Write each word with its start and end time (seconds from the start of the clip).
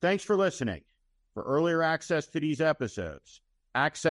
Thanks 0.00 0.22
for 0.22 0.36
listening. 0.36 0.82
For 1.34 1.42
earlier 1.42 1.82
access 1.82 2.26
to 2.28 2.40
these 2.40 2.60
episodes, 2.60 3.40
access. 3.74 4.10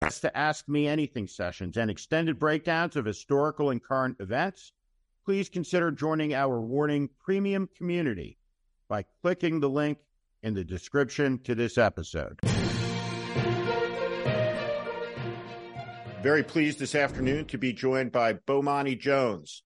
To 0.00 0.36
Ask 0.36 0.68
Me 0.68 0.86
Anything 0.86 1.26
sessions 1.26 1.76
and 1.76 1.90
extended 1.90 2.38
breakdowns 2.38 2.96
of 2.96 3.04
historical 3.04 3.70
and 3.70 3.82
current 3.82 4.16
events, 4.20 4.72
please 5.24 5.48
consider 5.48 5.90
joining 5.90 6.34
our 6.34 6.60
Warning 6.60 7.10
Premium 7.20 7.68
community 7.76 8.38
by 8.88 9.04
clicking 9.20 9.60
the 9.60 9.68
link 9.68 9.98
in 10.42 10.54
the 10.54 10.64
description 10.64 11.38
to 11.40 11.54
this 11.54 11.76
episode. 11.76 12.38
Very 16.22 16.42
pleased 16.42 16.78
this 16.78 16.94
afternoon 16.94 17.44
to 17.46 17.58
be 17.58 17.72
joined 17.72 18.12
by 18.12 18.34
Bomani 18.34 18.98
Jones, 18.98 19.62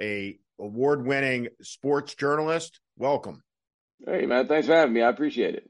a 0.00 0.38
award-winning 0.58 1.48
sports 1.62 2.14
journalist. 2.14 2.80
Welcome. 2.96 3.42
Hey, 4.06 4.26
man. 4.26 4.46
Thanks 4.46 4.66
for 4.66 4.74
having 4.74 4.94
me. 4.94 5.02
I 5.02 5.08
appreciate 5.08 5.54
it. 5.54 5.64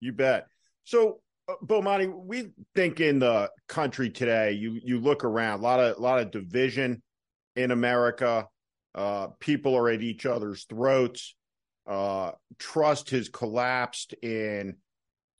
You 0.00 0.12
bet. 0.12 0.46
So, 0.84 1.20
Bomani, 1.64 2.12
we 2.12 2.50
think 2.74 3.00
in 3.00 3.18
the 3.18 3.50
country 3.68 4.10
today, 4.10 4.52
you 4.52 4.78
you 4.82 5.00
look 5.00 5.24
around, 5.24 5.60
a 5.60 5.62
lot 5.62 5.80
of 5.80 5.96
a 5.96 6.00
lot 6.00 6.20
of 6.20 6.30
division 6.30 7.02
in 7.56 7.70
America. 7.70 8.46
Uh, 8.94 9.28
people 9.38 9.76
are 9.76 9.88
at 9.88 10.02
each 10.02 10.26
other's 10.26 10.64
throats. 10.64 11.34
Uh, 11.86 12.32
trust 12.58 13.10
has 13.10 13.28
collapsed 13.28 14.14
in 14.22 14.76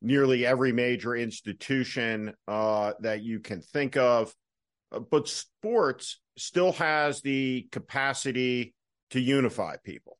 nearly 0.03 0.47
every 0.47 0.72
major 0.72 1.14
institution 1.14 2.33
uh, 2.48 2.92
that 3.00 3.22
you 3.22 3.41
can 3.41 3.61
think 3.61 3.97
of. 3.97 4.34
Uh, 4.92 5.00
but 5.00 5.28
sports 5.28 6.20
still 6.36 6.72
has 6.72 7.20
the 7.20 7.69
capacity 7.70 8.75
to 9.11 9.20
unify 9.20 9.77
people. 9.84 10.16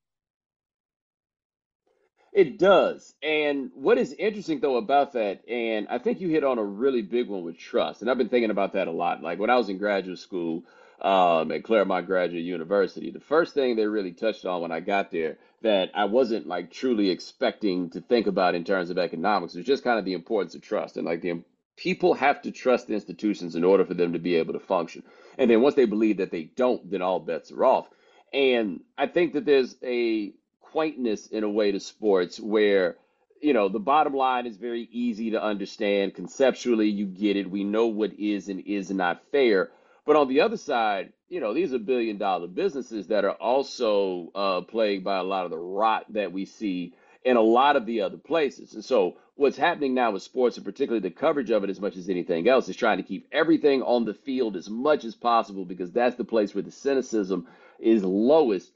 It 2.33 2.59
does. 2.59 3.13
And 3.23 3.71
what 3.75 3.99
is 3.99 4.13
interesting 4.13 4.61
though 4.61 4.77
about 4.77 5.15
that, 5.15 5.49
and 5.49 5.89
I 5.89 5.99
think 5.99 6.21
you 6.21 6.29
hit 6.29 6.45
on 6.45 6.59
a 6.59 6.65
really 6.65 7.03
big 7.03 7.29
one 7.29 7.43
with 7.43 7.59
trust. 7.59 8.03
And 8.03 8.11
I've 8.11 8.19
been 8.19 8.29
thinking 8.29 8.51
about 8.51 8.75
that 8.75 8.89
a 8.89 8.93
lot. 8.93 9.23
Like 9.23 9.41
when 9.41 9.51
I 9.51 9.57
was 9.57 9.69
in 9.69 9.79
graduate 9.79 10.19
school 10.19 10.63
um, 11.01 11.51
at 11.51 11.65
Claremont 11.65 12.07
Graduate 12.07 12.45
University, 12.45 13.11
the 13.11 13.21
first 13.21 13.53
thing 13.53 13.75
they 13.75 13.87
really 13.87 14.13
touched 14.13 14.45
on 14.45 14.61
when 14.63 14.71
I 14.71 14.79
got 14.79 15.11
there 15.11 15.39
that 15.63 15.91
I 15.93 16.05
wasn't 16.05 16.47
like 16.47 16.71
truly 16.71 17.11
expecting 17.11 17.91
to 17.91 18.01
think 18.01 18.29
about 18.29 18.55
in 18.55 18.65
terms 18.65 18.91
of 18.91 18.99
economics 18.99 19.55
was 19.55 19.67
just 19.67 19.85
kind 19.85 19.99
of 19.99 20.05
the 20.05 20.15
importance 20.15 20.55
of 20.55 20.63
trust. 20.63 20.97
And 20.97 21.07
like 21.07 21.23
the 21.23 21.43
people 21.77 22.15
have 22.15 22.43
to 22.43 22.53
trust 22.53 22.91
institutions 22.91 23.57
in 23.57 23.65
order 23.65 23.85
for 23.85 23.95
them 23.95 24.13
to 24.13 24.21
be 24.21 24.37
able 24.37 24.53
to 24.53 24.61
function. 24.61 25.03
And 25.37 25.51
then 25.51 25.63
once 25.63 25.75
they 25.75 25.85
believe 25.85 26.19
that 26.19 26.31
they 26.31 26.45
don't, 26.45 26.89
then 26.91 27.03
all 27.03 27.19
bets 27.19 27.51
are 27.51 27.65
off. 27.65 27.89
And 28.33 28.81
I 28.97 29.09
think 29.09 29.33
that 29.33 29.45
there's 29.45 29.77
a 29.83 30.33
quaintness 30.73 31.27
in 31.29 31.45
a 31.45 31.51
way 31.51 31.73
to 31.73 31.81
sports 31.81 32.39
where 32.39 32.97
you 33.41 33.53
know 33.53 33.69
the 33.69 33.79
bottom 33.79 34.15
line 34.15 34.47
is 34.47 34.57
very 34.57 34.89
easy 34.93 35.31
to 35.33 35.43
understand. 35.43 36.15
Conceptually 36.15 36.89
you 36.89 37.07
get 37.07 37.37
it. 37.37 37.51
We 37.51 37.65
know 37.65 37.87
what 37.87 38.13
is 38.19 38.49
and 38.49 38.61
is 38.67 38.91
not 38.91 39.23
fair. 39.33 39.71
But 40.07 40.17
on 40.17 40.29
the 40.29 40.41
other 40.41 40.57
side 40.57 41.13
you 41.29 41.41
know 41.41 41.55
these 41.55 41.73
are 41.73 41.79
billion 41.79 42.19
dollar 42.19 42.49
businesses 42.49 43.07
that 43.07 43.25
are 43.25 43.33
also 43.33 44.31
uh, 44.35 44.61
plagued 44.63 45.05
by 45.05 45.19
a 45.19 45.23
lot 45.23 45.45
of 45.45 45.51
the 45.51 45.59
rot 45.59 46.07
that 46.13 46.33
we 46.33 46.45
see 46.45 46.95
in 47.25 47.37
a 47.37 47.41
lot 47.41 47.77
of 47.77 47.87
the 47.87 48.01
other 48.03 48.17
places. 48.17 48.75
And 48.75 48.85
so 48.85 49.17
what's 49.37 49.57
happening 49.57 49.95
now 49.95 50.11
with 50.11 50.23
sports 50.23 50.57
and 50.57 50.65
particularly 50.65 51.01
the 51.01 51.15
coverage 51.15 51.51
of 51.51 51.65
it 51.65 51.71
as 51.71 51.81
much 51.81 51.97
as 51.97 52.09
anything 52.09 52.49
else 52.49 52.69
is 52.69 52.77
trying 52.77 52.99
to 52.99 53.03
keep 53.03 53.27
everything 53.33 53.83
on 53.83 54.05
the 54.05 54.15
field 54.15 54.57
as 54.57 54.69
much 54.69 55.05
as 55.05 55.15
possible 55.15 55.65
because 55.65 55.93
that's 55.93 56.17
the 56.17 56.25
place 56.25 56.55
where 56.55 56.63
the 56.63 56.71
cynicism 56.71 57.47
is 57.79 58.05
lowest 58.05 58.71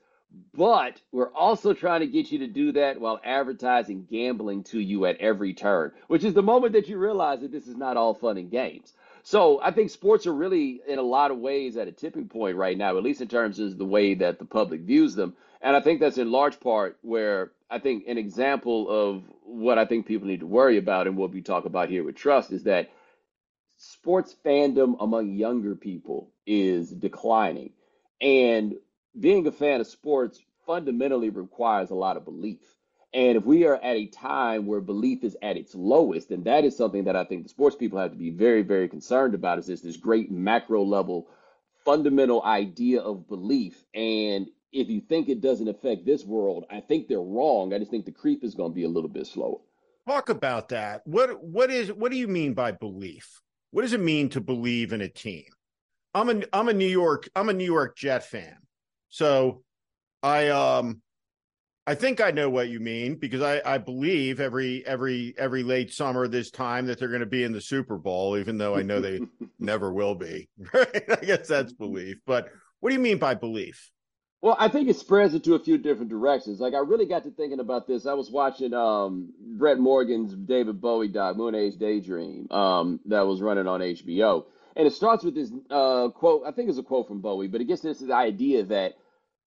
but 0.53 1.01
we're 1.13 1.33
also 1.33 1.73
trying 1.73 2.01
to 2.01 2.07
get 2.07 2.31
you 2.31 2.41
to 2.41 2.47
do 2.47 2.73
that 2.73 3.01
while 3.01 3.21
advertising 3.25 4.07
gambling 4.11 4.65
to 4.65 4.81
you 4.81 5.07
at 5.07 5.19
every 5.19 5.55
turn, 5.55 5.93
which 6.09 6.25
is 6.25 6.35
the 6.35 6.43
moment 6.43 6.73
that 6.75 6.89
you 6.89 6.97
realize 6.99 7.41
that 7.41 7.53
this 7.53 7.67
is 7.67 7.77
not 7.77 7.97
all 7.97 8.15
fun 8.15 8.37
and 8.37 8.51
games. 8.51 8.93
So 9.23 9.61
I 9.61 9.71
think 9.71 9.91
sports 9.91 10.27
are 10.27 10.35
really, 10.35 10.81
in 10.87 10.99
a 10.99 11.03
lot 11.03 11.31
of 11.31 11.39
ways, 11.39 11.77
at 11.77 11.89
a 11.89 11.93
tipping 11.93 12.29
point 12.29 12.57
right 12.57 12.77
now, 12.77 12.97
at 12.97 13.03
least 13.03 13.23
in 13.23 13.29
terms 13.29 13.59
of 13.59 13.79
the 13.79 13.85
way 13.85 14.15
that 14.15 14.39
the 14.39 14.45
public 14.45 14.83
views 14.83 15.15
them. 15.15 15.35
And 15.63 15.75
I 15.75 15.81
think 15.81 15.99
that's 15.99 16.19
in 16.19 16.31
large 16.31 16.61
part 16.61 16.99
where 17.01 17.53
I 17.71 17.79
think 17.79 18.05
an 18.07 18.19
example 18.19 18.89
of 18.91 19.23
what 19.43 19.79
I 19.79 19.87
think 19.87 20.07
people 20.07 20.29
need 20.29 20.41
to 20.41 20.47
worry 20.47 20.77
about 20.77 21.07
and 21.07 21.17
what 21.17 21.33
we 21.33 21.41
talk 21.41 21.65
about 21.65 21.89
here 21.89 22.05
with 22.05 22.17
trust 22.17 22.53
is 22.53 22.65
that 22.65 22.91
sports 23.79 24.37
fandom 24.45 24.97
among 25.01 25.33
younger 25.33 25.75
people 25.75 26.31
is 26.47 26.91
declining. 26.91 27.73
And 28.21 28.75
being 29.19 29.47
a 29.47 29.53
fan 29.53 29.81
of 29.81 29.87
sports 29.87 30.41
fundamentally 30.67 31.31
requires 31.31 31.91
a 31.91 31.95
lot 31.95 32.17
of 32.17 32.25
belief. 32.25 32.61
And 33.13 33.37
if 33.37 33.45
we 33.45 33.65
are 33.65 33.77
at 33.77 33.97
a 33.97 34.07
time 34.07 34.67
where 34.67 34.81
belief 34.81 35.23
is 35.23 35.37
at 35.41 35.57
its 35.57 35.75
lowest, 35.75 36.31
then 36.31 36.43
that 36.45 36.65
is 36.65 36.77
something 36.77 37.05
that 37.05 37.15
I 37.15 37.25
think 37.25 37.45
the 37.45 37.49
sports 37.49 37.77
people 37.77 37.99
have 37.99 38.11
to 38.11 38.17
be 38.17 38.31
very, 38.31 38.63
very 38.63 38.89
concerned 38.89 39.35
about 39.35 39.59
is 39.59 39.67
this, 39.67 39.83
this 39.83 39.97
great 39.97 40.33
macro 40.33 40.83
level 40.83 41.29
fundamental 41.85 42.43
idea 42.43 43.01
of 43.01 43.29
belief. 43.29 43.85
And 43.95 44.49
if 44.73 44.89
you 44.89 45.01
think 45.01 45.29
it 45.29 45.41
doesn't 45.41 45.69
affect 45.69 46.05
this 46.05 46.25
world, 46.25 46.65
I 46.71 46.81
think 46.81 47.07
they're 47.07 47.21
wrong. 47.21 47.73
I 47.73 47.79
just 47.79 47.91
think 47.91 48.05
the 48.05 48.11
creep 48.11 48.43
is 48.43 48.55
going 48.55 48.73
to 48.73 48.75
be 48.75 48.85
a 48.85 48.89
little 48.89 49.11
bit 49.11 49.27
slower. 49.27 49.59
Talk 50.09 50.29
about 50.29 50.69
that. 50.71 51.03
What 51.07 51.43
what 51.43 51.71
is 51.71 51.93
what 51.93 52.11
do 52.11 52.19
you 52.19 52.29
mean 52.29 52.53
by 52.53 52.73
belief? 52.73 53.41
What 53.71 53.83
does 53.83 53.95
it 53.95 54.01
mean 54.01 54.29
to 54.31 54.41
believe 54.41 54.93
in 54.93 55.01
a 55.01 55.09
team? 55.09 55.45
I'm 56.15 56.29
a 56.29 56.43
I'm 56.53 56.69
a 56.69 56.75
New 56.75 56.87
York 56.87 57.29
I'm 57.35 57.49
a 57.49 57.55
New 57.55 57.65
York 57.65 57.97
Jet 57.97 58.25
fan. 58.25 58.57
So 59.15 59.63
I 60.25 60.49
um 60.49 61.01
I 61.87 61.95
think 61.95 62.21
I 62.21 62.33
know 62.33 62.51
what 62.51 62.69
you 62.69 62.81
mean 62.81 63.15
because 63.15 63.43
I, 63.43 63.63
I 63.65 63.79
believe 63.79 64.41
every 64.41 64.85
every 64.85 65.35
every 65.39 65.63
late 65.63 65.93
summer 65.93 66.27
this 66.27 66.51
time 66.51 66.87
that 66.87 66.99
they're 66.99 67.07
going 67.07 67.21
to 67.21 67.27
be 67.27 67.45
in 67.45 67.53
the 67.53 67.61
Super 67.61 67.97
Bowl, 67.97 68.37
even 68.37 68.59
though 68.59 68.75
I 68.75 68.83
know 68.83 69.01
they 69.01 69.21
never 69.61 69.93
will 69.93 70.17
be. 70.17 70.49
Right? 70.75 71.05
I 71.09 71.25
guess 71.25 71.47
that's 71.47 71.73
belief. 71.73 72.17
But 72.27 72.49
what 72.81 72.91
do 72.91 72.97
you 72.97 73.01
mean 73.01 73.19
by 73.19 73.35
belief? 73.35 73.93
Well, 74.43 74.57
I 74.59 74.67
think 74.67 74.89
it 74.89 74.97
spreads 74.97 75.33
into 75.33 75.55
a 75.55 75.61
few 75.61 75.79
different 75.79 76.11
directions. 76.11 76.59
Like 76.59 76.75
I 76.75 76.79
really 76.79 77.07
got 77.07 77.23
to 77.23 77.31
thinking 77.31 77.61
about 77.61 77.87
this. 77.87 78.07
I 78.07 78.15
was 78.15 78.33
watching 78.33 78.75
um, 78.75 79.33
Brett 79.57 79.79
Morgen's 79.79 80.35
David 80.35 80.81
Bowie 80.81 81.07
doc, 81.07 81.37
Moon 81.37 81.55
Age 81.55 81.77
Daydream, 81.77 82.51
um, 82.51 82.99
that 83.07 83.25
was 83.25 83.41
running 83.41 83.69
on 83.69 83.79
HBO, 83.79 84.47
and 84.75 84.89
it 84.89 84.93
starts 84.93 85.23
with 85.23 85.37
this 85.37 85.53
uh, 85.71 86.09
quote. 86.09 86.43
I 86.45 86.51
think 86.51 86.69
it's 86.69 86.79
a 86.79 86.83
quote 86.83 87.07
from 87.07 87.21
Bowie, 87.21 87.47
but 87.47 87.61
it 87.61 87.67
gets 87.67 87.83
this 87.83 88.03
idea 88.11 88.65
that 88.65 88.95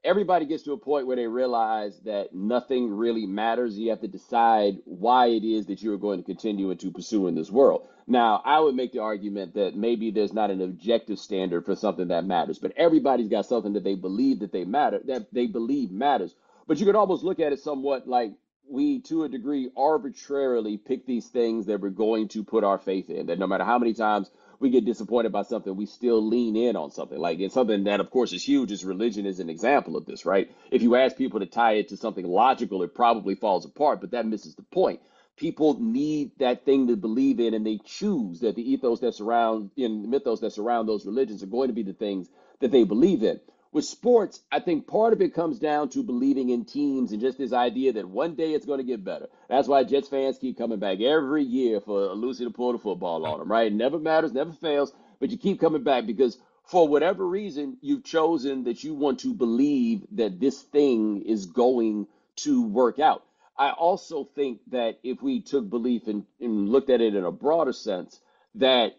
everybody 0.07 0.45
gets 0.45 0.63
to 0.63 0.71
a 0.71 0.77
point 0.77 1.05
where 1.05 1.17
they 1.17 1.27
realize 1.27 1.99
that 2.05 2.33
nothing 2.33 2.95
really 2.95 3.25
matters. 3.25 3.77
You 3.77 3.89
have 3.89 3.99
to 4.01 4.07
decide 4.07 4.77
why 4.85 5.27
it 5.27 5.43
is 5.43 5.65
that 5.65 5.81
you're 5.81 5.97
going 5.97 6.19
to 6.19 6.25
continue 6.25 6.73
to 6.73 6.91
pursue 6.91 7.27
in 7.27 7.35
this 7.35 7.51
world. 7.51 7.85
Now, 8.07 8.41
I 8.45 8.61
would 8.61 8.73
make 8.73 8.93
the 8.93 8.99
argument 8.99 9.55
that 9.55 9.75
maybe 9.75 10.11
there's 10.11 10.31
not 10.31 10.49
an 10.49 10.61
objective 10.61 11.19
standard 11.19 11.65
for 11.65 11.75
something 11.75 12.07
that 12.07 12.23
matters, 12.23 12.57
but 12.57 12.71
everybody's 12.77 13.27
got 13.27 13.47
something 13.47 13.73
that 13.73 13.83
they 13.83 13.95
believe 13.95 14.39
that 14.39 14.53
they 14.53 14.63
matter, 14.63 15.01
that 15.07 15.33
they 15.33 15.45
believe 15.45 15.91
matters. 15.91 16.33
But 16.67 16.79
you 16.79 16.85
could 16.85 16.95
almost 16.95 17.25
look 17.25 17.41
at 17.41 17.51
it 17.51 17.59
somewhat 17.59 18.07
like 18.07 18.31
we, 18.69 19.01
to 19.03 19.25
a 19.25 19.29
degree, 19.29 19.69
arbitrarily 19.75 20.77
pick 20.77 21.05
these 21.05 21.27
things 21.27 21.65
that 21.65 21.81
we're 21.81 21.89
going 21.89 22.29
to 22.29 22.45
put 22.45 22.63
our 22.63 22.77
faith 22.77 23.09
in. 23.09 23.25
That 23.25 23.39
no 23.39 23.47
matter 23.47 23.65
how 23.65 23.77
many 23.77 23.93
times 23.93 24.31
we 24.59 24.69
get 24.69 24.85
disappointed 24.85 25.31
by 25.31 25.43
something, 25.43 25.75
we 25.75 25.85
still 25.85 26.25
lean 26.25 26.55
in 26.55 26.75
on 26.75 26.91
something. 26.91 27.19
Like 27.19 27.39
it's 27.39 27.53
something 27.53 27.85
that, 27.85 27.99
of 27.99 28.11
course, 28.11 28.33
is 28.33 28.43
huge. 28.43 28.71
Is 28.71 28.85
religion 28.85 29.25
is 29.25 29.39
an 29.39 29.49
example 29.49 29.97
of 29.97 30.05
this, 30.05 30.25
right? 30.25 30.51
If 30.71 30.81
you 30.81 30.95
ask 30.95 31.15
people 31.17 31.39
to 31.39 31.45
tie 31.45 31.73
it 31.73 31.89
to 31.89 31.97
something 31.97 32.25
logical, 32.25 32.83
it 32.83 32.95
probably 32.95 33.35
falls 33.35 33.65
apart, 33.65 34.01
but 34.01 34.11
that 34.11 34.25
misses 34.25 34.55
the 34.55 34.63
point. 34.63 35.01
People 35.37 35.79
need 35.79 36.31
that 36.39 36.65
thing 36.65 36.87
to 36.87 36.95
believe 36.97 37.39
in, 37.39 37.53
and 37.53 37.65
they 37.65 37.79
choose 37.85 38.39
that 38.41 38.55
the 38.55 38.71
ethos 38.71 39.01
that 39.01 39.13
surround 39.15 39.71
in 39.77 40.01
the 40.03 40.07
mythos 40.07 40.41
that 40.41 40.53
surround 40.53 40.89
those 40.89 41.05
religions 41.05 41.43
are 41.43 41.47
going 41.47 41.67
to 41.69 41.73
be 41.75 41.83
the 41.83 41.93
things 41.93 42.29
that 42.59 42.71
they 42.71 42.83
believe 42.83 43.23
in. 43.23 43.39
With 43.71 43.85
sports, 43.85 44.41
I 44.51 44.59
think 44.59 44.87
part 44.87 45.13
of 45.13 45.21
it 45.21 45.33
comes 45.33 45.59
down 45.59 45.89
to 45.89 46.03
believing 46.03 46.49
in 46.49 46.65
teams 46.65 47.11
and 47.11 47.21
just 47.21 47.37
this 47.37 47.53
idea 47.53 47.93
that 47.93 48.07
one 48.07 48.35
day 48.35 48.53
it's 48.53 48.65
going 48.65 48.79
to 48.79 48.85
get 48.85 49.03
better. 49.03 49.27
That's 49.49 49.67
why 49.67 49.83
Jets 49.83 50.07
fans 50.07 50.37
keep 50.39 50.57
coming 50.57 50.79
back 50.79 51.01
every 51.01 51.43
year 51.43 51.81
for 51.81 52.05
a 52.05 52.13
Lucy 52.13 52.45
to 52.45 52.51
pull 52.51 52.71
the 52.71 52.79
football 52.79 53.25
on 53.25 53.39
them, 53.39 53.51
right? 53.51 53.71
Never 53.71 53.99
matters, 53.99 54.31
never 54.33 54.53
fails, 54.53 54.93
but 55.19 55.31
you 55.31 55.37
keep 55.37 55.59
coming 55.59 55.83
back 55.83 56.05
because 56.05 56.37
for 56.63 56.87
whatever 56.87 57.25
reason, 57.27 57.77
you've 57.81 58.03
chosen 58.03 58.65
that 58.65 58.83
you 58.83 58.93
want 58.93 59.19
to 59.19 59.33
believe 59.33 60.05
that 60.13 60.39
this 60.39 60.61
thing 60.61 61.23
is 61.23 61.45
going 61.45 62.07
to 62.37 62.63
work 62.63 62.99
out. 62.99 63.23
I 63.57 63.71
also 63.71 64.23
think 64.23 64.59
that 64.71 64.99
if 65.03 65.21
we 65.21 65.41
took 65.41 65.69
belief 65.69 66.07
and 66.07 66.25
looked 66.39 66.89
at 66.89 67.01
it 67.01 67.15
in 67.15 67.23
a 67.23 67.31
broader 67.31 67.73
sense, 67.73 68.19
that 68.55 68.93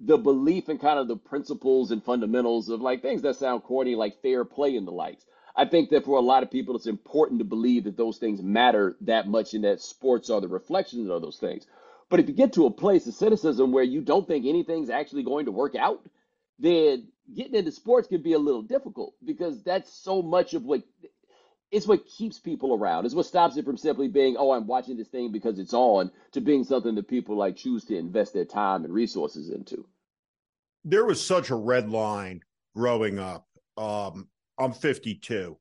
the 0.00 0.16
belief 0.16 0.68
in 0.68 0.78
kind 0.78 0.98
of 0.98 1.08
the 1.08 1.16
principles 1.16 1.90
and 1.90 2.04
fundamentals 2.04 2.68
of 2.68 2.80
like 2.80 3.02
things 3.02 3.22
that 3.22 3.36
sound 3.36 3.64
corny, 3.64 3.94
like 3.94 4.22
fair 4.22 4.44
play 4.44 4.76
and 4.76 4.86
the 4.86 4.92
likes. 4.92 5.24
I 5.56 5.64
think 5.64 5.90
that 5.90 6.04
for 6.04 6.18
a 6.18 6.22
lot 6.22 6.44
of 6.44 6.52
people, 6.52 6.76
it's 6.76 6.86
important 6.86 7.40
to 7.40 7.44
believe 7.44 7.84
that 7.84 7.96
those 7.96 8.18
things 8.18 8.40
matter 8.40 8.96
that 9.00 9.26
much 9.26 9.54
and 9.54 9.64
that 9.64 9.80
sports 9.80 10.30
are 10.30 10.40
the 10.40 10.46
reflections 10.46 11.10
of 11.10 11.20
those 11.20 11.38
things. 11.38 11.66
But 12.08 12.20
if 12.20 12.28
you 12.28 12.34
get 12.34 12.52
to 12.52 12.66
a 12.66 12.70
place 12.70 13.06
of 13.06 13.14
cynicism 13.14 13.72
where 13.72 13.84
you 13.84 14.00
don't 14.00 14.26
think 14.26 14.46
anything's 14.46 14.88
actually 14.88 15.24
going 15.24 15.46
to 15.46 15.52
work 15.52 15.74
out, 15.74 16.00
then 16.60 17.08
getting 17.34 17.56
into 17.56 17.72
sports 17.72 18.08
can 18.08 18.22
be 18.22 18.32
a 18.34 18.38
little 18.38 18.62
difficult 18.62 19.14
because 19.24 19.62
that's 19.62 19.92
so 19.92 20.22
much 20.22 20.54
of 20.54 20.64
what 20.64 20.82
it's 21.70 21.86
what 21.86 22.06
keeps 22.06 22.38
people 22.38 22.74
around. 22.74 23.04
It's 23.04 23.14
what 23.14 23.26
stops 23.26 23.56
it 23.56 23.64
from 23.64 23.76
simply 23.76 24.08
being, 24.08 24.36
oh, 24.38 24.52
I'm 24.52 24.66
watching 24.66 24.96
this 24.96 25.08
thing 25.08 25.30
because 25.32 25.58
it's 25.58 25.74
on, 25.74 26.10
to 26.32 26.40
being 26.40 26.64
something 26.64 26.94
that 26.94 27.08
people 27.08 27.36
like 27.36 27.56
choose 27.56 27.84
to 27.86 27.96
invest 27.96 28.32
their 28.32 28.44
time 28.44 28.84
and 28.84 28.92
resources 28.92 29.50
into. 29.50 29.86
There 30.84 31.04
was 31.04 31.24
such 31.24 31.50
a 31.50 31.54
red 31.54 31.90
line 31.90 32.40
growing 32.74 33.18
up. 33.18 33.46
Um, 33.76 34.28
I'm 34.58 34.72
52 34.72 35.58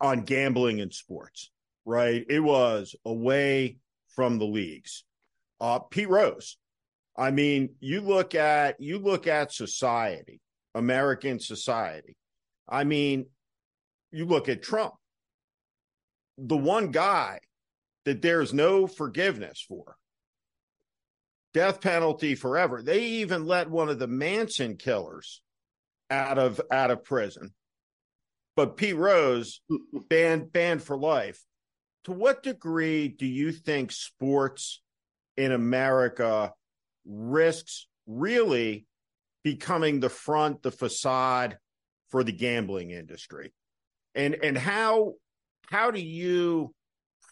on 0.00 0.20
gambling 0.22 0.80
and 0.80 0.92
sports, 0.92 1.50
right? 1.84 2.24
It 2.28 2.40
was 2.40 2.94
away 3.04 3.78
from 4.14 4.38
the 4.38 4.46
leagues. 4.46 5.04
Uh, 5.60 5.80
Pete 5.80 6.08
Rose. 6.08 6.58
I 7.16 7.30
mean, 7.30 7.74
you 7.80 8.00
look 8.00 8.34
at 8.34 8.80
you 8.80 8.98
look 8.98 9.26
at 9.26 9.52
society, 9.52 10.40
American 10.74 11.38
society. 11.38 12.16
I 12.68 12.84
mean, 12.84 13.26
you 14.12 14.26
look 14.26 14.48
at 14.48 14.62
Trump, 14.62 14.94
the 16.38 16.56
one 16.56 16.90
guy 16.90 17.40
that 18.04 18.22
there's 18.22 18.52
no 18.52 18.86
forgiveness 18.86 19.64
for, 19.66 19.96
death 21.54 21.80
penalty 21.80 22.34
forever. 22.34 22.82
They 22.82 23.02
even 23.04 23.46
let 23.46 23.70
one 23.70 23.88
of 23.88 23.98
the 23.98 24.06
Manson 24.06 24.76
killers 24.76 25.42
out 26.10 26.38
of 26.38 26.60
out 26.70 26.90
of 26.90 27.04
prison. 27.04 27.52
But 28.54 28.76
Pete 28.76 28.96
Rose 28.96 29.60
banned 30.08 30.52
banned 30.52 30.82
for 30.82 30.96
life. 30.96 31.40
To 32.04 32.12
what 32.12 32.42
degree 32.42 33.08
do 33.08 33.26
you 33.26 33.52
think 33.52 33.92
sports 33.92 34.82
in 35.36 35.52
America 35.52 36.52
risks 37.06 37.86
really 38.06 38.86
becoming 39.44 40.00
the 40.00 40.08
front, 40.08 40.62
the 40.62 40.72
facade 40.72 41.58
for 42.08 42.24
the 42.24 42.32
gambling 42.32 42.90
industry? 42.90 43.52
And 44.14 44.36
and 44.42 44.56
how 44.56 45.14
how 45.66 45.90
do 45.90 46.00
you 46.00 46.74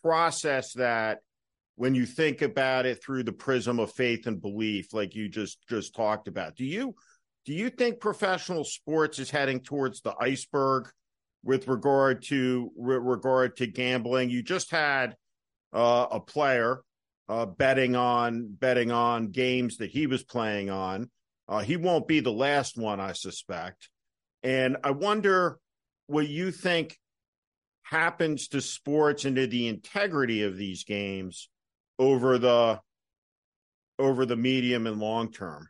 process 0.02 0.72
that 0.74 1.18
when 1.76 1.94
you 1.94 2.06
think 2.06 2.42
about 2.42 2.86
it 2.86 3.02
through 3.02 3.22
the 3.22 3.32
prism 3.32 3.78
of 3.78 3.92
faith 3.92 4.26
and 4.26 4.40
belief 4.40 4.92
like 4.92 5.14
you 5.14 5.28
just 5.28 5.58
just 5.68 5.94
talked 5.94 6.28
about? 6.28 6.56
Do 6.56 6.64
you 6.64 6.94
do 7.44 7.52
you 7.52 7.70
think 7.70 8.00
professional 8.00 8.64
sports 8.64 9.18
is 9.18 9.30
heading 9.30 9.60
towards 9.60 10.00
the 10.00 10.14
iceberg 10.20 10.88
with 11.42 11.68
regard 11.68 12.22
to 12.24 12.70
with 12.74 13.02
regard 13.02 13.56
to 13.56 13.66
gambling? 13.66 14.30
You 14.30 14.42
just 14.42 14.70
had 14.70 15.16
uh, 15.72 16.06
a 16.10 16.20
player 16.20 16.82
uh, 17.28 17.46
betting 17.46 17.96
on 17.96 18.48
betting 18.58 18.90
on 18.90 19.28
games 19.28 19.78
that 19.78 19.90
he 19.90 20.06
was 20.06 20.22
playing 20.22 20.68
on. 20.70 21.10
Uh, 21.48 21.60
he 21.60 21.76
won't 21.76 22.06
be 22.06 22.20
the 22.20 22.32
last 22.32 22.76
one 22.76 23.00
i 23.00 23.12
suspect. 23.12 23.88
And 24.42 24.76
i 24.84 24.90
wonder 24.90 25.58
what 26.10 26.28
you 26.28 26.50
think 26.50 26.98
happens 27.82 28.48
to 28.48 28.60
sports 28.60 29.24
and 29.24 29.36
to 29.36 29.46
the 29.46 29.68
integrity 29.68 30.42
of 30.42 30.56
these 30.56 30.82
games 30.84 31.48
over 31.98 32.36
the 32.36 32.80
over 33.98 34.26
the 34.26 34.36
medium 34.36 34.86
and 34.86 34.98
long 34.98 35.30
term. 35.30 35.68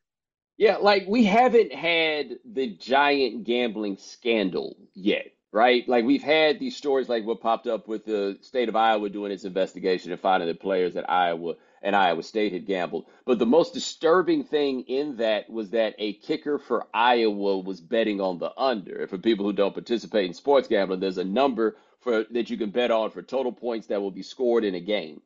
Yeah, 0.57 0.77
like 0.77 1.05
we 1.07 1.25
haven't 1.25 1.75
had 1.75 2.39
the 2.51 2.77
giant 2.77 3.45
gambling 3.45 3.99
scandal 3.99 4.77
yet, 4.95 5.27
right? 5.52 5.88
Like 5.88 6.05
we've 6.05 6.23
had 6.23 6.58
these 6.58 6.76
stories 6.76 7.08
like 7.08 7.25
what 7.25 7.41
popped 7.41 7.67
up 7.67 7.88
with 7.88 8.05
the 8.05 8.38
state 8.43 8.69
of 8.69 8.76
Iowa 8.76 9.08
doing 9.08 9.32
its 9.32 9.44
investigation 9.44 10.12
and 10.12 10.20
finding 10.20 10.49
the 10.49 10.55
players 10.55 10.97
at 10.97 11.11
Iowa 11.11 11.55
and 11.82 11.97
Iowa 11.97 12.23
State 12.23 12.52
had 12.52 12.67
gambled. 12.67 13.06
But 13.25 13.38
the 13.38 13.47
most 13.47 13.75
disturbing 13.75 14.44
thing 14.44 14.82
in 14.82 15.17
that 15.17 15.49
was 15.50 15.70
that 15.70 15.94
a 15.99 16.12
kicker 16.14 16.58
for 16.58 16.87
Iowa 16.93 17.58
was 17.58 17.81
betting 17.81 18.20
on 18.20 18.38
the 18.38 18.52
under. 18.58 19.00
And 19.00 19.11
for 19.11 19.19
people 19.19 19.44
who 19.47 19.52
don't 19.52 19.75
participate 19.75 20.26
in 20.26 20.35
sports 20.35 20.69
gambling, 20.69 21.00
there's 21.00 21.19
a 21.19 21.25
number 21.25 21.76
for 22.00 22.25
that 22.31 22.50
you 22.50 22.56
can 22.56 22.70
bet 22.70 22.91
on 22.91 23.11
for 23.11 23.23
total 23.23 23.52
points 23.52 23.88
that 23.88 24.00
will 24.00 24.11
be 24.11 24.23
scored 24.23 24.64
in 24.64 24.75
a 24.75 24.81
game. 24.81 25.20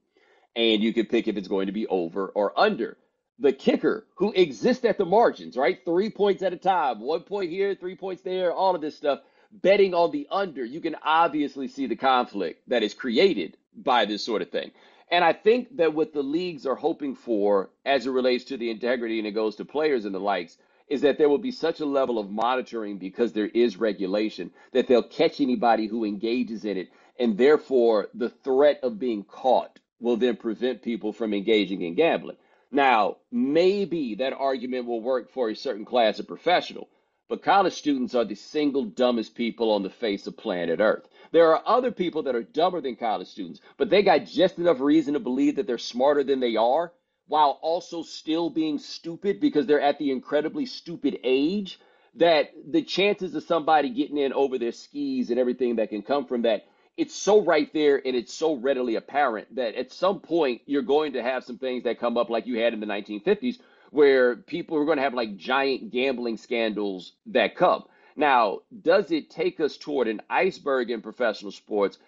And 0.56 0.82
you 0.82 0.92
can 0.92 1.06
pick 1.06 1.26
if 1.26 1.36
it's 1.36 1.48
going 1.48 1.66
to 1.66 1.72
be 1.72 1.86
over 1.88 2.28
or 2.28 2.58
under. 2.58 2.96
The 3.40 3.52
kicker 3.52 4.06
who 4.14 4.32
exists 4.32 4.84
at 4.84 4.96
the 4.96 5.04
margins, 5.04 5.56
right? 5.56 5.80
Three 5.84 6.08
points 6.08 6.42
at 6.44 6.52
a 6.52 6.56
time, 6.56 7.00
one 7.00 7.22
point 7.22 7.50
here, 7.50 7.74
three 7.74 7.96
points 7.96 8.22
there, 8.22 8.52
all 8.52 8.76
of 8.76 8.80
this 8.80 8.96
stuff. 8.96 9.20
Betting 9.62 9.94
on 9.94 10.10
the 10.10 10.26
under, 10.30 10.64
you 10.64 10.80
can 10.80 10.96
obviously 11.02 11.68
see 11.68 11.86
the 11.86 11.96
conflict 11.96 12.68
that 12.68 12.82
is 12.82 12.92
created 12.92 13.56
by 13.76 14.04
this 14.04 14.24
sort 14.24 14.42
of 14.42 14.50
thing. 14.50 14.72
And 15.10 15.24
I 15.24 15.32
think 15.32 15.76
that 15.76 15.94
what 15.94 16.12
the 16.12 16.22
leagues 16.22 16.66
are 16.66 16.74
hoping 16.74 17.14
for 17.14 17.70
as 17.84 18.06
it 18.06 18.10
relates 18.10 18.44
to 18.46 18.56
the 18.56 18.70
integrity 18.70 19.18
and 19.18 19.28
it 19.28 19.32
goes 19.32 19.56
to 19.56 19.64
players 19.64 20.06
and 20.06 20.14
the 20.14 20.18
likes 20.20 20.58
is 20.88 21.02
that 21.02 21.18
there 21.18 21.28
will 21.28 21.38
be 21.38 21.52
such 21.52 21.80
a 21.80 21.86
level 21.86 22.18
of 22.18 22.30
monitoring 22.30 22.98
because 22.98 23.32
there 23.32 23.48
is 23.48 23.76
regulation 23.76 24.50
that 24.72 24.88
they'll 24.88 25.02
catch 25.02 25.40
anybody 25.40 25.86
who 25.86 26.04
engages 26.04 26.64
in 26.64 26.76
it. 26.76 26.90
And 27.18 27.38
therefore, 27.38 28.08
the 28.12 28.30
threat 28.30 28.80
of 28.82 28.98
being 28.98 29.22
caught 29.24 29.78
will 30.00 30.16
then 30.16 30.36
prevent 30.36 30.82
people 30.82 31.12
from 31.12 31.32
engaging 31.32 31.82
in 31.82 31.94
gambling. 31.94 32.36
Now, 32.72 33.18
maybe 33.30 34.16
that 34.16 34.32
argument 34.32 34.86
will 34.86 35.00
work 35.00 35.30
for 35.30 35.48
a 35.48 35.54
certain 35.56 35.84
class 35.84 36.18
of 36.18 36.26
professional, 36.26 36.88
but 37.28 37.42
college 37.42 37.74
students 37.74 38.14
are 38.14 38.24
the 38.24 38.34
single 38.34 38.84
dumbest 38.84 39.34
people 39.34 39.70
on 39.70 39.82
the 39.82 39.90
face 39.90 40.26
of 40.26 40.36
planet 40.36 40.80
Earth. 40.80 41.08
There 41.32 41.52
are 41.54 41.62
other 41.66 41.90
people 41.90 42.22
that 42.24 42.34
are 42.34 42.42
dumber 42.42 42.80
than 42.80 42.96
college 42.96 43.28
students, 43.28 43.60
but 43.76 43.90
they 43.90 44.02
got 44.02 44.26
just 44.26 44.58
enough 44.58 44.80
reason 44.80 45.14
to 45.14 45.20
believe 45.20 45.56
that 45.56 45.66
they're 45.66 45.78
smarter 45.78 46.22
than 46.22 46.40
they 46.40 46.56
are 46.56 46.92
while 47.26 47.58
also 47.62 48.02
still 48.02 48.50
being 48.50 48.78
stupid 48.78 49.40
because 49.40 49.66
they're 49.66 49.80
at 49.80 49.98
the 49.98 50.10
incredibly 50.10 50.66
stupid 50.66 51.18
age 51.24 51.80
that 52.16 52.50
the 52.70 52.82
chances 52.82 53.34
of 53.34 53.42
somebody 53.42 53.90
getting 53.90 54.18
in 54.18 54.32
over 54.32 54.58
their 54.58 54.72
skis 54.72 55.30
and 55.30 55.38
everything 55.38 55.76
that 55.76 55.90
can 55.90 56.02
come 56.02 56.26
from 56.26 56.42
that 56.42 56.66
it's 56.96 57.14
so 57.14 57.42
right 57.42 57.72
there 57.72 58.00
and 58.06 58.14
it's 58.14 58.32
so 58.32 58.54
readily 58.54 58.94
apparent 58.94 59.52
that 59.56 59.74
at 59.74 59.92
some 59.92 60.20
point 60.20 60.60
you're 60.66 60.82
going 60.82 61.14
to 61.14 61.22
have 61.22 61.42
some 61.42 61.58
things 61.58 61.84
that 61.84 61.98
come 61.98 62.16
up 62.16 62.30
like 62.30 62.46
you 62.46 62.60
had 62.60 62.72
in 62.72 62.80
the 62.80 62.86
1950s 62.86 63.56
where 63.94 64.36
people 64.36 64.76
are 64.78 64.84
going 64.84 64.98
to 64.98 65.04
have 65.04 65.14
like 65.14 65.36
giant 65.36 65.92
gambling 65.92 66.36
scandals 66.36 67.14
that 67.26 67.56
come 67.56 67.84
now, 68.16 68.60
does 68.82 69.10
it 69.10 69.30
take 69.30 69.60
us 69.60 69.76
toward 69.76 70.08
an 70.08 70.22
iceberg 70.30 70.90
in 70.90 71.02
professional 71.02 71.52
sports? 71.52 71.98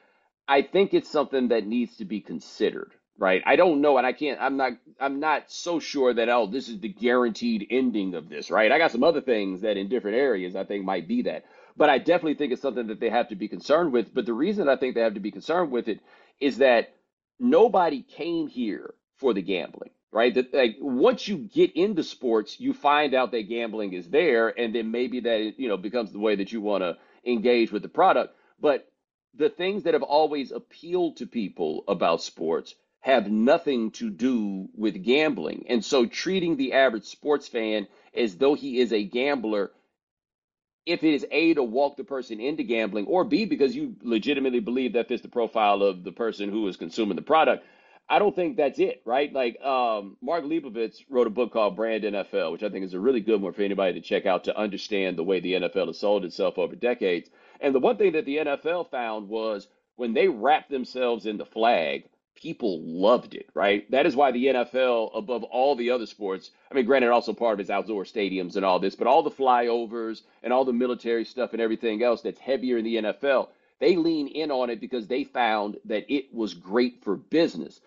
I 0.49 0.63
think 0.63 0.95
it's 0.95 1.11
something 1.11 1.49
that 1.49 1.67
needs 1.67 1.97
to 1.97 2.05
be 2.05 2.21
considered, 2.21 2.93
right? 3.19 3.43
I 3.45 3.57
don't 3.57 3.81
know, 3.81 3.99
and 3.99 4.07
I 4.07 4.13
can't. 4.13 4.41
I'm 4.41 4.57
not. 4.57 4.73
I'm 5.01 5.19
not 5.19 5.51
so 5.51 5.81
sure 5.81 6.15
that 6.15 6.29
oh, 6.29 6.47
this 6.47 6.69
is 6.69 6.79
the 6.79 6.89
guaranteed 6.89 7.67
ending 7.71 8.15
of 8.15 8.29
this, 8.29 8.51
right? 8.51 8.71
I 8.71 8.79
got 8.79 8.93
some 8.93 9.03
other 9.03 9.21
things 9.21 9.63
that 9.63 9.77
in 9.77 9.89
different 9.89 10.17
areas 10.17 10.55
I 10.55 10.65
think 10.65 10.85
might 10.85 11.09
be 11.09 11.23
that, 11.23 11.45
but 11.77 11.91
I 11.91 11.99
definitely 11.99 12.35
think 12.35 12.53
it's 12.53 12.63
something 12.63 12.87
that 12.87 13.01
they 13.01 13.11
have 13.11 13.29
to 13.31 13.37
be 13.37 13.49
concerned 13.49 13.93
with. 13.93 14.15
But 14.15 14.27
the 14.27 14.33
reason 14.33 14.69
I 14.69 14.77
think 14.77 14.95
they 14.95 15.01
have 15.01 15.15
to 15.15 15.21
be 15.21 15.33
concerned 15.33 15.73
with 15.73 15.89
it 15.89 16.01
is 16.41 16.59
that 16.59 16.95
nobody 17.41 18.03
came 18.03 18.47
here 18.47 18.95
for 19.17 19.35
the 19.35 19.43
gambling 19.43 19.91
right? 20.17 20.35
That 20.35 20.55
like 20.55 20.77
once 20.81 21.29
you 21.29 21.37
get 21.37 21.77
into 21.77 22.03
sports, 22.03 22.59
you 22.59 22.73
find 22.73 23.13
out 23.13 23.33
that 23.33 23.51
gambling 23.51 23.93
is 23.93 24.09
there, 24.09 24.49
and 24.49 24.75
then 24.75 24.91
maybe 24.91 25.21
that 25.21 25.59
you 25.59 25.69
know 25.69 25.77
becomes 25.77 26.11
the 26.11 26.19
way 26.19 26.37
that 26.37 26.51
you 26.51 26.63
want 26.63 26.83
to 26.83 26.97
engage 27.31 27.71
with 27.71 27.83
the 27.83 27.91
product. 27.91 28.35
But 28.59 28.89
the 29.35 29.51
things 29.51 29.83
that 29.83 29.93
have 29.93 30.03
always 30.03 30.53
appealed 30.53 31.19
to 31.19 31.27
people 31.27 31.85
about 31.87 32.23
sports 32.23 32.75
have 33.01 33.31
nothing 33.31 33.91
to 33.91 34.09
do 34.09 34.71
with 34.75 35.05
gambling. 35.05 35.67
And 35.69 35.85
so 35.85 36.07
treating 36.07 36.57
the 36.57 36.73
average 36.73 37.05
sports 37.05 37.47
fan 37.47 37.87
as 38.17 38.39
though 38.39 38.55
he 38.55 38.81
is 38.81 38.95
a 38.95 39.05
gambler, 39.05 39.71
if 40.87 41.05
it 41.05 41.13
is 41.13 41.27
A, 41.31 41.53
to 41.55 41.63
walk 41.63 41.99
the 41.99 42.05
person 42.05 42.41
into 42.41 42.63
gambling, 42.63 43.05
or 43.07 43.25
B, 43.25 43.45
because 43.45 43.77
you 43.77 43.97
legitimately 44.01 44.61
believe 44.61 44.95
that 44.95 45.09
fits 45.09 45.21
the 45.21 45.29
profile 45.29 45.83
of 45.83 46.05
the 46.05 46.13
person 46.13 46.49
who 46.49 46.67
is 46.69 46.79
consuming 46.79 47.17
the 47.17 47.23
product, 47.23 47.67
I 48.09 48.21
don't 48.21 48.37
think 48.37 48.57
that's 48.57 48.79
it, 48.79 49.03
right? 49.05 49.33
Like 49.33 49.61
um, 49.63 50.17
Mark 50.23 50.45
Leibovich 50.45 51.05
wrote 51.11 51.27
a 51.27 51.31
book 51.31 51.53
called 51.53 51.75
Brand 51.75 52.05
NFL, 52.05 52.53
which 52.53 52.63
I 52.63 52.69
think 52.69 52.85
is 52.85 52.95
a 52.95 53.01
really 53.01 53.21
good 53.21 53.43
one 53.43 53.53
for 53.53 53.63
anybody 53.63 53.95
to 53.95 54.01
check 54.01 54.27
out 54.27 54.45
to 54.45 54.57
understand 54.57 55.17
the 55.19 55.25
way 55.25 55.41
the 55.41 55.55
NFL 55.55 55.89
has 55.89 55.99
sold 55.99 56.25
itself 56.25 56.57
over 56.57 56.77
decades. 56.77 57.31
And 57.61 57.75
the 57.75 57.81
one 57.81 57.97
thing 57.97 58.13
that 58.13 58.25
the 58.25 58.37
NFL 58.37 58.91
found 58.91 59.29
was 59.29 59.67
when 59.97 60.15
they 60.15 60.29
wrapped 60.29 60.71
themselves 60.71 61.27
in 61.27 61.37
the 61.37 61.45
flag, 61.45 62.05
people 62.37 62.81
loved 62.83 63.35
it, 63.35 63.49
right? 63.55 63.91
That 63.91 64.07
is 64.07 64.15
why 64.15 64.31
the 64.31 64.47
NFL, 64.47 65.11
above 65.17 65.43
all 65.43 65.75
the 65.75 65.91
other 65.91 66.07
sports, 66.07 66.53
I 66.71 66.75
mean, 66.75 66.87
granted, 66.87 67.11
also 67.11 67.33
part 67.33 67.55
of 67.55 67.61
its 67.61 67.71
outdoor 67.71 68.05
stadiums 68.05 68.55
and 68.55 68.65
all 68.65 68.79
this, 68.79 68.95
but 68.95 69.09
all 69.09 69.25
the 69.25 69.31
flyovers 69.31 70.23
and 70.45 70.53
all 70.53 70.65
the 70.65 70.73
military 70.73 71.25
stuff 71.25 71.55
and 71.55 71.63
everything 71.63 72.05
else 72.05 72.23
that's 72.23 72.39
heavier 72.39 72.79
in 72.79 72.85
the 72.85 72.97
NFL, 72.97 73.49
they 73.81 73.97
lean 73.97 74.29
in 74.29 74.53
on 74.53 74.71
it 74.71 74.81
because 74.81 75.09
they 75.09 75.25
found 75.25 75.77
that 75.87 76.05
it 76.13 76.33
was 76.33 76.55
great 76.55 77.03
for 77.03 77.17
business 77.17 77.81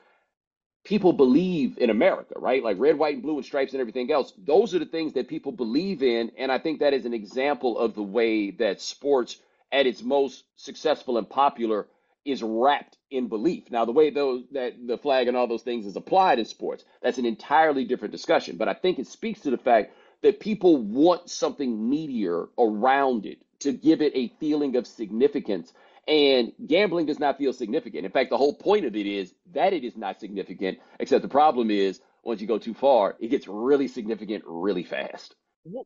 people 0.84 1.14
believe 1.14 1.78
in 1.78 1.90
America, 1.90 2.36
right? 2.38 2.64
Like 2.64 2.78
red, 2.80 2.98
white, 2.98 3.16
and 3.16 3.24
blue 3.24 3.38
and 3.38 3.46
stripes 3.46 3.74
and 3.74 3.82
everything 3.82 4.12
else. 4.12 4.34
Those 4.38 4.74
are 4.74 4.80
the 4.80 4.86
things 4.86 5.14
that 5.14 5.28
people 5.28 5.52
believe 5.52 6.02
in. 6.02 6.32
And 6.38 6.52
I 6.52 6.60
think 6.60 6.80
that 6.80 6.94
is 6.94 7.06
an 7.06 7.14
example 7.14 7.78
of 7.78 7.96
the 7.96 8.04
way 8.04 8.52
that 8.52 8.82
sports 8.82 9.38
at 9.72 9.86
its 9.86 10.02
most 10.02 10.44
successful 10.56 11.18
and 11.18 11.30
popular 11.30 11.88
is 12.26 12.44
wrapped 12.44 12.98
in 13.12 13.28
belief. 13.28 13.72
Now, 13.72 13.86
the 13.86 13.92
way 13.92 14.10
those 14.10 14.44
that 14.52 14.74
the 14.86 14.98
flag 14.98 15.28
and 15.28 15.38
all 15.38 15.48
those 15.48 15.64
things 15.64 15.86
is 15.86 15.96
applied 15.96 16.40
in 16.40 16.46
sports, 16.46 16.84
that's 17.02 17.18
an 17.18 17.26
entirely 17.26 17.86
different 17.86 18.12
discussion. 18.12 18.58
But 18.58 18.68
I 18.68 18.74
think 18.74 19.00
it 19.00 19.08
speaks 19.08 19.42
to 19.42 19.52
the 19.52 19.58
fact 19.58 19.94
that 20.22 20.40
people 20.40 20.78
want 20.78 21.30
something 21.30 21.90
meatier 21.90 22.50
around 22.58 23.26
it 23.26 23.40
to 23.60 23.72
give 23.72 24.02
it 24.02 24.14
a 24.16 24.34
feeling 24.40 24.76
of 24.76 24.88
significance 24.88 25.74
and 26.10 26.54
gambling 26.66 27.06
does 27.06 27.20
not 27.20 27.38
feel 27.38 27.54
significant. 27.54 28.04
In 28.04 28.12
fact, 28.12 28.32
the 28.32 28.38
whole 28.38 28.56
point 28.56 28.84
of 28.84 28.96
it 28.96 29.06
is 29.06 29.36
that 29.54 29.74
it 29.74 29.84
is 29.84 29.96
not 29.96 30.20
significant, 30.20 30.80
except 31.00 31.22
the 31.22 31.30
problem 31.30 31.70
is 31.70 32.02
once 32.24 32.42
you 32.42 32.48
go 32.48 32.58
too 32.58 32.74
far, 32.74 33.16
it 33.20 33.28
gets 33.28 33.48
really 33.48 33.88
significant 33.88 34.44
really 34.48 34.84
fast. 34.84 35.36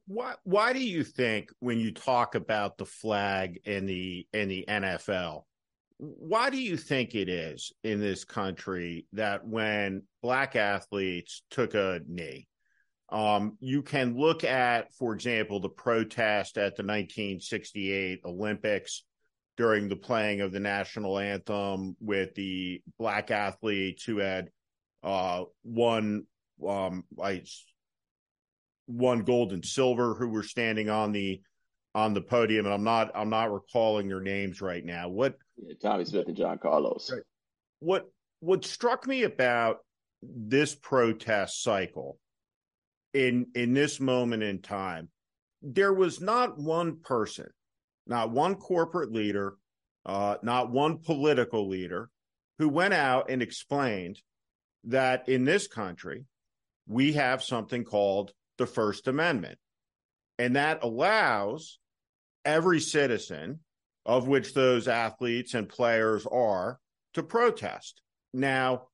Why, 0.08 0.36
why 0.44 0.72
do 0.72 0.82
you 0.82 1.04
think 1.04 1.52
when 1.60 1.80
you 1.80 1.92
talk 1.92 2.36
about 2.36 2.78
the 2.78 2.86
flag 2.86 3.60
in 3.66 3.86
the 3.86 4.26
in 4.32 4.48
the 4.48 4.64
NFL, 4.68 5.44
why 5.98 6.50
do 6.50 6.62
you 6.62 6.78
think 6.78 7.16
it 7.16 7.28
is 7.28 7.74
in 7.84 8.00
this 8.00 8.24
country 8.24 9.08
that 9.12 9.46
when 9.46 10.04
black 10.22 10.56
athletes 10.56 11.42
took 11.50 11.74
a 11.74 12.00
knee, 12.08 12.48
um, 13.10 13.58
you 13.60 13.82
can 13.82 14.18
look 14.18 14.46
at, 14.46 14.94
for 14.94 15.14
example, 15.14 15.60
the 15.60 15.70
protest 15.70 16.58
at 16.58 16.78
the 16.78 16.84
1968 16.84 18.22
Olympics 18.26 19.04
during 19.58 19.88
the 19.88 19.96
playing 19.96 20.42
of 20.42 20.52
the 20.52 20.60
national 20.60 21.20
anthem 21.20 21.96
with 22.00 22.34
the 22.36 22.82
black 22.98 23.32
athletes 23.32 24.04
who 24.04 24.18
had 24.18 24.50
uh, 25.04 25.44
won 25.64 26.26
um, 26.68 27.04
like 27.16 27.48
one 28.86 29.20
gold 29.20 29.54
and 29.54 29.66
silver 29.66 30.16
who 30.16 30.30
were 30.30 30.44
standing 30.44 30.90
on 30.90 31.12
the 31.12 31.42
on 31.96 32.14
the 32.14 32.22
podium 32.22 32.66
and 32.66 32.74
I'm 32.74 32.84
not 32.84 33.12
I'm 33.14 33.30
not 33.30 33.54
recalling 33.54 34.08
their 34.08 34.20
names 34.20 34.62
right 34.62 34.84
now. 34.84 35.10
What 35.10 35.36
yeah, 35.58 35.76
Tommie 35.82 36.06
Smith 36.06 36.28
and 36.28 36.36
John 36.36 36.58
Carlos. 36.58 37.12
Right. 37.12 37.22
What 37.80 38.10
what 38.40 38.66
struck 38.66 39.06
me 39.06 39.24
about 39.24 39.78
this 40.24 40.74
protest 40.74 41.62
cycle 41.62 42.18
in 43.14 43.48
in 43.54 43.74
this 43.74 44.00
moment 44.00 44.42
in 44.42 44.62
time 44.62 45.10
there 45.62 45.94
was 45.94 46.20
not 46.20 46.58
one 46.58 46.98
person 46.98 47.48
not 48.08 48.32
one 48.32 48.56
corporate 48.56 49.12
leader, 49.12 49.56
uh, 50.06 50.36
not 50.44 50.72
one 50.72 50.98
political 50.98 51.68
leader 51.68 52.10
who 52.60 52.70
went 52.70 52.94
out 52.94 53.30
and 53.30 53.42
explained 53.42 54.20
that 54.86 55.30
in 55.30 55.46
this 55.46 55.68
country, 55.68 56.26
we 56.88 57.14
have 57.14 57.42
something 57.42 57.84
called 57.84 58.34
the 58.58 58.66
First 58.66 59.08
Amendment. 59.08 59.58
And 60.38 60.56
that 60.56 60.84
allows 60.84 61.80
every 62.44 62.80
citizen, 62.80 63.60
of 64.06 64.28
which 64.28 64.54
those 64.54 64.88
athletes 64.88 65.54
and 65.54 65.70
players 65.70 66.26
are, 66.26 66.80
to 67.14 67.24
protest. 67.24 68.02
Now, 68.34 68.88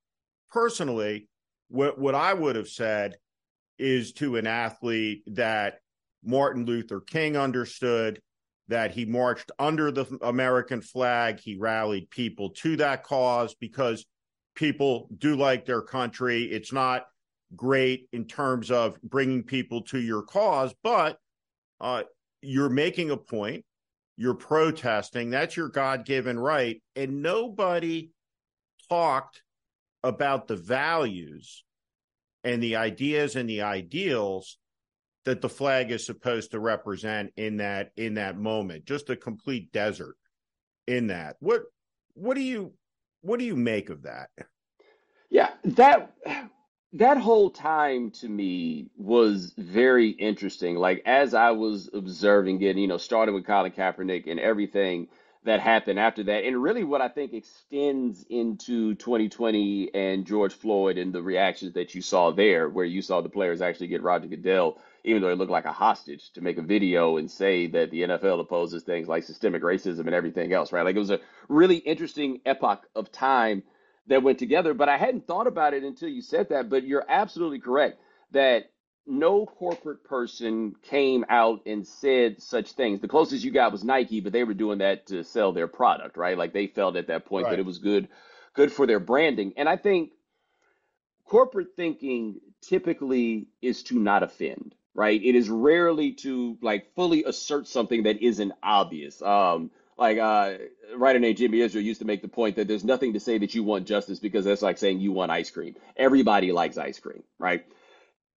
personally, 0.52 1.28
what, 1.70 1.98
what 1.98 2.16
I 2.16 2.34
would 2.34 2.56
have 2.56 2.68
said 2.68 3.18
is 3.78 4.12
to 4.14 4.36
an 4.36 4.46
athlete 4.46 5.24
that 5.28 5.80
Martin 6.24 6.66
Luther 6.66 7.00
King 7.00 7.38
understood, 7.38 8.22
that 8.70 8.92
he 8.92 9.04
marched 9.04 9.52
under 9.60 9.92
the 9.92 10.06
American 10.22 10.82
flag. 10.82 11.40
He 11.40 11.58
rallied 11.58 12.10
people 12.10 12.52
to 12.52 12.78
that 12.78 13.04
cause 13.04 13.56
because 13.56 14.06
people 14.56 15.10
do 15.18 15.36
like 15.36 15.66
their 15.66 15.82
country. 15.82 16.44
It's 16.44 16.72
not 16.72 17.08
great 17.56 18.08
in 18.14 18.26
terms 18.26 18.70
of 18.70 19.02
bringing 19.02 19.44
people 19.44 19.82
to 19.82 20.00
your 20.00 20.22
cause, 20.22 20.74
but 20.84 21.18
uh, 21.82 22.04
you're 22.42 22.70
making 22.70 23.10
a 23.10 23.18
point. 23.18 23.66
You're 24.18 24.36
protesting. 24.36 25.32
That's 25.32 25.58
your 25.58 25.70
God 25.70 26.06
given 26.06 26.38
right. 26.38 26.82
And 26.96 27.22
nobody 27.24 28.12
talked 28.88 29.42
about 30.04 30.48
the 30.48 30.58
values 30.58 31.64
and 32.44 32.62
the 32.62 32.76
ideas 32.76 33.36
and 33.36 33.50
the 33.50 33.64
ideals 33.64 34.58
that 35.26 35.42
the 35.42 35.50
flag 35.50 35.92
is 35.92 36.06
supposed 36.06 36.52
to 36.52 36.60
represent 36.60 37.32
in 37.38 37.58
that 37.58 37.92
in 37.98 38.14
that 38.16 38.38
moment. 38.38 38.86
Just 38.86 39.10
a 39.10 39.16
complete 39.16 39.72
desert 39.72 40.16
in 40.88 41.08
that. 41.08 41.36
What 41.40 41.64
what 42.14 42.36
do 42.36 42.42
you 42.42 42.74
what 43.22 43.40
do 43.40 43.46
you 43.46 43.56
make 43.56 43.90
of 43.90 44.04
that? 44.04 44.30
Yeah 45.30 45.50
that 45.64 46.14
that 46.94 47.18
whole 47.18 47.52
time 47.52 48.10
to 48.10 48.28
me 48.28 48.90
was 48.98 49.54
very 49.58 50.10
interesting. 50.10 50.76
Like 50.76 51.04
as 51.06 51.34
i 51.34 51.52
was 51.52 51.90
observing 51.94 52.62
it 52.62 52.78
you 52.78 52.88
know 52.88 52.98
starting 52.98 53.36
with 53.36 53.46
colin 53.46 53.72
kaepernick 53.72 54.30
and 54.30 54.40
everything 54.40 55.08
that 55.44 55.60
happened 55.62 55.98
after 56.00 56.24
that 56.24 56.44
and 56.44 56.62
really 56.62 56.84
what 56.84 57.02
i 57.02 57.08
think 57.08 57.34
extends 57.34 58.26
into 58.30 58.94
2020 58.96 59.94
and 59.94 60.26
george 60.26 60.54
floyd 60.54 60.98
and 60.98 61.14
the 61.14 61.22
reactions 61.22 61.74
that 61.74 61.96
you 61.96 62.02
saw 62.02 62.32
there 62.32 62.70
where 62.70 62.86
you 62.86 63.02
saw 63.02 63.22
the 63.22 63.30
players 63.30 63.62
actually 63.62 63.88
get 63.88 64.04
roger 64.04 64.28
goodell 64.28 64.78
even 65.04 65.22
though 65.22 65.30
it 65.30 65.38
looked 65.38 65.52
like 65.52 65.66
a 65.66 65.72
hostage 65.72 66.32
to 66.34 66.42
make 66.42 66.58
a 66.58 66.62
video 66.62 67.18
and 67.18 67.30
say 67.30 67.68
that 67.68 67.92
the 67.92 68.02
NFL 68.02 68.40
opposes 68.40 68.84
things 68.84 69.08
like 69.08 69.24
systemic 69.24 69.62
racism 69.62 70.02
and 70.02 70.14
everything 70.14 70.54
else, 70.54 70.72
right? 70.72 70.84
Like 70.84 70.96
it 70.96 71.00
was 71.00 71.12
a 71.12 71.20
really 71.48 71.78
interesting 71.78 72.42
epoch 72.46 72.86
of 72.96 73.12
time 73.12 73.64
that 74.08 74.24
went 74.24 74.40
together. 74.40 74.74
But 74.74 74.90
I 74.90 74.98
hadn't 74.98 75.28
thought 75.28 75.48
about 75.48 75.74
it 75.74 75.84
until 75.84 76.10
you 76.10 76.22
said 76.22 76.50
that. 76.50 76.70
But 76.70 76.86
you're 76.86 77.06
absolutely 77.08 77.60
correct 77.60 78.00
that 78.32 78.72
no 79.08 79.46
corporate 79.46 80.04
person 80.04 80.76
came 80.84 81.26
out 81.30 81.62
and 81.66 81.88
said 81.88 82.42
such 82.42 82.74
things. 82.74 83.00
The 83.00 83.08
closest 83.08 83.44
you 83.44 83.52
got 83.52 83.72
was 83.72 83.84
Nike, 83.84 84.20
but 84.20 84.34
they 84.34 84.44
were 84.44 84.54
doing 84.54 84.80
that 84.80 85.08
to 85.08 85.24
sell 85.24 85.52
their 85.52 85.68
product, 85.68 86.18
right? 86.18 86.38
Like 86.38 86.54
they 86.54 86.68
felt 86.68 86.96
at 86.96 87.08
that 87.08 87.26
point 87.26 87.46
right. 87.46 87.52
that 87.52 87.60
it 87.60 87.66
was 87.66 87.80
good, 87.80 88.08
good 88.54 88.72
for 88.72 88.86
their 88.86 89.00
branding. 89.00 89.54
And 89.58 89.68
I 89.68 89.78
think 89.78 90.12
corporate 91.26 91.70
thinking 91.76 92.40
typically 92.62 93.48
is 93.62 93.84
to 93.84 93.98
not 93.98 94.22
offend 94.24 94.76
right? 95.00 95.24
It 95.24 95.34
is 95.34 95.50
rarely 95.50 96.12
to 96.26 96.58
like 96.62 96.94
fully 96.94 97.24
assert 97.24 97.70
something 97.70 98.04
that 98.04 98.22
isn't 98.22 98.52
obvious. 98.62 99.22
Um, 99.22 99.72
like 99.98 100.18
uh, 100.18 100.56
writer 100.98 101.20
named 101.20 101.38
Jimmy 101.38 101.62
Israel 101.62 101.86
used 101.86 102.02
to 102.02 102.06
make 102.06 102.22
the 102.22 102.28
point 102.28 102.58
that 102.58 102.68
there's 102.68 102.84
nothing 102.84 103.14
to 103.14 103.22
say 103.22 103.38
that 103.38 103.56
you 103.56 103.64
want 103.64 103.88
justice 103.88 104.20
because 104.20 104.44
that's 104.44 104.62
like 104.62 104.78
saying 104.78 105.00
you 105.00 105.14
want 105.14 105.32
ice 105.32 105.52
cream. 105.52 105.78
Everybody 105.96 106.52
likes 106.52 106.78
ice 106.78 107.00
cream, 107.00 107.24
right? 107.40 107.66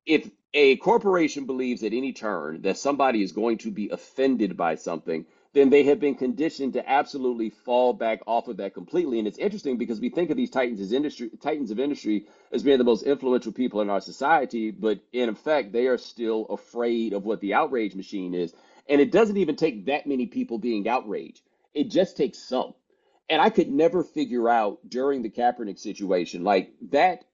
If 0.06 0.30
a 0.54 0.76
corporation 0.76 1.46
believes 1.46 1.82
at 1.82 1.94
any 1.94 2.12
turn 2.12 2.62
that 2.62 2.78
somebody 2.78 3.24
is 3.24 3.32
going 3.32 3.58
to 3.58 3.72
be 3.72 3.90
offended 3.90 4.56
by 4.56 4.76
something, 4.76 5.26
then 5.54 5.68
they 5.68 5.84
have 5.84 6.00
been 6.00 6.14
conditioned 6.14 6.72
to 6.72 6.90
absolutely 6.90 7.50
fall 7.50 7.92
back 7.92 8.20
off 8.26 8.48
of 8.48 8.56
that 8.56 8.72
completely. 8.72 9.18
And 9.18 9.28
it's 9.28 9.38
interesting 9.38 9.76
because 9.76 10.00
we 10.00 10.08
think 10.08 10.30
of 10.30 10.36
these 10.36 10.50
titans 10.50 10.80
as 10.80 10.92
industry 10.92 11.30
titans 11.42 11.70
of 11.70 11.78
industry 11.78 12.26
as 12.52 12.62
being 12.62 12.78
the 12.78 12.84
most 12.84 13.02
influential 13.02 13.52
people 13.52 13.80
in 13.82 13.90
our 13.90 14.00
society, 14.00 14.70
but 14.70 15.00
in 15.12 15.28
effect, 15.28 15.72
they 15.72 15.86
are 15.88 15.98
still 15.98 16.46
afraid 16.46 17.12
of 17.12 17.24
what 17.24 17.40
the 17.40 17.54
outrage 17.54 17.94
machine 17.94 18.34
is. 18.34 18.54
And 18.88 19.00
it 19.00 19.12
doesn't 19.12 19.36
even 19.36 19.56
take 19.56 19.86
that 19.86 20.06
many 20.06 20.26
people 20.26 20.58
being 20.58 20.88
outraged. 20.88 21.42
It 21.74 21.90
just 21.90 22.16
takes 22.16 22.38
some. 22.38 22.74
And 23.28 23.40
I 23.40 23.50
could 23.50 23.70
never 23.70 24.02
figure 24.02 24.48
out 24.48 24.78
during 24.88 25.22
the 25.22 25.30
Kaepernick 25.30 25.78
situation, 25.78 26.44
like 26.44 26.72
that 26.90 27.24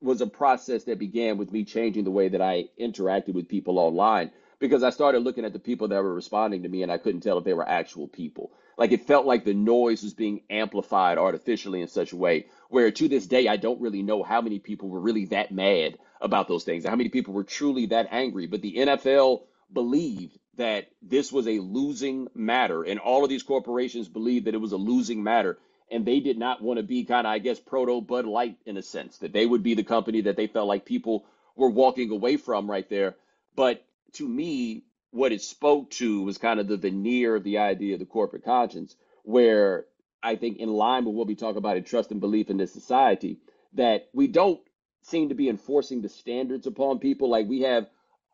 was 0.00 0.20
a 0.20 0.26
process 0.26 0.84
that 0.84 0.98
began 0.98 1.38
with 1.38 1.52
me 1.52 1.64
changing 1.64 2.04
the 2.04 2.10
way 2.10 2.28
that 2.28 2.40
I 2.40 2.68
interacted 2.80 3.34
with 3.34 3.48
people 3.48 3.78
online 3.78 4.30
because 4.58 4.82
I 4.82 4.90
started 4.90 5.20
looking 5.20 5.44
at 5.44 5.52
the 5.52 5.58
people 5.58 5.88
that 5.88 6.02
were 6.02 6.14
responding 6.14 6.62
to 6.62 6.68
me 6.68 6.82
and 6.82 6.90
I 6.90 6.98
couldn't 6.98 7.20
tell 7.20 7.38
if 7.38 7.44
they 7.44 7.54
were 7.54 7.68
actual 7.68 8.08
people. 8.08 8.52
Like 8.76 8.92
it 8.92 9.06
felt 9.06 9.26
like 9.26 9.44
the 9.44 9.54
noise 9.54 10.02
was 10.02 10.14
being 10.14 10.42
amplified 10.50 11.18
artificially 11.18 11.80
in 11.80 11.88
such 11.88 12.12
a 12.12 12.16
way 12.16 12.46
where 12.68 12.90
to 12.90 13.08
this 13.08 13.26
day 13.26 13.48
I 13.48 13.56
don't 13.56 13.80
really 13.80 14.02
know 14.02 14.22
how 14.22 14.40
many 14.40 14.58
people 14.58 14.88
were 14.88 15.00
really 15.00 15.26
that 15.26 15.52
mad 15.52 15.98
about 16.20 16.48
those 16.48 16.64
things, 16.64 16.84
how 16.84 16.96
many 16.96 17.08
people 17.08 17.34
were 17.34 17.44
truly 17.44 17.86
that 17.86 18.08
angry. 18.10 18.46
But 18.46 18.62
the 18.62 18.74
NFL 18.76 19.42
believed 19.72 20.38
that 20.56 20.88
this 21.02 21.32
was 21.32 21.46
a 21.46 21.60
losing 21.60 22.28
matter, 22.34 22.82
and 22.82 22.98
all 22.98 23.22
of 23.22 23.30
these 23.30 23.44
corporations 23.44 24.08
believed 24.08 24.46
that 24.46 24.54
it 24.54 24.60
was 24.60 24.72
a 24.72 24.76
losing 24.76 25.22
matter. 25.22 25.58
And 25.90 26.04
they 26.04 26.20
did 26.20 26.36
not 26.36 26.60
want 26.60 26.78
to 26.78 26.82
be 26.82 27.04
kind 27.04 27.26
of, 27.26 27.30
I 27.30 27.38
guess, 27.38 27.58
proto 27.58 28.02
Bud 28.02 28.26
Light 28.26 28.58
in 28.66 28.76
a 28.76 28.82
sense, 28.82 29.18
that 29.18 29.32
they 29.32 29.46
would 29.46 29.62
be 29.62 29.74
the 29.74 29.84
company 29.84 30.22
that 30.22 30.36
they 30.36 30.46
felt 30.46 30.68
like 30.68 30.84
people 30.84 31.24
were 31.56 31.70
walking 31.70 32.10
away 32.10 32.36
from 32.36 32.70
right 32.70 32.88
there. 32.90 33.16
But 33.56 33.82
to 34.14 34.28
me, 34.28 34.84
what 35.10 35.32
it 35.32 35.42
spoke 35.42 35.90
to 35.90 36.22
was 36.22 36.38
kind 36.38 36.60
of 36.60 36.68
the 36.68 36.76
veneer 36.76 37.36
of 37.36 37.44
the 37.44 37.58
idea 37.58 37.94
of 37.94 38.00
the 38.00 38.06
corporate 38.06 38.44
conscience, 38.44 38.96
where 39.22 39.86
I 40.22 40.36
think, 40.36 40.58
in 40.58 40.68
line 40.68 41.04
with 41.04 41.14
what 41.14 41.26
we 41.26 41.34
talk 41.34 41.56
about 41.56 41.76
in 41.76 41.84
trust 41.84 42.10
and 42.10 42.20
belief 42.20 42.50
in 42.50 42.56
this 42.56 42.72
society, 42.72 43.38
that 43.74 44.08
we 44.12 44.26
don't 44.26 44.60
seem 45.02 45.28
to 45.28 45.34
be 45.34 45.48
enforcing 45.48 46.02
the 46.02 46.08
standards 46.08 46.66
upon 46.66 46.98
people. 46.98 47.30
Like 47.30 47.48
we 47.48 47.62
have 47.62 47.86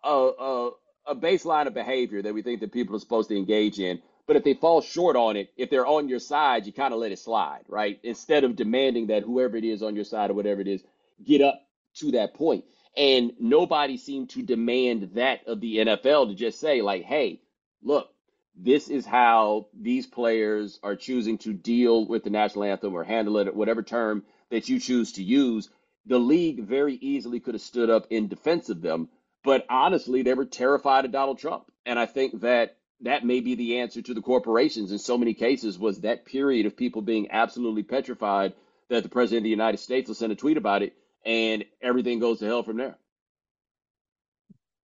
a, 0.03 0.09
a, 0.09 0.71
a 1.09 1.17
baseline 1.17 1.67
of 1.67 1.75
behavior 1.75 2.23
that 2.23 2.35
we 2.35 2.43
think 2.43 2.61
that 2.61 2.73
people 2.73 2.97
are 2.97 3.01
supposed 3.01 3.29
to 3.29 3.37
engage 3.37 3.79
in. 3.79 4.01
But 4.27 4.37
if 4.37 4.45
they 4.45 4.55
fall 4.55 4.81
short 4.81 5.17
on 5.17 5.37
it, 5.37 5.53
if 5.57 5.69
they're 5.69 5.87
on 5.87 6.09
your 6.09 6.19
side, 6.19 6.67
you 6.67 6.73
kind 6.73 6.95
of 6.95 7.01
let 7.01 7.13
it 7.13 7.19
slide, 7.19 7.65
right? 7.69 8.01
Instead 8.03 8.45
of 8.45 8.57
demanding 8.57 9.09
that 9.09 9.23
whoever 9.23 9.57
it 9.57 9.65
is 9.65 9.83
on 9.83 9.95
your 9.95 10.05
side 10.05 10.31
or 10.31 10.35
whatever 10.35 10.63
it 10.63 10.69
is 10.69 10.83
get 11.23 11.43
up 11.43 11.61
to 11.97 12.13
that 12.13 12.35
point. 12.35 12.65
And 12.97 13.33
nobody 13.41 13.97
seemed 13.97 14.31
to 14.31 14.43
demand 14.43 15.11
that 15.15 15.47
of 15.49 15.61
the 15.61 15.79
NFL 15.79 16.29
to 16.29 16.35
just 16.35 16.61
say, 16.61 16.81
like, 16.81 17.03
hey, 17.03 17.41
look, 17.83 18.09
this 18.57 18.89
is 18.89 19.05
how 19.05 19.67
these 19.75 20.07
players 20.07 20.79
are 20.83 20.95
choosing 20.95 21.39
to 21.39 21.53
deal 21.53 22.07
with 22.07 22.23
the 22.23 22.31
national 22.31 22.65
anthem 22.65 22.95
or 22.95 23.03
handle 23.03 23.39
it, 23.39 23.55
whatever 23.55 23.83
term 23.83 24.25
that 24.51 24.69
you 24.69 24.79
choose 24.79 25.13
to 25.13 25.25
use. 25.25 25.69
The 26.07 26.19
league 26.19 26.63
very 26.63 26.95
easily 26.95 27.41
could 27.41 27.55
have 27.55 27.63
stood 27.63 27.91
up 27.91 28.07
in 28.11 28.29
defense 28.29 28.69
of 28.69 28.81
them, 28.81 29.09
but 29.43 29.67
honestly, 29.69 30.23
they 30.23 30.35
were 30.35 30.45
terrified 30.45 31.05
of 31.05 31.13
Donald 31.13 31.39
Trump. 31.39 31.65
And 31.85 31.99
I 31.99 32.07
think 32.07 32.43
that 32.43 32.77
that 33.01 33.25
may 33.25 33.41
be 33.41 33.57
the 33.57 33.79
answer 33.79 34.03
to 34.03 34.15
the 34.15 34.23
corporations 34.23 34.93
in 34.93 34.99
so 34.99 35.19
many 35.19 35.35
cases 35.35 35.79
was 35.79 36.01
that 36.01 36.25
period 36.25 36.67
of 36.67 36.77
people 36.77 37.03
being 37.03 37.31
absolutely 37.31 37.83
petrified 37.83 38.55
that 38.89 39.03
the 39.03 39.09
president 39.09 39.41
of 39.41 39.45
the 39.45 39.51
United 39.51 39.79
States 39.79 40.09
will 40.09 40.15
send 40.15 40.33
a 40.33 40.37
tweet 40.37 40.57
about 40.57 40.83
it 40.83 40.95
and 41.25 41.65
everything 41.83 42.19
goes 42.19 42.39
to 42.41 42.47
hell 42.47 42.63
from 42.63 42.77
there. 42.77 42.99